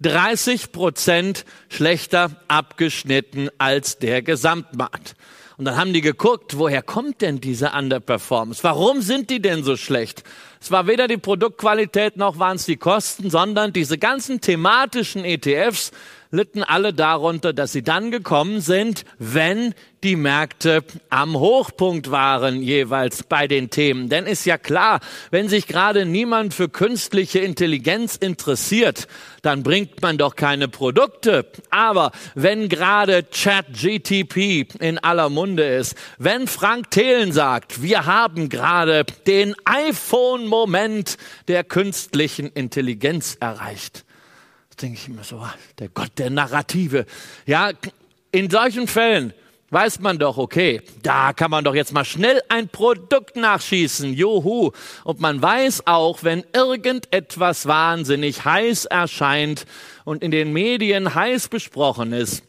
30 0.00 0.72
Prozent 0.72 1.44
schlechter 1.68 2.32
abgeschnitten 2.48 3.48
als 3.58 3.98
der 3.98 4.22
Gesamtmarkt. 4.22 5.14
Und 5.56 5.64
dann 5.64 5.76
haben 5.76 5.92
die 5.92 6.02
geguckt, 6.02 6.58
woher 6.58 6.82
kommt 6.82 7.20
denn 7.20 7.40
diese 7.40 7.70
Underperformance? 7.70 8.62
Warum 8.62 9.02
sind 9.02 9.30
die 9.30 9.42
denn 9.42 9.64
so 9.64 9.76
schlecht? 9.76 10.22
Es 10.60 10.70
war 10.70 10.86
weder 10.86 11.08
die 11.08 11.16
Produktqualität 11.16 12.16
noch 12.16 12.38
waren 12.38 12.56
es 12.56 12.66
die 12.66 12.76
Kosten, 12.76 13.30
sondern 13.30 13.72
diese 13.72 13.98
ganzen 13.98 14.40
thematischen 14.40 15.24
ETFs 15.24 15.92
litten 16.30 16.62
alle 16.62 16.92
darunter, 16.92 17.52
dass 17.52 17.72
sie 17.72 17.82
dann 17.82 18.10
gekommen 18.10 18.60
sind, 18.60 19.04
wenn 19.18 19.74
die 20.04 20.16
Märkte 20.16 20.84
am 21.10 21.36
Hochpunkt 21.36 22.10
waren 22.10 22.62
jeweils 22.62 23.24
bei 23.24 23.48
den 23.48 23.70
Themen. 23.70 24.08
Denn 24.08 24.26
ist 24.26 24.44
ja 24.44 24.56
klar, 24.56 25.00
wenn 25.30 25.48
sich 25.48 25.66
gerade 25.66 26.04
niemand 26.04 26.54
für 26.54 26.68
künstliche 26.68 27.40
Intelligenz 27.40 28.16
interessiert, 28.16 29.08
dann 29.42 29.62
bringt 29.62 30.00
man 30.02 30.18
doch 30.18 30.36
keine 30.36 30.68
Produkte. 30.68 31.46
Aber 31.70 32.12
wenn 32.34 32.68
gerade 32.68 33.24
ChatGTP 33.24 34.68
in 34.78 34.98
aller 34.98 35.30
Munde 35.30 35.64
ist, 35.64 35.96
wenn 36.18 36.46
Frank 36.46 36.90
Thelen 36.90 37.32
sagt, 37.32 37.82
wir 37.82 38.06
haben 38.06 38.48
gerade 38.48 39.04
den 39.26 39.54
iPhone-Moment 39.64 41.16
der 41.48 41.64
künstlichen 41.64 42.52
Intelligenz 42.52 43.36
erreicht, 43.40 44.04
denke 44.82 44.98
ich 45.00 45.08
immer 45.08 45.24
so, 45.24 45.46
der 45.78 45.88
Gott 45.88 46.12
der 46.18 46.30
Narrative. 46.30 47.06
Ja, 47.46 47.70
in 48.30 48.50
solchen 48.50 48.86
Fällen 48.88 49.32
weiß 49.70 50.00
man 50.00 50.18
doch, 50.18 50.38
okay, 50.38 50.80
da 51.02 51.32
kann 51.32 51.50
man 51.50 51.64
doch 51.64 51.74
jetzt 51.74 51.92
mal 51.92 52.04
schnell 52.04 52.40
ein 52.48 52.68
Produkt 52.68 53.36
nachschießen, 53.36 54.14
juhu. 54.14 54.72
Und 55.04 55.20
man 55.20 55.42
weiß 55.42 55.86
auch, 55.86 56.22
wenn 56.22 56.44
irgendetwas 56.54 57.66
wahnsinnig 57.66 58.44
heiß 58.44 58.86
erscheint 58.86 59.66
und 60.04 60.22
in 60.22 60.30
den 60.30 60.52
Medien 60.52 61.14
heiß 61.14 61.48
besprochen 61.48 62.12
ist, 62.12 62.42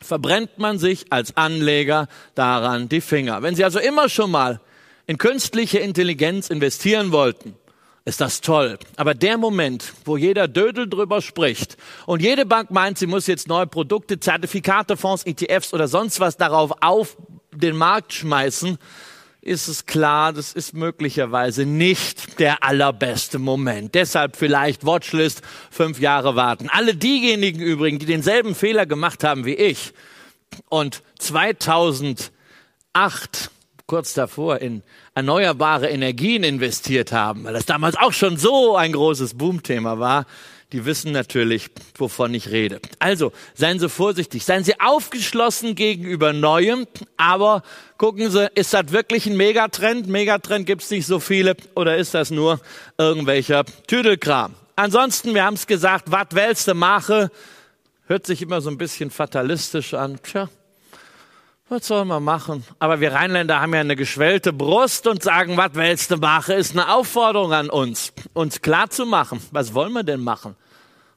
verbrennt 0.00 0.58
man 0.58 0.78
sich 0.78 1.06
als 1.10 1.36
Anleger 1.36 2.08
daran 2.34 2.88
die 2.88 3.00
Finger. 3.00 3.42
Wenn 3.42 3.54
Sie 3.54 3.64
also 3.64 3.78
immer 3.78 4.08
schon 4.08 4.30
mal 4.30 4.60
in 5.06 5.18
künstliche 5.18 5.78
Intelligenz 5.78 6.50
investieren 6.50 7.10
wollten, 7.10 7.56
ist 8.04 8.20
das 8.20 8.40
toll. 8.40 8.78
Aber 8.96 9.14
der 9.14 9.38
Moment, 9.38 9.92
wo 10.04 10.16
jeder 10.16 10.46
Dödel 10.46 10.88
drüber 10.88 11.22
spricht 11.22 11.76
und 12.06 12.20
jede 12.20 12.44
Bank 12.44 12.70
meint, 12.70 12.98
sie 12.98 13.06
muss 13.06 13.26
jetzt 13.26 13.48
neue 13.48 13.66
Produkte, 13.66 14.20
Zertifikate, 14.20 14.96
Fonds, 14.96 15.24
ETFs 15.24 15.72
oder 15.72 15.88
sonst 15.88 16.20
was 16.20 16.36
darauf 16.36 16.72
auf 16.82 17.16
den 17.52 17.76
Markt 17.76 18.12
schmeißen, 18.12 18.78
ist 19.40 19.68
es 19.68 19.84
klar, 19.84 20.32
das 20.32 20.52
ist 20.54 20.72
möglicherweise 20.72 21.66
nicht 21.66 22.40
der 22.40 22.62
allerbeste 22.64 23.38
Moment. 23.38 23.94
Deshalb 23.94 24.36
vielleicht 24.36 24.86
Watchlist, 24.86 25.42
fünf 25.70 26.00
Jahre 26.00 26.34
warten. 26.34 26.68
Alle 26.70 26.94
diejenigen 26.94 27.60
übrigens, 27.60 28.00
die 28.00 28.06
denselben 28.06 28.54
Fehler 28.54 28.86
gemacht 28.86 29.22
haben 29.22 29.44
wie 29.44 29.54
ich 29.54 29.92
und 30.70 31.02
2008 31.18 32.30
kurz 33.86 34.14
davor 34.14 34.58
in 34.58 34.82
erneuerbare 35.14 35.88
Energien 35.88 36.42
investiert 36.42 37.12
haben, 37.12 37.44
weil 37.44 37.54
das 37.54 37.66
damals 37.66 37.96
auch 37.96 38.12
schon 38.12 38.36
so 38.36 38.76
ein 38.76 38.92
großes 38.92 39.34
Boomthema 39.34 39.98
war, 39.98 40.26
die 40.72 40.84
wissen 40.84 41.12
natürlich, 41.12 41.70
wovon 41.96 42.34
ich 42.34 42.50
rede. 42.50 42.80
Also, 42.98 43.32
seien 43.54 43.78
Sie 43.78 43.88
vorsichtig, 43.88 44.44
seien 44.44 44.64
Sie 44.64 44.80
aufgeschlossen 44.80 45.76
gegenüber 45.76 46.32
Neuem, 46.32 46.88
aber 47.16 47.62
gucken 47.96 48.28
Sie, 48.28 48.50
ist 48.56 48.74
das 48.74 48.90
wirklich 48.90 49.26
ein 49.26 49.36
Megatrend? 49.36 50.08
Megatrend 50.08 50.66
gibt's 50.66 50.90
nicht 50.90 51.06
so 51.06 51.20
viele 51.20 51.56
oder 51.76 51.96
ist 51.96 52.14
das 52.14 52.32
nur 52.32 52.60
irgendwelcher 52.98 53.64
Tüdelkram? 53.86 54.54
Ansonsten, 54.74 55.32
wir 55.32 55.44
haben 55.44 55.54
es 55.54 55.68
gesagt, 55.68 56.10
was 56.10 56.26
willst 56.32 56.66
du 56.66 56.74
mache? 56.74 57.30
Hört 58.06 58.26
sich 58.26 58.42
immer 58.42 58.60
so 58.60 58.68
ein 58.68 58.76
bisschen 58.76 59.12
fatalistisch 59.12 59.94
an. 59.94 60.18
Tja, 60.24 60.48
was 61.68 61.86
soll 61.86 62.04
man 62.04 62.22
machen? 62.22 62.62
Aber 62.78 63.00
wir 63.00 63.12
Rheinländer 63.12 63.60
haben 63.60 63.74
ja 63.74 63.80
eine 63.80 63.96
geschwellte 63.96 64.52
Brust 64.52 65.06
und 65.06 65.22
sagen, 65.22 65.56
was 65.56 65.74
willst 65.74 66.10
du 66.10 66.16
machen, 66.18 66.56
ist 66.56 66.72
eine 66.72 66.92
Aufforderung 66.92 67.52
an 67.52 67.70
uns, 67.70 68.12
uns 68.34 68.60
klar 68.60 68.90
zu 68.90 69.06
machen, 69.06 69.40
was 69.50 69.72
wollen 69.72 69.92
wir 69.92 70.02
denn 70.02 70.22
machen? 70.22 70.56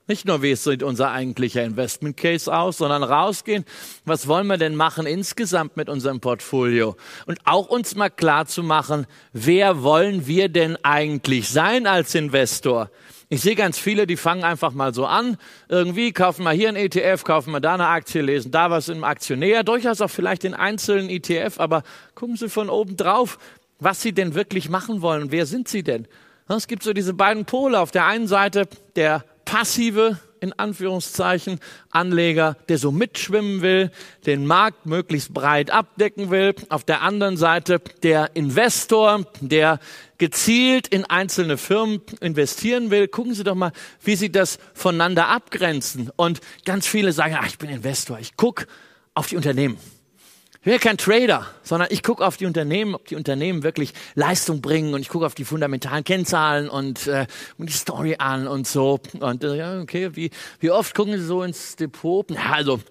Nicht 0.10 0.24
nur, 0.26 0.42
wie 0.42 0.56
sieht 0.56 0.84
unser 0.84 1.12
eigentlicher 1.12 1.66
Investment 1.66 2.16
Case 2.16 2.56
aus, 2.56 2.78
sondern 2.78 3.04
rausgehen, 3.04 3.66
was 4.06 4.30
wollen 4.30 4.48
wir 4.48 4.56
denn 4.56 4.78
machen 4.78 5.06
insgesamt 5.06 5.76
mit 5.76 5.90
unserem 5.90 6.22
Portfolio? 6.22 6.96
Und 7.26 7.40
auch 7.44 7.68
uns 7.68 7.96
mal 7.96 8.10
klar 8.10 8.46
zu 8.46 8.64
machen, 8.64 9.06
wer 9.34 9.84
wollen 9.84 10.26
wir 10.26 10.48
denn 10.48 10.78
eigentlich 10.82 11.50
sein 11.50 11.88
als 11.88 12.16
Investor? 12.16 12.90
Ich 13.30 13.42
sehe 13.42 13.56
ganz 13.56 13.78
viele, 13.78 14.08
die 14.08 14.16
fangen 14.16 14.46
einfach 14.46 14.72
mal 14.72 14.94
so 14.94 15.06
an. 15.06 15.38
Irgendwie 15.68 16.14
kaufen 16.14 16.44
mal 16.44 16.56
hier 16.56 16.70
ein 16.70 16.78
ETF, 16.78 17.26
kaufen 17.26 17.52
mal 17.52 17.60
da 17.60 17.74
eine 17.74 17.88
Aktie, 17.88 18.22
lesen 18.22 18.52
da 18.52 18.72
was 18.72 18.88
im 18.88 19.04
Aktionär, 19.04 19.64
durchaus 19.64 20.00
auch 20.00 20.10
vielleicht 20.10 20.44
den 20.44 20.54
einzelnen 20.54 21.10
ETF, 21.10 21.60
aber 21.60 21.84
gucken 22.16 22.38
Sie 22.38 22.48
von 22.48 22.70
oben 22.70 22.96
drauf, 22.96 23.38
was 23.80 24.02
Sie 24.02 24.14
denn 24.14 24.34
wirklich 24.34 24.70
machen 24.70 25.02
wollen. 25.02 25.30
Wer 25.32 25.46
sind 25.46 25.68
Sie 25.68 25.84
denn? 25.84 26.08
Es 26.48 26.68
gibt 26.68 26.84
so 26.84 26.94
diese 26.94 27.14
beiden 27.14 27.44
Pole. 27.44 27.78
Auf 27.80 27.92
der 27.92 28.06
einen 28.06 28.28
Seite 28.28 28.70
der 28.96 29.26
passive 29.44 30.18
in 30.40 30.54
Anführungszeichen, 30.54 31.60
Anleger, 31.90 32.58
der 32.70 32.78
so 32.78 32.92
mitschwimmen 32.92 33.62
will, 33.62 33.92
den 34.26 34.46
Markt 34.46 34.86
möglichst 34.86 35.34
breit 35.34 35.72
abdecken 35.72 36.30
will. 36.32 36.56
Auf 36.70 36.84
der 36.84 37.02
anderen 37.02 37.38
Seite 37.38 37.82
der 38.04 38.36
Investor, 38.36 39.26
der 39.42 39.80
gezielt 40.18 40.88
in 40.88 41.06
einzelne 41.06 41.58
Firmen 41.58 42.02
investieren 42.22 42.92
will. 42.92 43.08
Gucken 43.08 43.34
Sie 43.34 43.44
doch 43.44 43.56
mal, 43.56 43.72
wie 44.02 44.16
Sie 44.16 44.32
das 44.32 44.60
voneinander 44.74 45.28
abgrenzen. 45.28 46.12
Und 46.16 46.42
ganz 46.66 46.88
viele 46.88 47.12
sagen, 47.12 47.36
ach, 47.40 47.48
ich 47.48 47.58
bin 47.58 47.70
Investor, 47.70 48.20
ich 48.20 48.36
gucke 48.36 48.68
auf 49.14 49.28
die 49.28 49.36
Unternehmen. 49.36 49.78
Ich 50.68 50.70
bin 50.70 50.82
ja 50.82 50.84
kein 50.84 50.98
Trader, 50.98 51.48
sondern 51.64 51.88
ich 51.92 52.04
gucke 52.04 52.26
auf 52.26 52.36
die 52.36 52.46
Unternehmen, 52.46 52.94
ob 52.94 53.06
die 53.06 53.16
Unternehmen 53.16 53.64
wirklich 53.64 53.94
Leistung 54.16 54.60
bringen 54.60 54.94
und 54.94 55.00
ich 55.00 55.08
gucke 55.08 55.26
auf 55.26 55.34
die 55.34 55.46
fundamentalen 55.46 56.04
Kennzahlen 56.04 56.68
und, 56.68 57.08
äh, 57.08 57.26
und 57.58 57.70
die 57.70 57.74
Story 57.74 58.18
an 58.20 58.50
und 58.50 58.68
so. 58.68 59.00
Und 59.18 59.46
äh, 59.46 59.56
ja, 59.56 59.80
okay, 59.80 60.10
wie, 60.18 60.30
wie 60.60 60.70
oft 60.70 60.94
gucken 60.94 61.18
Sie 61.18 61.24
so 61.24 61.42
ins 61.42 61.78
Depot? 61.78 62.30
Ja, 62.30 62.52
also 62.52 62.82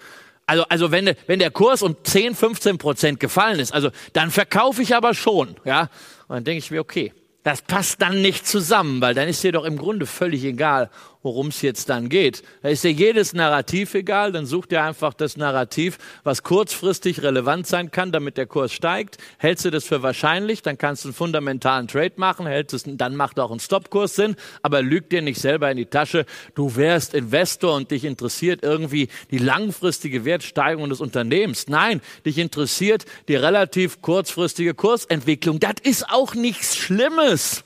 also, 0.46 0.64
also 0.70 0.90
wenn, 0.90 1.14
wenn 1.26 1.38
der 1.38 1.50
Kurs 1.50 1.82
um 1.82 1.96
10, 2.02 2.34
15 2.34 2.78
Prozent 2.78 3.20
gefallen 3.20 3.60
ist, 3.60 3.74
also 3.74 3.90
dann 4.14 4.30
verkaufe 4.30 4.80
ich 4.80 4.94
aber 4.94 5.12
schon, 5.12 5.56
ja. 5.66 5.90
Und 6.28 6.36
dann 6.36 6.44
denke 6.44 6.60
ich 6.60 6.70
mir, 6.70 6.80
okay, 6.80 7.12
das 7.42 7.60
passt 7.60 8.00
dann 8.00 8.22
nicht 8.22 8.46
zusammen, 8.46 9.02
weil 9.02 9.12
dann 9.12 9.28
ist 9.28 9.44
dir 9.44 9.52
doch 9.52 9.66
im 9.66 9.76
Grunde 9.76 10.06
völlig 10.06 10.42
egal, 10.44 10.88
worum 11.26 11.48
es 11.48 11.60
jetzt 11.60 11.88
dann 11.88 12.08
geht. 12.08 12.44
Da 12.62 12.68
ist 12.68 12.84
dir 12.84 12.92
jedes 12.92 13.32
Narrativ 13.32 13.94
egal, 13.94 14.30
dann 14.30 14.46
such 14.46 14.66
dir 14.66 14.84
einfach 14.84 15.12
das 15.12 15.36
Narrativ, 15.36 15.98
was 16.22 16.44
kurzfristig 16.44 17.20
relevant 17.22 17.66
sein 17.66 17.90
kann, 17.90 18.12
damit 18.12 18.36
der 18.36 18.46
Kurs 18.46 18.72
steigt. 18.72 19.18
Hältst 19.38 19.64
du 19.64 19.70
das 19.70 19.84
für 19.86 20.04
wahrscheinlich, 20.04 20.62
dann 20.62 20.78
kannst 20.78 21.02
du 21.02 21.08
einen 21.08 21.14
fundamentalen 21.14 21.88
Trade 21.88 22.12
machen, 22.14 22.46
hältst 22.46 22.74
es, 22.74 22.84
dann 22.86 23.16
macht 23.16 23.40
auch 23.40 23.50
ein 23.50 23.58
Stopkurs 23.58 24.14
Sinn, 24.14 24.36
aber 24.62 24.82
lüg 24.82 25.10
dir 25.10 25.20
nicht 25.20 25.40
selber 25.40 25.68
in 25.68 25.78
die 25.78 25.86
Tasche, 25.86 26.26
du 26.54 26.76
wärst 26.76 27.12
Investor 27.12 27.74
und 27.74 27.90
dich 27.90 28.04
interessiert 28.04 28.62
irgendwie 28.62 29.08
die 29.32 29.38
langfristige 29.38 30.24
Wertsteigerung 30.24 30.88
des 30.88 31.00
Unternehmens. 31.00 31.66
Nein, 31.66 32.02
dich 32.24 32.38
interessiert 32.38 33.04
die 33.26 33.34
relativ 33.34 34.00
kurzfristige 34.00 34.74
Kursentwicklung. 34.74 35.58
Das 35.58 35.74
ist 35.82 36.08
auch 36.08 36.36
nichts 36.36 36.76
Schlimmes. 36.76 37.64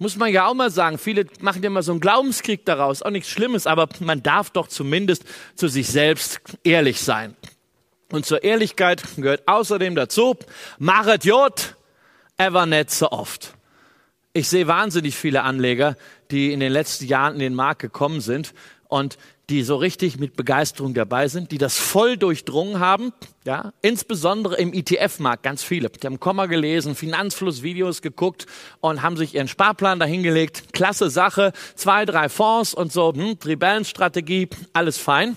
Muss 0.00 0.16
man 0.16 0.32
ja 0.32 0.46
auch 0.46 0.54
mal 0.54 0.70
sagen. 0.70 0.96
Viele 0.96 1.26
machen 1.42 1.62
ja 1.62 1.66
immer 1.66 1.82
so 1.82 1.92
einen 1.92 2.00
Glaubenskrieg 2.00 2.64
daraus. 2.64 3.02
Auch 3.02 3.10
nichts 3.10 3.28
Schlimmes, 3.28 3.66
aber 3.66 3.86
man 4.00 4.22
darf 4.22 4.48
doch 4.48 4.66
zumindest 4.66 5.24
zu 5.56 5.68
sich 5.68 5.88
selbst 5.88 6.40
ehrlich 6.64 7.02
sein. 7.02 7.36
Und 8.10 8.24
zur 8.24 8.42
Ehrlichkeit 8.42 9.02
gehört 9.18 9.46
außerdem 9.46 9.94
dazu, 9.94 10.36
machet 10.78 11.26
Jod, 11.26 11.76
ever 12.38 12.64
net 12.64 12.90
so 12.90 13.10
oft. 13.10 13.52
Ich 14.32 14.48
sehe 14.48 14.66
wahnsinnig 14.66 15.16
viele 15.16 15.42
Anleger, 15.42 15.98
die 16.30 16.54
in 16.54 16.60
den 16.60 16.72
letzten 16.72 17.04
Jahren 17.04 17.34
in 17.34 17.40
den 17.40 17.54
Markt 17.54 17.82
gekommen 17.82 18.22
sind 18.22 18.54
und 18.88 19.18
die 19.50 19.64
so 19.64 19.76
richtig 19.76 20.18
mit 20.18 20.36
Begeisterung 20.36 20.94
dabei 20.94 21.26
sind, 21.26 21.50
die 21.50 21.58
das 21.58 21.76
voll 21.76 22.16
durchdrungen 22.16 22.78
haben, 22.78 23.12
ja, 23.44 23.72
insbesondere 23.82 24.56
im 24.56 24.72
ETF-Markt, 24.72 25.42
ganz 25.42 25.64
viele. 25.64 25.90
Die 25.90 26.06
haben 26.06 26.20
Komma 26.20 26.46
gelesen, 26.46 26.94
Finanzfluss-Videos 26.94 28.00
geguckt 28.00 28.46
und 28.80 29.02
haben 29.02 29.16
sich 29.16 29.34
ihren 29.34 29.48
Sparplan 29.48 29.98
dahingelegt. 29.98 30.72
Klasse 30.72 31.10
Sache, 31.10 31.52
zwei, 31.74 32.04
drei 32.04 32.28
Fonds 32.28 32.74
und 32.74 32.92
so, 32.92 33.12
hm, 33.12 33.36
Rebellenstrategie, 33.44 34.48
alles 34.72 34.98
fein. 34.98 35.36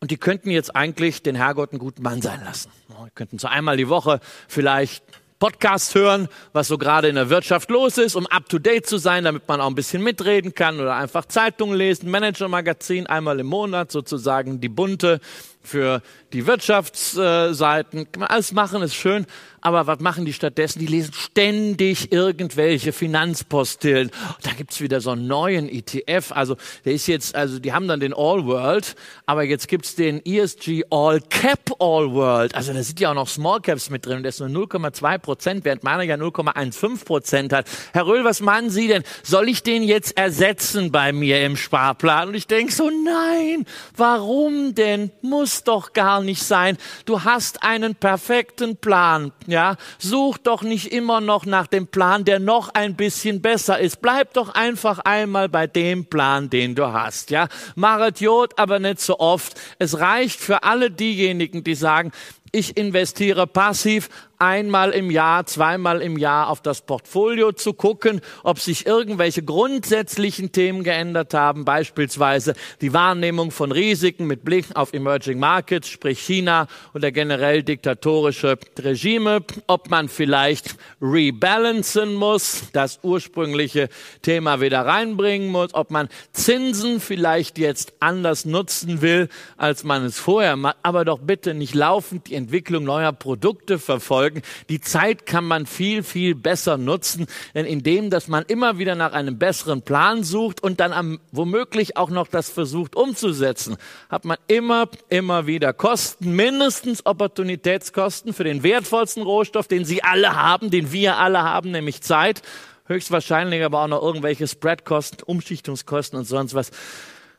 Und 0.00 0.10
die 0.10 0.16
könnten 0.16 0.50
jetzt 0.50 0.74
eigentlich 0.74 1.22
den 1.22 1.34
Herrgott 1.34 1.72
einen 1.72 1.80
guten 1.80 2.02
Mann 2.02 2.22
sein 2.22 2.40
lassen. 2.44 2.70
Die 2.88 3.10
könnten 3.14 3.38
so 3.38 3.48
einmal 3.48 3.76
die 3.76 3.88
Woche 3.88 4.20
vielleicht 4.46 5.04
Podcast 5.38 5.94
hören, 5.94 6.28
was 6.52 6.68
so 6.68 6.78
gerade 6.78 7.08
in 7.08 7.14
der 7.14 7.30
Wirtschaft 7.30 7.70
los 7.70 7.96
ist, 7.96 8.16
um 8.16 8.26
up 8.26 8.48
to 8.48 8.58
date 8.58 8.86
zu 8.86 8.98
sein, 8.98 9.24
damit 9.24 9.46
man 9.46 9.60
auch 9.60 9.68
ein 9.68 9.74
bisschen 9.74 10.02
mitreden 10.02 10.54
kann 10.54 10.80
oder 10.80 10.96
einfach 10.96 11.26
Zeitungen 11.26 11.76
lesen, 11.76 12.10
Manager-Magazin 12.10 13.06
einmal 13.06 13.38
im 13.38 13.46
Monat 13.46 13.92
sozusagen 13.92 14.60
die 14.60 14.68
bunte 14.68 15.20
für 15.62 16.02
die 16.32 16.46
Wirtschaftsseiten. 16.46 18.06
Alles 18.20 18.52
machen 18.52 18.82
ist 18.82 18.94
schön, 18.94 19.26
aber 19.60 19.86
was 19.86 20.00
machen 20.00 20.24
die 20.24 20.32
stattdessen? 20.32 20.78
Die 20.78 20.86
lesen 20.86 21.12
ständig 21.12 22.12
irgendwelche 22.12 22.92
Finanzpostillen. 22.92 24.10
Da 24.42 24.52
gibt's 24.52 24.80
wieder 24.80 25.00
so 25.00 25.10
einen 25.10 25.26
neuen 25.26 25.68
ETF. 25.68 26.32
Also 26.32 26.56
der 26.84 26.92
ist 26.92 27.06
jetzt, 27.06 27.34
also 27.34 27.58
die 27.58 27.72
haben 27.72 27.88
dann 27.88 28.00
den 28.00 28.14
All 28.14 28.46
World, 28.46 28.94
aber 29.26 29.42
jetzt 29.42 29.68
gibt's 29.68 29.94
den 29.94 30.24
ESG 30.24 30.84
All 30.90 31.20
Cap 31.20 31.72
All 31.80 32.12
World. 32.12 32.54
Also 32.54 32.72
da 32.72 32.82
sind 32.82 33.00
ja 33.00 33.10
auch 33.10 33.14
noch 33.14 33.28
Small 33.28 33.60
Caps 33.60 33.90
mit 33.90 34.06
drin 34.06 34.22
der 34.22 34.30
ist 34.30 34.40
nur 34.40 34.48
0,2 34.48 35.18
Prozent, 35.18 35.64
während 35.64 35.82
meiner 35.84 36.02
ja 36.02 36.16
0,15 36.16 37.04
Prozent 37.04 37.52
hat. 37.52 37.66
Herr 37.92 38.06
Röhl, 38.06 38.24
was 38.24 38.40
meinen 38.40 38.70
Sie 38.70 38.88
denn? 38.88 39.02
Soll 39.22 39.48
ich 39.48 39.62
den 39.62 39.82
jetzt 39.82 40.16
ersetzen 40.16 40.92
bei 40.92 41.12
mir 41.12 41.44
im 41.44 41.56
Sparplan? 41.56 42.28
Und 42.28 42.34
ich 42.34 42.46
denk 42.46 42.72
so, 42.72 42.90
nein, 42.90 43.64
warum 43.96 44.74
denn? 44.74 45.10
Muss 45.22 45.64
doch 45.64 45.92
gar 45.92 46.17
nicht 46.22 46.42
sein. 46.42 46.76
Du 47.04 47.24
hast 47.24 47.62
einen 47.62 47.94
perfekten 47.94 48.76
Plan 48.76 49.32
ja, 49.46 49.76
such 49.98 50.38
doch 50.38 50.62
nicht 50.62 50.92
immer 50.92 51.20
noch 51.20 51.46
nach 51.46 51.66
dem 51.66 51.86
Plan, 51.86 52.24
der 52.24 52.38
noch 52.38 52.68
ein 52.74 52.94
bisschen 52.94 53.40
besser 53.40 53.78
ist. 53.78 54.00
Bleib 54.00 54.34
doch 54.34 54.50
einfach 54.50 54.98
einmal 55.00 55.48
bei 55.48 55.66
dem 55.66 56.06
Plan, 56.06 56.50
den 56.50 56.74
du 56.74 56.92
hast, 56.92 57.30
ja. 57.30 57.48
Machet 57.74 58.20
Jod, 58.20 58.58
aber 58.58 58.78
nicht 58.78 59.00
so 59.00 59.18
oft. 59.18 59.58
Es 59.78 59.98
reicht 59.98 60.38
für 60.38 60.62
alle 60.64 60.90
diejenigen, 60.90 61.64
die 61.64 61.74
sagen, 61.74 62.12
ich 62.52 62.76
investiere 62.76 63.46
passiv, 63.46 64.08
einmal 64.38 64.90
im 64.90 65.10
Jahr, 65.10 65.46
zweimal 65.46 66.00
im 66.00 66.16
Jahr 66.16 66.48
auf 66.48 66.62
das 66.62 66.82
Portfolio 66.82 67.52
zu 67.52 67.72
gucken, 67.72 68.20
ob 68.44 68.60
sich 68.60 68.86
irgendwelche 68.86 69.42
grundsätzlichen 69.42 70.52
Themen 70.52 70.84
geändert 70.84 71.34
haben, 71.34 71.64
beispielsweise 71.64 72.54
die 72.80 72.92
Wahrnehmung 72.92 73.50
von 73.50 73.72
Risiken 73.72 74.26
mit 74.26 74.44
Blick 74.44 74.66
auf 74.74 74.92
Emerging 74.92 75.40
Markets, 75.40 75.88
sprich 75.88 76.20
China 76.20 76.68
oder 76.94 77.10
generell 77.10 77.62
diktatorische 77.62 78.58
Regime, 78.78 79.42
ob 79.66 79.90
man 79.90 80.08
vielleicht 80.08 80.76
rebalancen 81.02 82.14
muss, 82.14 82.62
das 82.72 83.00
ursprüngliche 83.02 83.88
Thema 84.22 84.60
wieder 84.60 84.86
reinbringen 84.86 85.50
muss, 85.50 85.74
ob 85.74 85.90
man 85.90 86.08
Zinsen 86.32 87.00
vielleicht 87.00 87.58
jetzt 87.58 87.94
anders 87.98 88.44
nutzen 88.44 89.02
will, 89.02 89.28
als 89.56 89.82
man 89.82 90.04
es 90.04 90.18
vorher 90.18 90.56
macht, 90.56 90.76
aber 90.82 91.04
doch 91.04 91.18
bitte 91.18 91.54
nicht 91.54 91.74
laufend 91.74 92.28
die 92.28 92.34
Entwicklung 92.34 92.84
neuer 92.84 93.12
Produkte 93.12 93.78
verfolgen, 93.78 94.27
folgen. 94.28 94.42
Die 94.68 94.80
Zeit 94.80 95.26
kann 95.26 95.44
man 95.44 95.66
viel, 95.66 96.02
viel 96.02 96.34
besser 96.34 96.76
nutzen, 96.76 97.26
denn 97.54 97.64
indem, 97.66 98.10
dass 98.10 98.28
man 98.28 98.44
immer 98.46 98.78
wieder 98.78 98.94
nach 98.94 99.12
einem 99.12 99.38
besseren 99.38 99.82
Plan 99.82 100.24
sucht 100.24 100.62
und 100.62 100.80
dann 100.80 100.92
am, 100.92 101.20
womöglich 101.32 101.96
auch 101.96 102.10
noch 102.10 102.28
das 102.28 102.50
versucht 102.50 102.96
umzusetzen, 102.96 103.76
hat 104.08 104.24
man 104.24 104.36
immer, 104.46 104.88
immer 105.08 105.46
wieder 105.46 105.72
Kosten, 105.72 106.32
mindestens 106.34 107.04
Opportunitätskosten 107.06 108.32
für 108.32 108.44
den 108.44 108.62
wertvollsten 108.62 109.22
Rohstoff, 109.22 109.68
den 109.68 109.84
Sie 109.84 110.02
alle 110.02 110.36
haben, 110.36 110.70
den 110.70 110.92
wir 110.92 111.16
alle 111.16 111.42
haben, 111.42 111.70
nämlich 111.70 112.02
Zeit. 112.02 112.42
Höchstwahrscheinlich 112.86 113.62
aber 113.64 113.82
auch 113.82 113.88
noch 113.88 114.02
irgendwelche 114.02 114.46
Spreadkosten, 114.46 115.22
Umschichtungskosten 115.22 116.18
und 116.18 116.24
sonst 116.24 116.54
was. 116.54 116.70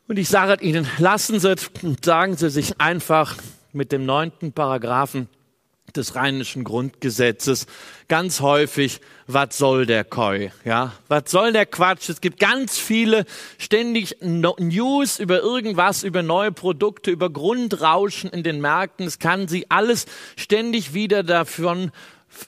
Und 0.07 0.17
ich 0.17 0.29
sage 0.29 0.63
Ihnen, 0.63 0.87
lassen 0.97 1.39
Sie 1.39 1.51
es 1.51 1.69
und 1.81 2.03
sagen 2.05 2.35
Sie 2.35 2.49
sich 2.49 2.79
einfach 2.79 3.35
mit 3.73 3.91
dem 3.91 4.05
neunten 4.05 4.53
Paragraphen 4.53 5.27
des 5.93 6.15
rheinischen 6.15 6.63
Grundgesetzes 6.63 7.67
ganz 8.07 8.41
häufig, 8.41 9.01
was 9.27 9.57
soll 9.57 9.85
der 9.85 10.03
Koi? 10.03 10.49
Ja, 10.65 10.93
was 11.07 11.31
soll 11.31 11.53
der 11.53 11.65
Quatsch? 11.65 12.09
Es 12.09 12.21
gibt 12.21 12.39
ganz 12.39 12.77
viele 12.77 13.25
ständig 13.57 14.17
News 14.21 15.19
über 15.19 15.39
irgendwas, 15.39 16.03
über 16.03 16.23
neue 16.23 16.51
Produkte, 16.51 17.11
über 17.11 17.29
Grundrauschen 17.29 18.29
in 18.29 18.43
den 18.43 18.59
Märkten. 18.61 19.05
Es 19.05 19.19
kann 19.19 19.47
sie 19.47 19.69
alles 19.69 20.05
ständig 20.35 20.93
wieder 20.93 21.23
davon 21.23 21.91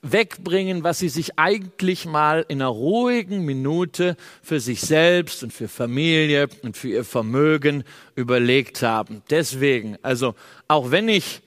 wegbringen, 0.02 0.84
was 0.84 1.00
sie 1.00 1.10
sich 1.10 1.38
eigentlich 1.38 2.06
mal 2.06 2.46
in 2.48 2.62
einer 2.62 2.70
ruhigen 2.70 3.46
Minute 3.46 4.16
für 4.42 4.60
sich 4.60 4.82
selbst 4.82 5.44
und 5.44 5.54
für 5.54 5.68
Familie 5.68 6.50
und 6.62 6.78
für 6.78 6.90
ihr 6.90 7.04
Vermögen 7.04 7.84
überlegt 8.16 8.82
haben. 8.82 9.24
Deswegen, 9.30 9.98
also 10.02 10.36
auch 10.68 10.92
wenn 10.92 11.10
ich 11.10 11.42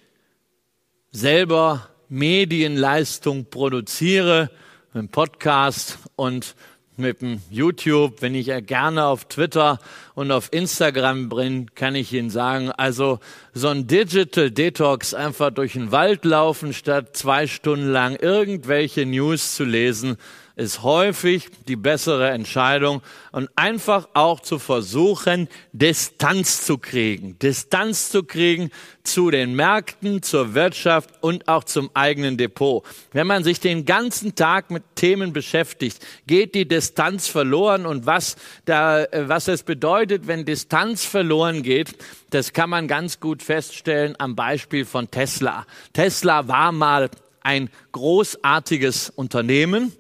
selber 1.15 1.89
Medienleistung 2.09 3.47
produziere, 3.49 4.51
mit 4.93 5.13
Podcast 5.13 5.99
und 6.17 6.57
mit 6.97 7.23
dem 7.23 7.41
YouTube, 7.51 8.21
wenn 8.21 8.35
ich 8.35 8.47
ja 8.49 8.59
gerne 8.59 9.05
auf 9.07 9.27
Twitter 9.27 9.79
und 10.15 10.33
auf 10.33 10.49
Instagram 10.53 11.29
bin, 11.29 11.73
kann 11.77 11.95
ich 11.95 12.13
Ihnen 12.13 12.31
sagen, 12.31 12.73
also 12.73 13.21
so 13.53 13.69
ein 13.69 13.87
Digital 13.87 14.51
Detox 14.51 15.15
einfach 15.15 15.51
durch 15.51 15.75
den 15.75 15.93
Wald 15.93 16.25
laufen, 16.25 16.73
statt 16.73 17.17
zwei 17.17 17.47
Stunden 17.47 17.91
lang 17.93 18.17
irgendwelche 18.17 19.07
News 19.07 19.55
zu 19.55 19.65
lesen, 19.65 20.17
ist 20.57 20.85
häufig 20.85 21.49
die 21.67 21.75
bessere 21.75 22.31
Entscheidung 22.31 23.03
und 23.33 23.51
einfach 23.57 24.09
auch 24.15 24.39
zu 24.39 24.61
versuchen, 24.61 25.49
Distanz 25.73 26.65
zu 26.65 26.79
kriegen. 26.79 27.37
Distanz 27.41 28.11
zu 28.11 28.23
kriegen 28.23 28.71
zu 29.03 29.33
den 29.33 29.57
Märkten, 29.57 30.23
zur 30.23 30.55
Wirtschaft 30.55 31.11
und 31.23 31.49
auch 31.49 31.65
zum 31.65 31.91
eigenen 31.95 32.37
Depot. 32.37 32.85
Wenn 33.13 33.27
man 33.27 33.43
sich 33.43 33.59
den 33.59 33.85
ganzen 33.85 34.37
Tag 34.37 34.71
mit 34.71 34.85
Themen 34.95 35.33
beschäftigt, 35.33 36.05
geht 36.29 36.55
die 36.55 36.69
Distanz 36.69 37.27
verloren 37.27 37.85
und 37.85 38.07
was 38.07 38.37
da, 38.65 39.03
äh, 39.03 39.29
was 39.29 39.49
es 39.49 39.65
bedeutet, 39.65 40.29
wenn 40.29 40.45
Distanz 40.45 41.05
verloren 41.05 41.65
geht, 41.65 41.97
das 42.31 42.53
kann 42.53 42.71
man 42.71 42.87
ganz 42.87 43.19
gut 43.19 43.43
feststellen 43.43 44.15
am 44.19 44.37
Beispiel 44.37 44.85
von 44.85 45.11
Tesla. 45.11 45.67
Tesla 45.93 46.47
war 46.47 46.71
mal 46.71 47.11
ein 47.43 47.71
großartiges 47.93 49.11
Unternehmen 49.11 49.93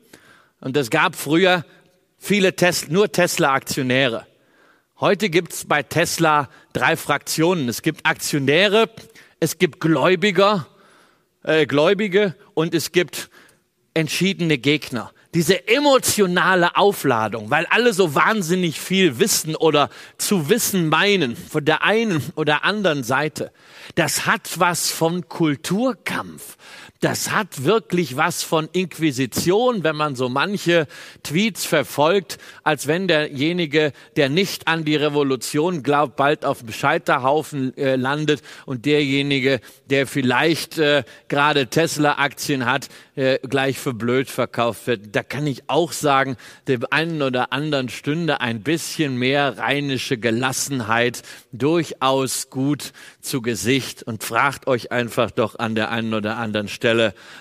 und 0.65 0.79
es 0.79 0.89
gab 0.89 1.15
früher 1.15 1.65
viele 2.19 2.57
Tes 2.57 2.89
nur 2.89 3.12
Tesla-Aktionäre. 3.12 4.27
Heute 4.99 5.29
gibt 5.29 5.53
es 5.53 5.67
bei 5.67 5.83
Tesla 5.83 6.49
drei 6.73 6.97
Fraktionen. 6.97 7.69
Es 7.69 7.83
gibt 7.83 8.07
Aktionäre, 8.07 8.89
es 9.41 9.59
gibt 9.59 9.79
Gläubiger, 9.79 10.67
äh, 11.43 11.67
Gläubige 11.67 12.35
und 12.55 12.75
es 12.75 12.93
gibt 12.93 13.29
entschiedene 13.93 14.57
Gegner. 14.57 15.12
Diese 15.35 15.69
emotionale 15.69 16.77
Aufladung, 16.77 17.51
weil 17.51 17.67
alle 17.67 17.93
so 17.93 18.15
wahnsinnig 18.15 18.81
viel 18.81 19.19
wissen 19.19 19.57
oder 19.57 19.91
zu 20.17 20.49
wissen 20.49 20.89
meinen 20.89 21.37
von 21.37 21.65
der 21.65 21.83
einen 21.83 22.23
oder 22.37 22.65
anderen 22.65 23.05
Seite, 23.05 23.53
das 23.97 24.25
hat 24.25 24.59
was 24.59 24.91
von 24.91 25.29
Kulturkampf 25.29 26.57
das 27.05 27.30
hat 27.30 27.64
wirklich 27.64 28.16
was 28.16 28.42
von 28.42 28.66
Inquisition, 28.72 29.84
wenn 29.84 29.94
man 29.94 30.16
so 30.16 30.30
manche 30.30 30.86
Tweets 31.22 31.66
verfolgt, 31.66 32.38
als 32.62 32.86
wenn 32.86 33.09
derjenige, 33.09 33.92
der 34.16 34.30
nicht 34.30 34.68
an 34.68 34.86
die 34.86 34.96
Revolution 34.96 35.82
glaubt, 35.82 36.16
bald 36.16 36.46
auf 36.46 36.61
dem 36.61 36.72
Scheiterhaufen 36.72 37.76
äh, 37.76 37.96
landet 37.96 38.40
und 38.64 38.86
derjenige, 38.86 39.61
der 39.90 40.07
vielleicht 40.07 40.78
äh, 40.78 41.05
gerade 41.28 41.66
Tesla-Aktien 41.66 42.64
hat, 42.64 42.88
äh, 43.16 43.38
gleich 43.46 43.78
für 43.78 43.92
blöd 43.92 44.30
verkauft 44.30 44.86
wird. 44.86 45.14
Da 45.14 45.22
kann 45.22 45.46
ich 45.46 45.68
auch 45.68 45.92
sagen, 45.92 46.36
dem 46.68 46.86
einen 46.90 47.20
oder 47.20 47.52
anderen 47.52 47.90
stünde 47.90 48.40
ein 48.40 48.62
bisschen 48.62 49.18
mehr 49.18 49.59
rheinische 49.59 50.16
Gelassenheit 50.16 51.20
durchaus 51.52 52.48
gut 52.48 52.92
zu 53.20 53.42
Gesicht 53.42 54.02
und 54.02 54.24
fragt 54.24 54.66
euch 54.66 54.90
einfach 54.90 55.30
doch 55.30 55.59
an 55.59 55.74
der 55.74 55.90
einen 55.90 56.14
oder 56.14 56.38
anderen 56.38 56.68
Stelle, 56.68 56.93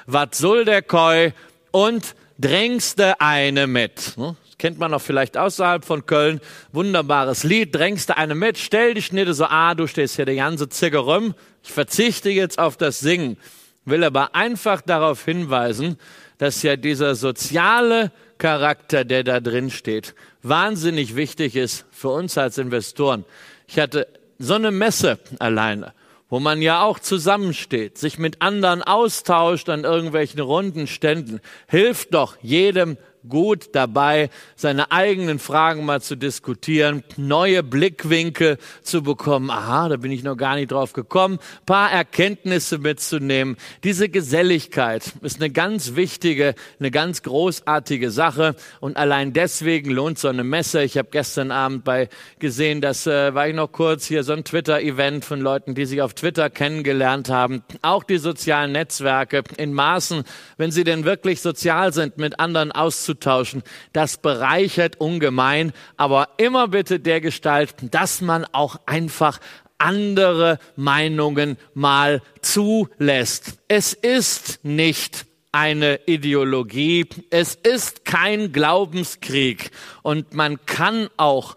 was 0.06 0.38
soll 0.38 0.66
der 0.66 0.82
Koi 0.82 1.32
und 1.72 2.16
drängste 2.40 3.20
eine 3.20 3.68
mit? 3.68 4.18
Ne? 4.18 4.36
Kennt 4.58 4.80
man 4.80 4.94
auch 4.94 5.02
vielleicht 5.02 5.36
außerhalb 5.36 5.84
von 5.84 6.06
Köln. 6.06 6.40
Wunderbares 6.72 7.44
Lied, 7.44 7.76
drängste 7.76 8.18
eine 8.18 8.36
mit, 8.36 8.58
stell 8.58 8.94
dich 8.94 9.12
nicht 9.12 9.34
so, 9.34 9.46
ah, 9.46 9.76
du 9.76 9.88
stehst 9.88 10.16
hier 10.16 10.26
der 10.26 10.36
ganze 10.36 10.70
Ziggerüm. 10.70 11.34
Ich 11.64 11.72
verzichte 11.72 12.30
jetzt 12.30 12.60
auf 12.60 12.78
das 12.78 13.00
Singen 13.00 13.38
will 13.86 14.04
aber 14.04 14.36
einfach 14.36 14.82
darauf 14.82 15.26
hinweisen, 15.26 15.98
dass 16.38 16.64
ja 16.64 16.76
dieser 16.76 17.16
soziale 17.16 18.12
Charakter, 18.38 19.06
der 19.06 19.24
da 19.24 19.40
drin 19.40 19.70
steht, 19.70 20.16
wahnsinnig 20.42 21.16
wichtig 21.16 21.56
ist 21.56 21.86
für 21.92 22.10
uns 22.10 22.38
als 22.38 22.58
Investoren. 22.58 23.26
Ich 23.68 23.80
hatte 23.80 24.08
so 24.40 24.56
eine 24.56 24.72
Messe 24.72 25.20
alleine, 25.40 25.94
wo 26.34 26.40
man 26.40 26.64
ja 26.64 26.82
auch 26.82 26.98
zusammensteht, 26.98 28.00
sich 28.00 28.18
mit 28.18 28.42
anderen 28.42 28.82
austauscht 28.82 29.70
an 29.70 29.84
irgendwelchen 29.84 30.40
runden 30.40 30.88
Ständen, 30.88 31.42
hilft 31.68 32.16
doch 32.16 32.38
jedem 32.42 32.98
gut 33.28 33.70
dabei, 33.74 34.30
seine 34.56 34.92
eigenen 34.92 35.40
Fragen 35.40 35.86
mal 35.86 36.02
zu 36.02 36.16
diskutieren, 36.16 37.04
neue 37.18 37.64
Blickwinkel 37.64 38.58
zu 38.82 39.04
bekommen. 39.04 39.50
Aha, 39.50 39.90
da 39.90 39.98
bin 39.98 40.12
ich 40.12 40.24
noch 40.24 40.36
gar 40.36 40.56
nicht 40.56 40.72
drauf 40.72 40.94
gekommen, 40.94 41.40
paar 41.66 41.92
Erkenntnisse 41.92 42.78
mitzunehmen. 42.78 43.58
Diese 43.84 44.10
Geselligkeit 44.10 45.14
ist 45.22 45.42
eine 45.42 45.50
ganz 45.50 45.96
wichtige, 45.96 46.56
eine 46.80 46.92
ganz 46.92 47.24
großartige 47.24 48.12
Sache 48.12 48.56
und 48.80 48.98
allein 48.98 49.34
deswegen 49.34 49.92
lohnt 49.92 50.20
so 50.20 50.28
eine 50.28 50.44
Messe. 50.44 50.84
Ich 50.84 50.98
habe 50.98 51.10
gestern 51.12 51.52
Abend 51.52 51.84
bei 51.84 52.10
gesehen, 52.40 52.82
das 52.82 53.08
äh, 53.08 53.34
war 53.34 53.48
ich 53.48 53.56
noch 53.56 53.72
kurz 53.72 54.06
hier 54.06 54.24
so 54.24 54.34
ein 54.34 54.44
Twitter-Event 54.44 55.24
von 55.24 55.40
Leuten, 55.40 55.76
die 55.76 55.86
sich 55.86 56.02
auf 56.02 56.14
Twitter 56.14 56.50
kennengelernt 56.50 57.30
haben. 57.30 57.64
Auch 57.82 58.04
die 58.04 58.18
sozialen 58.18 58.74
Netzwerke 58.74 59.44
in 59.58 59.74
Maßen, 59.74 60.24
wenn 60.58 60.72
sie 60.72 60.84
denn 60.84 61.06
wirklich 61.06 61.42
sozial 61.42 61.94
sind, 61.94 62.18
mit 62.18 62.40
anderen 62.40 62.72
auszutauschen 62.72 63.13
auszutauschen. 63.14 63.64
Das 63.94 64.18
bereichert 64.18 65.00
ungemein, 65.00 65.72
aber 65.98 66.30
immer 66.38 66.68
bitte 66.68 67.00
der 67.00 67.22
Gestalt, 67.22 67.76
dass 67.82 68.22
man 68.22 68.46
auch 68.52 68.78
einfach 68.86 69.40
andere 69.78 70.60
Meinungen 70.76 71.58
mal 71.74 72.22
zulässt. 72.42 73.60
Es 73.68 73.94
ist 73.94 74.60
nicht 74.64 75.26
eine 75.52 76.00
Ideologie, 76.08 77.06
es 77.30 77.56
ist 77.56 78.06
kein 78.06 78.52
Glaubenskrieg 78.52 79.72
und 80.02 80.34
man 80.34 80.66
kann 80.66 81.10
auch 81.18 81.56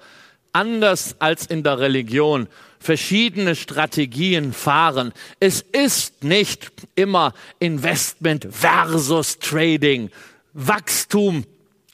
anders 0.53 1.17
als 1.19 1.47
in 1.47 1.63
der 1.63 1.79
Religion 1.79 2.49
verschiedene 2.79 3.57
Strategien 3.57 4.53
fahren. 4.53 5.13
Es 5.41 5.61
ist 5.61 6.25
nicht 6.25 6.71
immer 6.95 7.33
Investment 7.59 8.47
versus 8.51 9.39
Trading, 9.39 10.11
Wachstum 10.59 11.45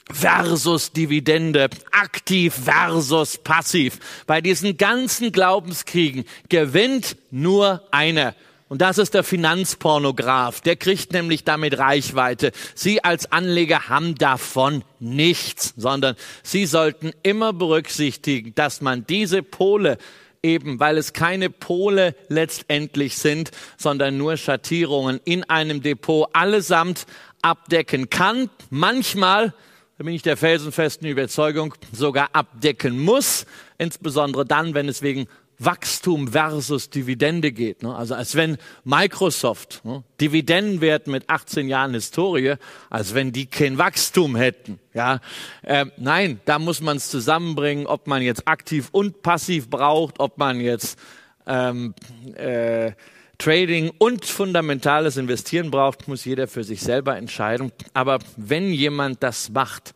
versus 0.09 0.93
Dividende, 0.93 1.69
aktiv 1.91 2.53
versus 2.53 3.37
passiv. 3.37 3.99
Bei 4.25 4.39
diesen 4.39 4.77
ganzen 4.77 5.33
Glaubenskriegen 5.33 6.23
gewinnt 6.47 7.17
nur 7.29 7.83
einer. 7.91 8.35
Und 8.69 8.81
das 8.81 8.97
ist 8.97 9.13
der 9.13 9.23
Finanzpornograf. 9.23 10.61
Der 10.61 10.77
kriegt 10.77 11.11
nämlich 11.11 11.43
damit 11.43 11.77
Reichweite. 11.77 12.53
Sie 12.73 13.03
als 13.03 13.31
Anleger 13.33 13.89
haben 13.89 14.15
davon 14.15 14.83
nichts, 14.99 15.73
sondern 15.75 16.15
Sie 16.41 16.65
sollten 16.65 17.11
immer 17.21 17.51
berücksichtigen, 17.51 18.55
dass 18.55 18.79
man 18.79 19.05
diese 19.05 19.43
Pole 19.43 19.97
eben, 20.41 20.79
weil 20.79 20.97
es 20.97 21.13
keine 21.13 21.49
Pole 21.49 22.15
letztendlich 22.29 23.17
sind, 23.17 23.51
sondern 23.77 24.17
nur 24.17 24.37
Schattierungen 24.37 25.19
in 25.23 25.43
einem 25.43 25.81
Depot 25.81 26.27
allesamt 26.33 27.05
abdecken 27.43 28.09
kann, 28.09 28.49
manchmal, 28.69 29.53
da 29.97 30.03
bin 30.03 30.13
ich 30.13 30.23
der 30.23 30.37
felsenfesten 30.37 31.07
Überzeugung, 31.07 31.75
sogar 31.91 32.29
abdecken 32.33 32.99
muss, 32.99 33.45
insbesondere 33.77 34.45
dann, 34.45 34.73
wenn 34.73 34.89
es 34.89 35.01
wegen 35.01 35.27
Wachstum 35.59 36.29
versus 36.29 36.89
Dividende 36.89 37.51
geht. 37.51 37.83
Ne? 37.83 37.95
Also 37.95 38.15
als 38.15 38.35
wenn 38.35 38.57
Microsoft 38.83 39.81
ne, 39.83 40.03
Dividendenwert 40.19 41.07
mit 41.07 41.29
18 41.29 41.67
Jahren 41.67 41.93
Historie, 41.93 42.55
als 42.89 43.13
wenn 43.13 43.31
die 43.31 43.45
kein 43.45 43.77
Wachstum 43.77 44.35
hätten. 44.35 44.79
Ja, 44.93 45.19
äh, 45.61 45.85
nein, 45.97 46.39
da 46.45 46.59
muss 46.59 46.81
man 46.81 46.97
es 46.97 47.09
zusammenbringen, 47.09 47.87
ob 47.87 48.07
man 48.07 48.21
jetzt 48.21 48.47
aktiv 48.47 48.89
und 48.91 49.21
passiv 49.21 49.69
braucht, 49.69 50.19
ob 50.19 50.37
man 50.37 50.59
jetzt 50.59 50.97
ähm, 51.45 51.93
äh, 52.35 52.91
Trading 53.37 53.91
und 53.97 54.25
fundamentales 54.25 55.17
Investieren 55.17 55.71
braucht, 55.71 56.07
muss 56.07 56.25
jeder 56.25 56.47
für 56.47 56.63
sich 56.63 56.81
selber 56.81 57.17
entscheiden. 57.17 57.71
Aber 57.93 58.19
wenn 58.37 58.71
jemand 58.71 59.23
das 59.23 59.49
macht, 59.49 59.93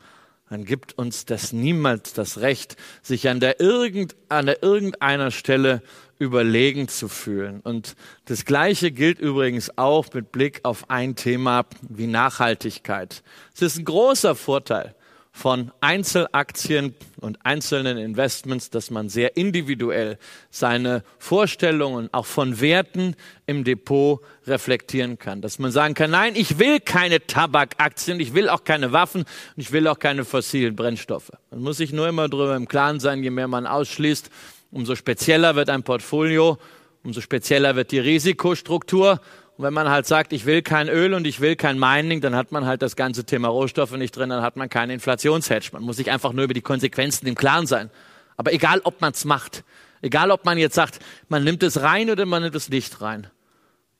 dann 0.49 0.63
gibt 0.63 0.97
uns 0.97 1.25
das 1.25 1.51
niemals 1.51 2.13
das 2.13 2.39
Recht, 2.39 2.77
sich 3.01 3.27
an 3.29 3.39
der, 3.39 3.59
irgend, 3.59 4.15
an 4.29 4.45
der 4.45 4.63
irgendeiner 4.63 5.31
Stelle 5.31 5.81
überlegen 6.19 6.87
zu 6.87 7.07
fühlen. 7.09 7.59
Und 7.61 7.95
das 8.25 8.45
Gleiche 8.45 8.91
gilt 8.91 9.19
übrigens 9.19 9.77
auch 9.77 10.07
mit 10.13 10.31
Blick 10.31 10.61
auf 10.63 10.89
ein 10.89 11.15
Thema 11.15 11.65
wie 11.81 12.07
Nachhaltigkeit. 12.07 13.23
Es 13.53 13.61
ist 13.61 13.77
ein 13.77 13.85
großer 13.85 14.35
Vorteil, 14.35 14.95
von 15.37 15.71
Einzelaktien 15.81 16.95
und 17.21 17.37
einzelnen 17.45 17.99
Investments, 17.99 18.71
dass 18.71 18.89
man 18.89 19.07
sehr 19.07 19.37
individuell 19.37 20.17
seine 20.49 21.03
Vorstellungen 21.19 22.09
auch 22.11 22.25
von 22.25 22.59
Werten 22.59 23.15
im 23.45 23.63
Depot 23.63 24.19
reflektieren 24.47 25.19
kann. 25.19 25.41
Dass 25.41 25.59
man 25.59 25.69
sagen 25.71 25.93
kann, 25.93 26.09
nein, 26.09 26.33
ich 26.35 26.57
will 26.57 26.79
keine 26.79 27.25
Tabakaktien, 27.27 28.19
ich 28.19 28.33
will 28.33 28.49
auch 28.49 28.63
keine 28.63 28.93
Waffen 28.93 29.21
und 29.21 29.61
ich 29.61 29.71
will 29.71 29.87
auch 29.87 29.99
keine 29.99 30.25
fossilen 30.25 30.75
Brennstoffe. 30.75 31.31
Man 31.51 31.61
muss 31.61 31.77
sich 31.77 31.93
nur 31.93 32.07
immer 32.07 32.27
darüber 32.27 32.55
im 32.55 32.67
Klaren 32.67 32.99
sein, 32.99 33.21
je 33.21 33.29
mehr 33.29 33.47
man 33.47 33.67
ausschließt, 33.67 34.31
umso 34.71 34.95
spezieller 34.95 35.55
wird 35.55 35.69
ein 35.69 35.83
Portfolio, 35.83 36.57
umso 37.03 37.21
spezieller 37.21 37.75
wird 37.75 37.91
die 37.91 37.99
Risikostruktur 37.99 39.21
und 39.57 39.63
wenn 39.63 39.73
man 39.73 39.89
halt 39.89 40.05
sagt, 40.05 40.33
ich 40.33 40.45
will 40.45 40.61
kein 40.61 40.87
Öl 40.87 41.15
und 41.15 41.25
ich 41.25 41.39
will 41.39 41.55
kein 41.55 41.79
Mining, 41.79 42.21
dann 42.21 42.35
hat 42.35 42.51
man 42.51 42.67
halt 42.67 42.83
das 42.83 42.95
ganze 42.95 43.23
Thema 43.23 43.47
Rohstoffe 43.47 43.93
nicht 43.93 44.15
drin, 44.15 44.29
dann 44.29 44.43
hat 44.43 44.55
man 44.55 44.69
keinen 44.69 44.91
Inflationshedge. 44.91 45.69
Man 45.73 45.81
muss 45.81 45.97
sich 45.97 46.11
einfach 46.11 46.31
nur 46.31 46.45
über 46.45 46.53
die 46.53 46.61
Konsequenzen 46.61 47.25
im 47.25 47.33
Klaren 47.33 47.65
sein. 47.65 47.89
Aber 48.35 48.53
egal, 48.53 48.81
ob 48.83 49.01
man 49.01 49.13
es 49.13 49.25
macht, 49.25 49.63
egal, 50.03 50.29
ob 50.29 50.45
man 50.45 50.59
jetzt 50.59 50.75
sagt, 50.75 50.99
man 51.27 51.43
nimmt 51.43 51.63
es 51.63 51.81
rein 51.81 52.11
oder 52.11 52.27
man 52.27 52.43
nimmt 52.43 52.53
es 52.53 52.69
nicht 52.69 53.01
rein, 53.01 53.27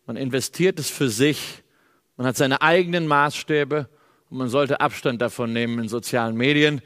man 0.06 0.16
investiert 0.16 0.80
es 0.80 0.92
für 0.92 1.10
sich, 1.10 1.64
man 2.18 2.28
hat 2.28 2.38
seine 2.38 2.62
eigenen 2.62 3.08
Maßstäbe 3.08 3.90
Und 4.30 4.38
man 4.38 4.50
sollte 4.50 4.80
Abstand 4.80 5.24
davon 5.24 5.54
nehmen, 5.54 5.80
in 5.80 5.90
sozialen 5.90 6.36
Medien 6.36 6.82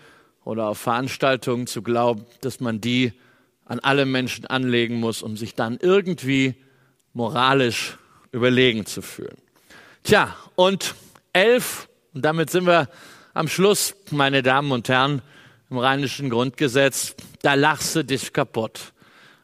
oder 0.45 0.67
auf 0.67 0.77
Veranstaltungen 0.77 1.67
zu 1.67 1.81
glauben, 1.81 2.25
dass 2.39 2.61
man 2.61 2.79
die 2.79 3.11
an 3.65 3.79
alle 3.79 4.05
Menschen 4.05 4.45
anlegen 4.45 4.99
muss, 4.99 5.21
um 5.23 5.35
sich 5.35 5.55
dann 5.55 5.77
irgendwie 5.81 6.55
moralisch 7.13 7.97
überlegen 8.31 8.85
zu 8.85 9.01
fühlen. 9.01 9.37
Tja, 10.03 10.35
und 10.55 10.95
elf, 11.33 11.87
und 12.13 12.23
damit 12.23 12.49
sind 12.49 12.65
wir 12.65 12.89
am 13.33 13.47
Schluss, 13.47 13.95
meine 14.09 14.43
Damen 14.43 14.71
und 14.71 14.89
Herren, 14.89 15.21
im 15.69 15.77
rheinischen 15.77 16.29
Grundgesetz, 16.29 17.15
da 17.41 17.53
lachst 17.53 17.95
du 17.95 18.03
dich 18.03 18.33
kaputt. 18.33 18.93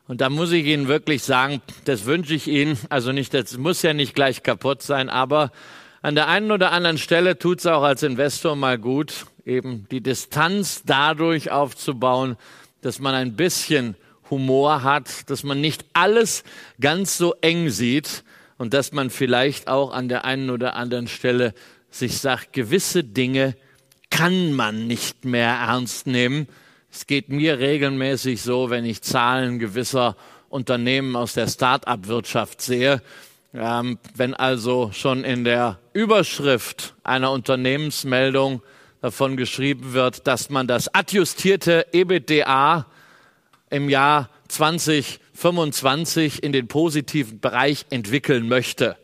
Und 0.08 0.22
da 0.22 0.30
muss 0.30 0.52
ich 0.52 0.66
Ihnen 0.66 0.88
wirklich 0.88 1.24
sagen, 1.24 1.62
das 1.86 2.06
wünsche 2.06 2.34
ich 2.34 2.48
Ihnen, 2.48 2.78
also 2.90 3.12
nicht, 3.12 3.34
das 3.34 3.58
muss 3.58 3.82
ja 3.82 3.94
nicht 3.94 4.16
gleich 4.16 4.44
kaputt 4.44 4.82
sein, 4.82 5.10
aber 5.10 5.52
an 6.02 6.16
der 6.16 6.28
einen 6.28 6.52
oder 6.52 6.72
anderen 6.72 6.98
Stelle 6.98 7.38
tut 7.38 7.60
es 7.60 7.66
auch 7.66 7.84
als 7.84 8.04
Investor 8.04 8.56
mal 8.56 8.78
gut, 8.78 9.26
eben 9.46 9.88
die 9.90 10.02
Distanz 10.02 10.84
dadurch 10.86 11.52
aufzubauen, 11.52 12.38
dass 12.82 13.00
man 13.00 13.16
ein 13.16 13.36
bisschen 13.36 13.96
Humor 14.30 14.84
hat, 14.84 15.30
dass 15.30 15.44
man 15.44 15.62
nicht 15.62 15.86
alles 15.94 16.44
ganz 16.80 17.18
so 17.18 17.36
eng 17.42 17.70
sieht 17.70 18.24
und 18.58 18.74
dass 18.74 18.92
man 18.92 19.10
vielleicht 19.10 19.68
auch 19.68 19.92
an 19.92 20.10
der 20.10 20.26
einen 20.26 20.50
oder 20.50 20.76
anderen 20.76 21.08
Stelle 21.08 21.54
sich 21.90 22.18
sagt, 22.18 22.54
gewisse 22.54 23.04
Dinge 23.04 23.56
kann 24.10 24.54
man 24.54 24.88
nicht 24.88 25.26
mehr 25.26 25.50
ernst 25.50 26.08
nehmen. 26.08 26.48
Es 26.92 27.08
geht 27.08 27.30
mir 27.30 27.60
regelmäßig 27.60 28.42
so, 28.42 28.70
wenn 28.70 28.86
ich 28.86 29.02
Zahlen 29.02 29.60
gewisser 29.60 30.16
Unternehmen 30.50 31.16
aus 31.16 31.34
der 31.34 31.48
Start-up-Wirtschaft 31.48 32.62
sehe. 32.62 33.02
Ähm, 33.54 33.98
wenn 34.16 34.34
also 34.34 34.92
schon 34.94 35.24
in 35.24 35.44
der 35.44 35.80
Überschrift 35.94 36.96
einer 37.04 37.32
Unternehmensmeldung 37.32 38.62
davon 39.02 39.38
geschrieben 39.38 39.94
wird, 39.94 40.28
dass 40.28 40.50
man 40.50 40.68
das 40.68 40.94
adjustierte 40.94 41.88
EBITDA 41.92 42.86
im 43.70 43.90
Jahr 43.90 44.30
2025 45.38 46.42
in 46.42 46.52
den 46.52 46.68
positiven 46.68 47.40
Bereich 47.40 47.86
entwickeln 47.92 48.48
möchte. 48.48 48.98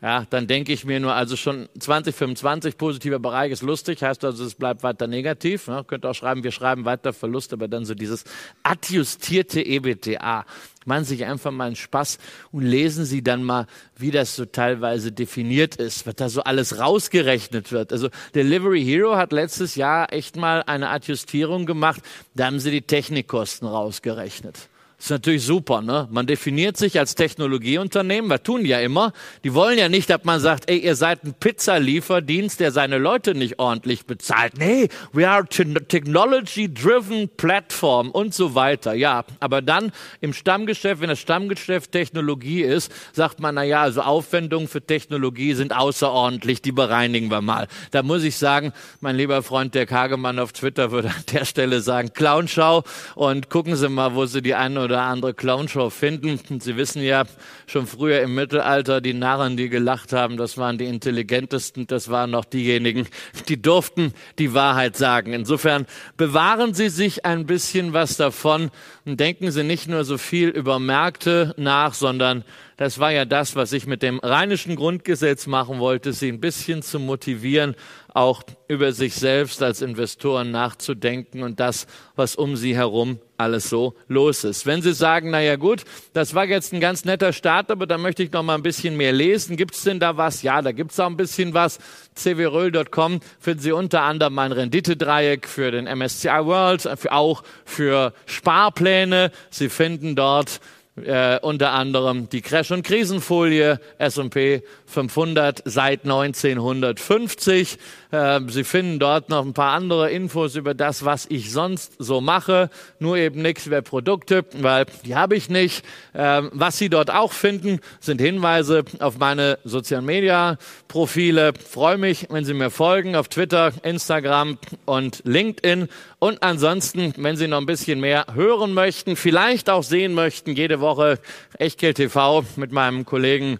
Ja, 0.00 0.24
dann 0.28 0.46
denke 0.46 0.72
ich 0.72 0.84
mir 0.84 1.00
nur, 1.00 1.14
also 1.14 1.34
schon 1.34 1.68
2025 1.78 2.76
positiver 2.76 3.18
Bereich 3.18 3.50
ist 3.50 3.62
lustig, 3.62 4.02
heißt 4.02 4.22
also, 4.24 4.44
es 4.44 4.54
bleibt 4.54 4.82
weiter 4.82 5.06
negativ. 5.06 5.66
Ja, 5.66 5.82
könnt 5.82 6.06
auch 6.06 6.14
schreiben, 6.14 6.44
wir 6.44 6.52
schreiben 6.52 6.84
weiter 6.84 7.12
Verlust, 7.12 7.52
aber 7.54 7.66
dann 7.68 7.86
so 7.86 7.94
dieses 7.94 8.24
adjustierte 8.62 9.62
EBTA. 9.62 10.44
Machen 10.84 11.04
Sie 11.04 11.16
sich 11.16 11.24
einfach 11.24 11.50
mal 11.50 11.64
einen 11.64 11.76
Spaß 11.76 12.18
und 12.52 12.62
lesen 12.62 13.04
Sie 13.04 13.24
dann 13.24 13.42
mal, 13.42 13.66
wie 13.96 14.10
das 14.10 14.36
so 14.36 14.44
teilweise 14.44 15.10
definiert 15.10 15.76
ist, 15.76 16.06
was 16.06 16.14
da 16.14 16.28
so 16.28 16.42
alles 16.42 16.78
rausgerechnet 16.78 17.72
wird. 17.72 17.92
Also 17.92 18.10
Delivery 18.34 18.84
Hero 18.84 19.16
hat 19.16 19.32
letztes 19.32 19.74
Jahr 19.74 20.12
echt 20.12 20.36
mal 20.36 20.62
eine 20.66 20.90
Adjustierung 20.90 21.66
gemacht, 21.66 22.02
da 22.34 22.46
haben 22.46 22.60
sie 22.60 22.70
die 22.70 22.82
Technikkosten 22.82 23.66
rausgerechnet. 23.66 24.68
Das 24.96 25.06
ist 25.06 25.10
natürlich 25.10 25.44
super, 25.44 25.82
ne? 25.82 26.08
Man 26.10 26.26
definiert 26.26 26.76
sich 26.76 26.98
als 26.98 27.14
Technologieunternehmen, 27.14 28.30
wir 28.30 28.42
tun 28.42 28.64
ja 28.64 28.78
immer. 28.80 29.12
Die 29.42 29.52
wollen 29.52 29.78
ja 29.78 29.88
nicht, 29.88 30.08
dass 30.08 30.24
man 30.24 30.40
sagt, 30.40 30.70
ey, 30.70 30.78
ihr 30.78 30.94
seid 30.94 31.24
ein 31.24 31.34
Pizzalieferdienst, 31.34 32.60
der 32.60 32.72
seine 32.72 32.98
Leute 32.98 33.34
nicht 33.34 33.58
ordentlich 33.58 34.06
bezahlt. 34.06 34.56
Nee, 34.56 34.88
we 35.12 35.28
are 35.28 35.44
technology-driven 35.46 37.28
platform 37.36 38.10
und 38.10 38.34
so 38.34 38.54
weiter. 38.54 38.94
Ja, 38.94 39.24
aber 39.40 39.62
dann 39.62 39.92
im 40.20 40.32
Stammgeschäft, 40.32 41.02
wenn 41.02 41.08
das 41.08 41.20
Stammgeschäft 41.20 41.92
Technologie 41.92 42.62
ist, 42.62 42.90
sagt 43.12 43.40
man, 43.40 43.56
na 43.56 43.64
ja, 43.64 43.82
also 43.82 44.00
Aufwendungen 44.00 44.68
für 44.68 44.80
Technologie 44.80 45.54
sind 45.54 45.74
außerordentlich, 45.74 46.62
die 46.62 46.72
bereinigen 46.72 47.30
wir 47.30 47.40
mal. 47.40 47.66
Da 47.90 48.02
muss 48.02 48.22
ich 48.22 48.36
sagen, 48.36 48.72
mein 49.00 49.16
lieber 49.16 49.42
Freund 49.42 49.74
der 49.74 49.86
Kagemann 49.86 50.38
auf 50.38 50.52
Twitter 50.52 50.92
würde 50.92 51.08
an 51.08 51.24
der 51.32 51.44
Stelle 51.44 51.80
sagen, 51.80 52.12
Clownschau 52.14 52.84
und 53.16 53.50
gucken 53.50 53.76
Sie 53.76 53.88
mal, 53.88 54.14
wo 54.14 54.26
Sie 54.26 54.40
die 54.40 54.54
eine 54.54 54.82
oder 54.82 54.93
oder 54.94 55.02
andere 55.02 55.34
Clownshow 55.34 55.90
finden. 55.90 56.60
Sie 56.60 56.76
wissen 56.76 57.02
ja, 57.02 57.24
schon 57.66 57.86
früher 57.88 58.20
im 58.20 58.34
Mittelalter, 58.34 59.00
die 59.00 59.12
Narren, 59.12 59.56
die 59.56 59.68
gelacht 59.68 60.12
haben, 60.12 60.36
das 60.36 60.56
waren 60.56 60.78
die 60.78 60.84
intelligentesten, 60.84 61.88
das 61.88 62.10
waren 62.10 62.30
noch 62.30 62.44
diejenigen, 62.44 63.08
die 63.48 63.60
durften 63.60 64.14
die 64.38 64.54
Wahrheit 64.54 64.96
sagen. 64.96 65.32
Insofern 65.32 65.86
bewahren 66.16 66.74
Sie 66.74 66.90
sich 66.90 67.24
ein 67.24 67.44
bisschen 67.44 67.92
was 67.92 68.16
davon 68.16 68.70
und 69.04 69.18
denken 69.18 69.50
Sie 69.50 69.64
nicht 69.64 69.88
nur 69.88 70.04
so 70.04 70.16
viel 70.16 70.48
über 70.48 70.78
Märkte 70.78 71.54
nach, 71.56 71.94
sondern 71.94 72.44
das 72.76 72.98
war 72.98 73.12
ja 73.12 73.24
das, 73.24 73.54
was 73.54 73.72
ich 73.72 73.86
mit 73.86 74.02
dem 74.02 74.18
rheinischen 74.18 74.76
Grundgesetz 74.76 75.46
machen 75.46 75.78
wollte, 75.78 76.12
Sie 76.12 76.28
ein 76.28 76.40
bisschen 76.40 76.82
zu 76.82 76.98
motivieren, 77.00 77.74
auch 78.14 78.44
über 78.68 78.92
sich 78.92 79.14
selbst 79.14 79.60
als 79.60 79.82
Investoren 79.82 80.52
nachzudenken 80.52 81.42
und 81.42 81.58
das, 81.58 81.88
was 82.14 82.36
um 82.36 82.54
Sie 82.54 82.76
herum 82.76 83.18
alles 83.36 83.68
so 83.68 83.94
los 84.06 84.44
ist. 84.44 84.66
Wenn 84.66 84.82
Sie 84.82 84.94
sagen, 84.94 85.30
na 85.30 85.40
ja 85.40 85.56
gut, 85.56 85.82
das 86.12 86.32
war 86.32 86.44
jetzt 86.46 86.72
ein 86.72 86.78
ganz 86.80 87.04
netter 87.04 87.32
Start, 87.32 87.72
aber 87.72 87.86
da 87.86 87.98
möchte 87.98 88.22
ich 88.22 88.30
noch 88.30 88.44
mal 88.44 88.54
ein 88.54 88.62
bisschen 88.62 88.96
mehr 88.96 89.12
lesen. 89.12 89.56
Gibt 89.56 89.74
es 89.74 89.82
denn 89.82 89.98
da 89.98 90.16
was? 90.16 90.42
Ja, 90.42 90.62
da 90.62 90.70
gibt 90.70 90.92
es 90.92 91.00
auch 91.00 91.08
ein 91.08 91.16
bisschen 91.16 91.54
was. 91.54 91.80
cwröll.com 92.14 93.18
finden 93.40 93.60
Sie 93.60 93.72
unter 93.72 94.02
anderem 94.02 94.34
mein 94.34 94.52
Renditedreieck 94.52 95.48
für 95.48 95.72
den 95.72 95.86
MSCI 95.86 96.28
World, 96.28 96.88
auch 97.10 97.42
für 97.64 98.14
Sparpläne. 98.26 99.32
Sie 99.50 99.68
finden 99.68 100.14
dort 100.14 100.60
äh, 100.96 101.38
unter 101.40 101.72
anderem 101.72 102.28
die 102.28 102.40
Crash- 102.40 102.70
und 102.70 102.84
Krisenfolie 102.84 103.80
S&P 103.98 104.62
500 104.86 105.62
seit 105.64 106.04
1950. 106.04 107.78
Äh, 108.12 108.40
Sie 108.48 108.64
finden 108.64 108.98
dort 109.00 109.28
noch 109.28 109.44
ein 109.44 109.54
paar 109.54 109.72
andere 109.72 110.10
Infos 110.10 110.54
über 110.54 110.74
das, 110.74 111.04
was 111.04 111.26
ich 111.28 111.50
sonst 111.50 111.94
so 111.98 112.20
mache. 112.20 112.70
Nur 113.00 113.16
eben 113.16 113.42
nichts 113.42 113.66
über 113.66 113.82
Produkte, 113.82 114.44
weil 114.52 114.86
die 115.04 115.16
habe 115.16 115.34
ich 115.34 115.48
nicht. 115.48 115.84
Äh, 116.12 116.42
was 116.52 116.78
Sie 116.78 116.88
dort 116.88 117.10
auch 117.10 117.32
finden, 117.32 117.80
sind 117.98 118.20
Hinweise 118.20 118.84
auf 119.00 119.18
meine 119.18 119.58
sozialen 119.64 120.04
Media 120.04 120.58
Profile. 120.86 121.54
Freue 121.54 121.98
mich, 121.98 122.28
wenn 122.30 122.44
Sie 122.44 122.54
mir 122.54 122.70
folgen 122.70 123.16
auf 123.16 123.28
Twitter, 123.28 123.72
Instagram 123.82 124.58
und 124.84 125.22
LinkedIn. 125.24 125.88
Und 126.24 126.42
ansonsten, 126.42 127.12
wenn 127.18 127.36
Sie 127.36 127.48
noch 127.48 127.58
ein 127.58 127.66
bisschen 127.66 128.00
mehr 128.00 128.24
hören 128.32 128.72
möchten, 128.72 129.14
vielleicht 129.14 129.68
auch 129.68 129.82
sehen 129.82 130.14
möchten, 130.14 130.52
jede 130.52 130.80
Woche 130.80 131.18
Echtgeld 131.58 131.98
TV 131.98 132.46
mit 132.56 132.72
meinem 132.72 133.04
Kollegen 133.04 133.58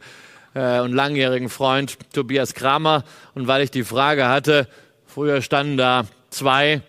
äh, 0.54 0.80
und 0.80 0.94
langjährigen 0.94 1.50
Freund 1.50 1.98
Tobias 2.14 2.54
Kramer. 2.54 3.04
Und 3.34 3.48
weil 3.48 3.60
ich 3.64 3.70
die 3.70 3.84
Frage 3.84 4.28
hatte, 4.30 4.66
früher 5.04 5.42
standen 5.42 5.76
da 5.76 6.06
zwei 6.30 6.80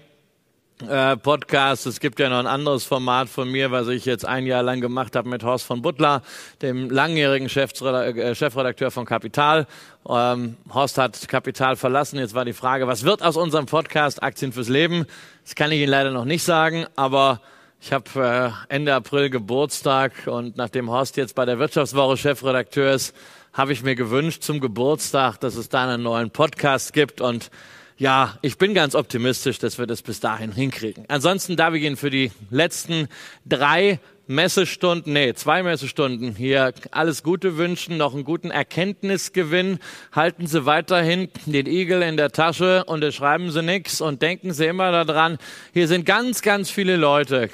äh, 0.82 1.15
Podcasts. 1.15 1.86
Es 1.86 1.99
gibt 1.99 2.19
ja 2.19 2.30
noch 2.30 2.39
ein 2.39 2.47
anderes 2.47 2.84
Format 2.84 3.30
von 3.30 3.49
mir, 3.49 3.71
was 3.71 3.88
ich 3.88 4.05
jetzt 4.05 4.26
ein 4.26 4.45
Jahr 4.45 4.61
lang 4.61 4.82
gemacht 4.82 5.15
habe 5.15 5.30
mit 5.30 5.43
Horst 5.43 5.65
von 5.65 5.82
Butler, 5.82 6.21
dem 6.61 6.89
langjährigen 6.89 7.47
äh, 7.47 8.36
Chefredakteur 8.36 8.91
von 8.91 9.05
Kapital. 9.05 9.67
Ähm, 10.07 10.57
Horst 10.73 10.97
hat 10.97 11.28
Kapital 11.28 11.76
verlassen. 11.76 12.19
Jetzt 12.19 12.34
war 12.34 12.45
die 12.45 12.53
Frage, 12.53 12.88
was 12.88 13.03
wird 13.03 13.23
aus 13.23 13.38
unserem 13.38 13.65
Podcast 13.65 14.21
Aktien 14.21 14.51
fürs 14.51 14.69
Leben? 14.69 15.05
Das 15.43 15.55
kann 15.55 15.71
ich 15.71 15.80
Ihnen 15.80 15.91
leider 15.91 16.11
noch 16.11 16.26
nicht 16.26 16.43
sagen, 16.43 16.86
aber 16.95 17.41
ich 17.80 17.93
habe 17.93 18.53
äh, 18.69 18.73
Ende 18.73 18.93
April 18.95 19.30
Geburtstag 19.30 20.11
und 20.26 20.57
nachdem 20.57 20.89
Horst 20.89 21.17
jetzt 21.17 21.36
bei 21.36 21.45
der 21.45 21.59
Wirtschaftswoche 21.59 22.17
Chefredakteur 22.17 22.93
ist, 22.93 23.15
habe 23.53 23.71
ich 23.71 23.84
mir 23.84 23.95
gewünscht 23.95 24.43
zum 24.43 24.59
Geburtstag, 24.59 25.39
dass 25.39 25.55
es 25.55 25.69
da 25.69 25.84
einen 25.84 26.03
neuen 26.03 26.32
Podcast 26.32 26.91
gibt 26.91 27.21
und 27.21 27.49
ja, 27.98 28.38
ich 28.41 28.58
bin 28.58 28.74
ganz 28.74 28.93
optimistisch, 28.93 29.60
dass 29.60 29.78
wir 29.78 29.88
das 29.88 30.02
bis 30.02 30.20
dahin 30.20 30.52
hinkriegen. 30.52 31.06
Ansonsten 31.08 31.56
darf 31.56 31.74
ich 31.74 31.84
Ihnen 31.84 31.96
für 31.96 32.10
die 32.10 32.32
letzten 32.50 33.08
drei 33.46 34.00
Messestunden, 34.28 35.14
nee, 35.14 35.34
zwei 35.34 35.64
Messestunden 35.64 36.36
hier 36.36 36.74
alles 36.91 37.24
Gute 37.24 37.58
wünschen, 37.58 37.98
noch 37.98 38.14
einen 38.14 38.24
guten 38.24 38.52
Erkenntnisgewinn. 38.52 39.80
Halten 40.12 40.48
Sie 40.48 40.66
weiterhin 40.66 41.30
den 41.46 41.68
Igel 41.68 42.02
in 42.02 42.18
der 42.18 42.32
Tasche 42.32 42.84
und 42.86 43.04
schreiben 43.14 43.52
Sie 43.52 43.62
nichts 43.62 44.02
und 44.02 44.22
denken 44.22 44.52
Sie 44.52 44.66
immer 44.66 44.91
daran, 44.91 45.38
hier 45.74 45.88
sind 45.88 46.06
ganz, 46.06 46.41
ganz 46.41 46.70
viele 46.70 46.98
Leute, 46.98 47.50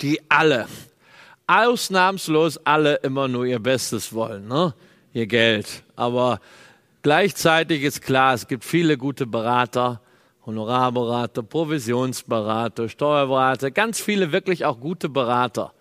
die 0.00 0.18
alle, 0.28 0.66
ausnahmslos 1.46 2.58
alle 2.64 2.96
immer 2.96 3.28
nur 3.28 3.44
ihr 3.44 3.60
Bestes 3.60 4.12
wollen. 4.12 4.48
Ne? 4.48 4.74
ihr 5.14 5.26
Geld. 5.26 5.82
Aber 5.96 6.40
gleichzeitig 7.04 7.84
ist 7.84 8.02
klar, 8.02 8.34
es 8.34 8.48
gibt 8.48 8.64
viele 8.64 8.98
gute 8.98 9.26
Berater, 9.26 10.00
Honorarberater, 10.44 11.44
Provisionsberater, 11.44 12.88
Steuerberater, 12.88 13.70
ganz 13.70 14.00
viele 14.00 14.32
wirklich 14.32 14.64
auch 14.64 14.80
gute 14.80 15.08
Berater. 15.08 15.72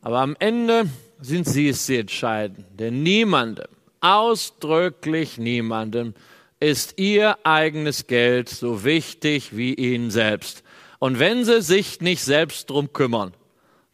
Aber 0.00 0.20
am 0.20 0.34
Ende 0.38 0.84
sind 1.20 1.46
sie 1.46 1.68
es, 1.68 1.86
die 1.86 1.98
entscheiden. 1.98 2.64
Denn 2.72 3.02
niemandem, 3.02 3.66
ausdrücklich 4.00 5.36
niemandem, 5.36 6.14
ist 6.58 6.98
ihr 6.98 7.38
eigenes 7.44 8.06
Geld 8.06 8.48
so 8.48 8.84
wichtig 8.84 9.56
wie 9.56 9.74
ihnen 9.74 10.10
selbst. 10.10 10.62
Und 10.98 11.18
wenn 11.18 11.44
sie 11.44 11.60
sich 11.60 12.00
nicht 12.00 12.22
selbst 12.22 12.70
drum 12.70 12.92
kümmern, 12.92 13.34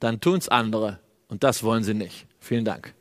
dann 0.00 0.20
tun's 0.20 0.48
andere. 0.48 1.00
Und 1.28 1.44
das 1.44 1.62
wollen 1.62 1.82
sie 1.82 1.94
nicht. 1.94 2.26
Vielen 2.40 2.64
Dank. 2.64 2.94